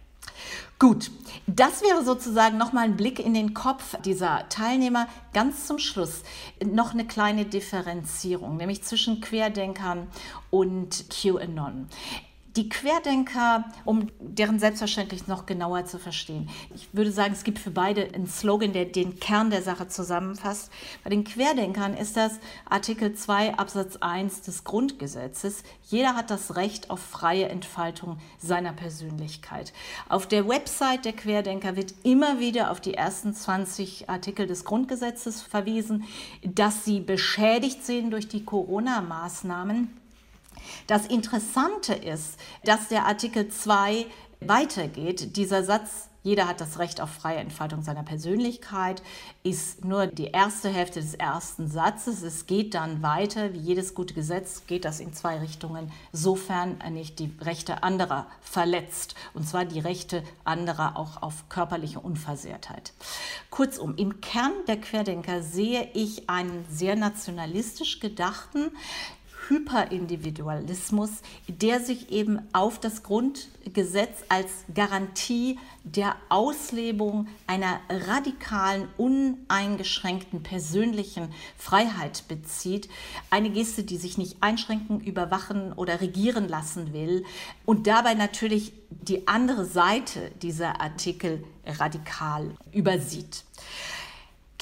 Gut, 0.79 1.11
das 1.47 1.83
wäre 1.83 2.05
sozusagen 2.05 2.57
nochmal 2.57 2.85
ein 2.85 2.97
Blick 2.97 3.19
in 3.19 3.35
den 3.35 3.55
Kopf 3.55 3.97
dieser 4.05 4.49
Teilnehmer. 4.49 5.09
Ganz 5.33 5.67
zum 5.67 5.79
Schluss 5.79 6.23
noch 6.65 6.93
eine 6.93 7.07
kleine 7.07 7.45
Differenzierung, 7.45 8.57
nämlich 8.57 8.85
zwischen 8.85 9.21
Querdenkern 9.21 10.07
und 10.51 11.07
QAnon. 11.11 11.89
Die 12.57 12.69
Querdenker, 12.69 13.65
um 13.85 14.09
deren 14.21 14.59
selbstverständlich 14.59 15.27
noch 15.27 15.47
genauer 15.47 15.85
zu 15.85 15.99
verstehen. 15.99 16.49
Ich 16.75 16.89
würde 16.93 17.13
sagen, 17.13 17.33
es 17.33 17.45
gibt 17.45 17.59
für 17.59 17.71
beide 17.71 18.13
einen 18.15 18.27
Slogan, 18.27 18.73
der 18.73 18.87
den 18.87 19.21
Kern 19.21 19.51
der 19.51 19.63
Sache 19.63 19.89
zusammenfasst. 19.89 20.73
Bei 21.05 21.11
den 21.11 21.25
Querdenkern 21.25 21.95
ist 21.95 22.17
das 22.17 22.41
Artikel 22.69 23.15
2 23.15 23.55
Absatz 23.55 23.97
1 23.97 24.43
des 24.43 24.65
Grundgesetzes. 24.65 25.63
Jeder 25.89 26.17
hat 26.17 26.31
das 26.31 26.57
Recht 26.57 26.91
auf 26.91 27.01
freie 27.01 27.49
Entfaltung 27.49 28.19
seiner 28.39 28.73
Persönlichkeit. 28.73 29.73
Auf 30.09 30.27
der 30.27 30.49
Website 30.49 31.05
der 31.05 31.13
Querdenker 31.13 31.77
wird 31.77 31.95
immer 32.03 32.41
wieder 32.41 32.71
auf 32.71 32.81
die 32.81 32.95
ersten 32.95 33.35
20 33.35 34.09
Artikel 34.09 34.47
des 34.47 34.65
Grundgesetzes 34.65 35.43
verwiesen, 35.43 36.05
dass 36.43 36.85
sie 36.85 37.01
beschädigt 37.01 37.85
sehen 37.85 38.11
durch 38.11 38.27
die 38.27 38.45
Corona-Maßnahmen. 38.45 40.08
Das 40.87 41.07
Interessante 41.07 41.95
ist, 41.95 42.39
dass 42.65 42.89
der 42.89 43.07
Artikel 43.07 43.49
2 43.49 44.07
weitergeht. 44.41 45.37
Dieser 45.37 45.65
Satz, 45.65 46.09
jeder 46.23 46.49
hat 46.49 46.61
das 46.61 46.79
Recht 46.79 47.01
auf 47.01 47.11
freie 47.11 47.39
Entfaltung 47.39 47.83
seiner 47.83 48.03
Persönlichkeit, 48.03 49.03
ist 49.45 49.85
nur 49.85 50.07
die 50.07 50.27
erste 50.27 50.69
Hälfte 50.69 51.01
des 51.01 51.15
ersten 51.15 51.69
Satzes. 51.69 52.23
Es 52.23 52.47
geht 52.47 52.75
dann 52.75 53.03
weiter. 53.03 53.55
Wie 53.55 53.59
jedes 53.59 53.95
gute 53.95 54.15
Gesetz 54.15 54.67
geht 54.67 54.85
das 54.85 55.01
in 55.01 55.13
zwei 55.13 55.39
Richtungen, 55.39 55.91
sofern 56.13 56.81
er 56.81 56.91
nicht 56.91 57.19
die 57.19 57.33
Rechte 57.41 57.83
anderer 57.83 58.27
verletzt. 58.43 59.15
Und 59.33 59.49
zwar 59.49 59.65
die 59.65 59.81
Rechte 59.81 60.23
anderer 60.45 60.97
auch 60.97 61.23
auf 61.23 61.49
körperliche 61.49 62.01
Unversehrtheit. 62.01 62.93
Kurzum, 63.51 63.95
im 63.97 64.21
Kern 64.21 64.53
der 64.67 64.81
Querdenker 64.81 65.43
sehe 65.43 65.89
ich 65.95 66.29
einen 66.29 66.67
sehr 66.69 66.97
nationalistisch 66.97 68.01
gedachten, 68.01 68.71
Hyperindividualismus, 69.49 71.11
der 71.49 71.81
sich 71.81 72.11
eben 72.11 72.41
auf 72.53 72.79
das 72.79 73.03
Grundgesetz 73.03 74.25
als 74.29 74.51
Garantie 74.75 75.59
der 75.85 76.17
Auslebung 76.29 77.29
einer 77.47 77.81
radikalen, 77.89 78.89
uneingeschränkten 78.99 80.43
persönlichen 80.43 81.29
Freiheit 81.57 82.25
bezieht. 82.29 82.89
Eine 83.31 83.51
Geste, 83.51 83.85
die 83.85 83.97
sich 83.97 84.19
nicht 84.19 84.43
einschränken, 84.43 85.01
überwachen 85.01 85.73
oder 85.73 86.01
regieren 86.01 86.49
lassen 86.49 86.93
will 86.93 87.25
und 87.65 87.87
dabei 87.87 88.15
natürlich 88.15 88.73
die 88.91 89.29
andere 89.29 89.65
Seite 89.65 90.31
dieser 90.43 90.81
Artikel 90.81 91.45
radikal 91.67 92.55
übersieht. 92.73 93.45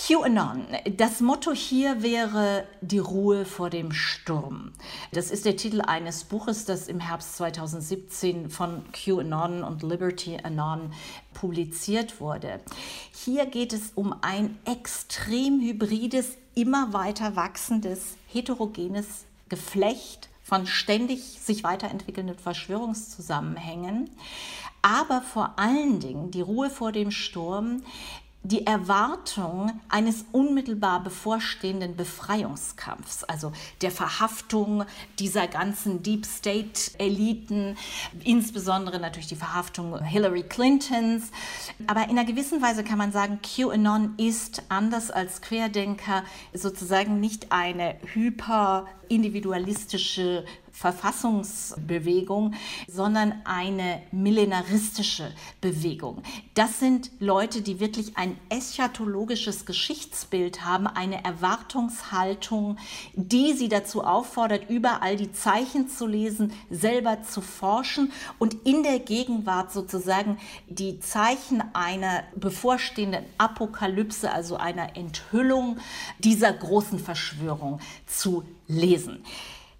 QAnon. 0.07 0.69
Das 0.97 1.21
Motto 1.21 1.53
hier 1.53 2.01
wäre 2.01 2.65
die 2.81 3.01
Ruhe 3.01 3.45
vor 3.45 3.71
dem 3.71 3.91
Sturm. 3.91 4.71
Das 5.11 5.33
ist 5.33 5.45
der 5.45 5.57
Titel 5.57 5.81
eines 5.81 6.23
Buches, 6.23 6.65
das 6.65 6.87
im 6.87 7.01
Herbst 7.01 7.37
2017 7.39 8.49
von 8.49 8.85
QAnon 8.93 9.65
und 9.65 9.83
Liberty 9.83 10.39
Anon 10.41 10.93
publiziert 11.35 12.21
wurde. 12.21 12.61
Hier 13.11 13.47
geht 13.47 13.73
es 13.73 13.91
um 13.97 14.15
ein 14.21 14.57
extrem 14.65 15.61
hybrides, 15.61 16.37
immer 16.55 16.93
weiter 16.93 17.35
wachsendes, 17.35 18.17
heterogenes 18.29 19.25
Geflecht 19.49 20.29
von 20.45 20.69
ständig 20.69 21.41
sich 21.41 21.65
weiterentwickelnden 21.65 22.39
Verschwörungszusammenhängen 22.39 24.11
aber 24.87 25.21
vor 25.21 25.55
allen 25.57 25.99
Dingen 25.99 26.31
die 26.31 26.43
Ruhe 26.43 26.71
vor 26.71 26.93
dem 26.93 27.11
Sturm 27.11 27.83
die 28.49 28.67
Erwartung 28.67 29.81
eines 29.89 30.25
unmittelbar 30.33 31.03
bevorstehenden 31.03 31.97
Befreiungskampfs, 31.97 33.25
also 33.25 33.53
der 33.83 33.91
Verhaftung 33.91 34.85
dieser 35.19 35.49
ganzen 35.49 36.03
Deep 36.03 36.25
State-Eliten, 36.25 37.77
insbesondere 38.23 39.01
natürlich 39.01 39.29
die 39.29 39.37
Verhaftung 39.37 40.01
Hillary 40.03 40.45
Clintons. 40.45 41.31
Aber 41.87 42.05
in 42.05 42.11
einer 42.11 42.25
gewissen 42.25 42.63
Weise 42.63 42.85
kann 42.85 42.99
man 42.99 43.11
sagen, 43.11 43.41
QAnon 43.43 44.15
ist 44.17 44.63
anders 44.69 45.11
als 45.11 45.41
Querdenker 45.41 46.23
sozusagen 46.53 47.21
nicht 47.21 47.51
eine 47.51 47.97
hyper 48.13 48.87
individualistische 49.09 50.45
Verfassungsbewegung, 50.77 52.55
sondern 52.87 53.41
eine 53.45 54.03
millenaristische 54.13 55.33
Bewegung. 55.63 56.23
Das 56.53 56.79
sind 56.79 57.11
Leute, 57.19 57.63
die 57.63 57.81
wirklich 57.81 58.19
ein 58.19 58.37
eschatologisches 58.51 59.65
Geschichtsbild 59.65 60.67
haben, 60.67 60.87
eine 60.87 61.25
Erwartungshaltung, 61.25 62.77
die 63.15 63.55
sie 63.55 63.71
dazu 63.71 64.05
auffordert, 64.05 64.69
überall 64.69 65.17
die 65.17 65.33
Zeichen 65.33 65.89
zu 65.89 66.07
lesen, 66.07 66.53
selber 66.69 67.23
zu 67.23 67.41
forschen 67.41 68.13
und 68.39 68.67
in 68.67 68.83
der 68.83 68.99
Gegenwart 68.99 69.73
sozusagen 69.73 70.37
die 70.69 71.01
Zeichen 71.01 71.63
einer 71.73 72.23
bevorstehenden 72.35 73.25
Apokalypse, 73.39 74.31
also 74.31 74.57
einer 74.57 74.95
Enthüllung 74.95 75.79
dieser 76.19 76.53
großen 76.53 76.99
Verschwörung 76.99 77.81
zu 78.07 78.45
lesen. 78.69 79.25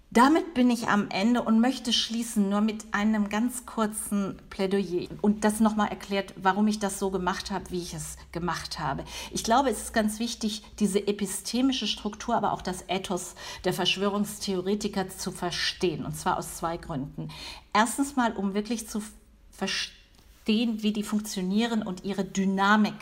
Damit 0.09 0.53
bin 0.53 0.69
ich 0.69 0.87
am 0.87 1.09
Ende 1.09 1.41
und 1.41 1.59
möchte 1.59 1.91
schließen 1.91 2.49
nur 2.49 2.61
mit 2.61 2.85
einem 2.93 3.27
ganz 3.27 3.65
kurzen 3.65 4.39
Plädoyer 4.49 5.09
und 5.21 5.43
das 5.43 5.59
nochmal 5.59 5.89
erklärt, 5.89 6.33
warum 6.37 6.67
ich 6.67 6.79
das 6.79 6.97
so 6.97 7.11
gemacht 7.11 7.51
habe, 7.51 7.69
wie 7.71 7.81
ich 7.81 7.93
es 7.93 8.15
gemacht 8.31 8.79
habe. 8.79 9.03
Ich 9.31 9.43
glaube, 9.43 9.69
es 9.69 9.81
ist 9.81 9.93
ganz 9.93 10.19
wichtig, 10.19 10.63
diese 10.79 11.05
epistemische 11.07 11.87
Struktur, 11.87 12.35
aber 12.35 12.53
auch 12.53 12.61
das 12.61 12.85
Ethos 12.87 13.35
der 13.65 13.73
Verschwörungstheoretiker 13.73 15.09
zu 15.09 15.31
verstehen 15.31 16.05
und 16.05 16.15
zwar 16.15 16.37
aus 16.37 16.55
zwei 16.55 16.77
Gründen. 16.77 17.27
Erstens 17.73 18.15
mal, 18.15 18.31
um 18.31 18.53
wirklich 18.53 18.87
zu 18.87 19.03
verstehen, 19.51 19.96
verstehen, 20.47 20.81
wie 20.81 20.93
die 20.93 21.03
funktionieren 21.03 21.81
und 21.81 22.05
ihre 22.05 22.23
Dynamik 22.23 22.93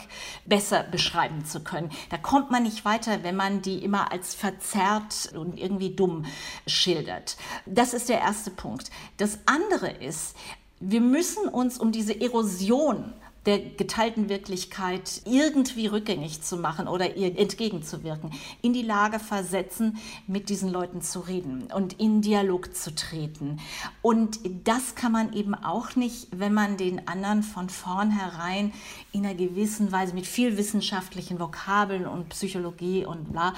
besser 0.46 0.82
beschreiben 0.82 1.44
zu 1.44 1.60
können. 1.60 1.92
Da 2.10 2.16
kommt 2.18 2.50
man 2.50 2.64
nicht 2.64 2.84
weiter, 2.84 3.22
wenn 3.22 3.36
man 3.36 3.62
die 3.62 3.84
immer 3.84 4.10
als 4.10 4.34
verzerrt 4.34 5.32
und 5.32 5.56
irgendwie 5.56 5.94
dumm 5.94 6.24
schildert. 6.66 7.36
Das 7.64 7.94
ist 7.94 8.08
der 8.08 8.18
erste 8.18 8.50
Punkt. 8.50 8.90
Das 9.18 9.38
andere 9.46 9.90
ist, 9.90 10.34
wir 10.80 11.00
müssen 11.00 11.46
uns 11.46 11.78
um 11.78 11.92
diese 11.92 12.20
Erosion 12.20 13.12
der 13.46 13.60
geteilten 13.60 14.28
Wirklichkeit 14.28 15.22
irgendwie 15.24 15.86
rückgängig 15.86 16.42
zu 16.42 16.56
machen 16.56 16.88
oder 16.88 17.16
ihr 17.16 17.38
entgegenzuwirken, 17.38 18.32
in 18.60 18.72
die 18.72 18.82
Lage 18.82 19.18
versetzen, 19.18 19.98
mit 20.26 20.48
diesen 20.48 20.70
Leuten 20.70 21.00
zu 21.00 21.20
reden 21.20 21.68
und 21.72 21.94
in 22.00 22.22
Dialog 22.22 22.74
zu 22.74 22.94
treten. 22.94 23.60
Und 24.02 24.40
das 24.64 24.96
kann 24.96 25.12
man 25.12 25.32
eben 25.32 25.54
auch 25.54 25.94
nicht, 25.96 26.28
wenn 26.32 26.52
man 26.52 26.76
den 26.76 27.06
anderen 27.06 27.42
von 27.42 27.68
vornherein 27.68 28.72
in 29.12 29.24
einer 29.24 29.34
gewissen 29.34 29.92
Weise 29.92 30.14
mit 30.14 30.26
viel 30.26 30.56
wissenschaftlichen 30.56 31.38
Vokabeln 31.38 32.06
und 32.06 32.28
Psychologie 32.30 33.06
und 33.06 33.32
bla 33.32 33.54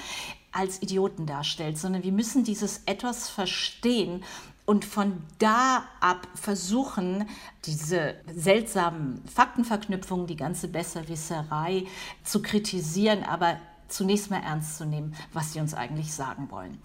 als 0.52 0.82
Idioten 0.82 1.26
darstellt, 1.26 1.78
sondern 1.78 2.02
wir 2.02 2.12
müssen 2.12 2.42
dieses 2.42 2.82
Ethos 2.86 3.28
verstehen 3.28 4.24
und 4.68 4.84
von 4.84 5.22
da 5.38 5.88
ab 5.98 6.28
versuchen, 6.34 7.26
diese 7.64 8.16
seltsamen 8.30 9.24
Faktenverknüpfungen, 9.26 10.26
die 10.26 10.36
ganze 10.36 10.68
Besserwisserei 10.68 11.86
zu 12.22 12.42
kritisieren, 12.42 13.24
aber 13.24 13.56
zunächst 13.88 14.30
mal 14.30 14.42
ernst 14.42 14.76
zu 14.76 14.84
nehmen, 14.84 15.14
was 15.32 15.54
sie 15.54 15.60
uns 15.60 15.72
eigentlich 15.72 16.12
sagen 16.12 16.50
wollen. 16.50 16.76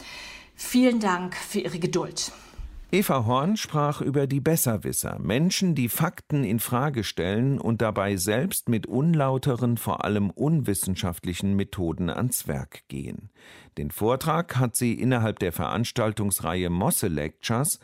Vielen 0.56 1.02
Dank 1.02 1.36
für 1.36 1.60
Ihre 1.60 1.78
Geduld. 1.78 2.32
Eva 2.94 3.26
Horn 3.26 3.58
sprach 3.58 4.00
über 4.02 4.28
die 4.28 4.40
Besserwisser, 4.40 5.18
Menschen, 5.18 5.74
die 5.74 5.90
Fakten 5.90 6.44
in 6.44 6.60
Frage 6.60 7.04
stellen 7.04 7.58
und 7.58 7.82
dabei 7.82 8.18
selbst 8.18 8.70
mit 8.70 8.86
unlauteren, 8.86 9.78
vor 9.78 10.06
allem 10.06 10.30
unwissenschaftlichen 10.30 11.56
Methoden 11.56 12.12
ans 12.12 12.48
Werk 12.48 12.88
gehen. 12.90 13.32
Den 13.80 13.90
Vortrag 13.90 14.58
hat 14.58 14.76
sie 14.76 14.94
innerhalb 14.94 15.40
der 15.40 15.54
Veranstaltungsreihe 15.54 16.70
Mosse 16.70 17.08
Lectures 17.08 17.80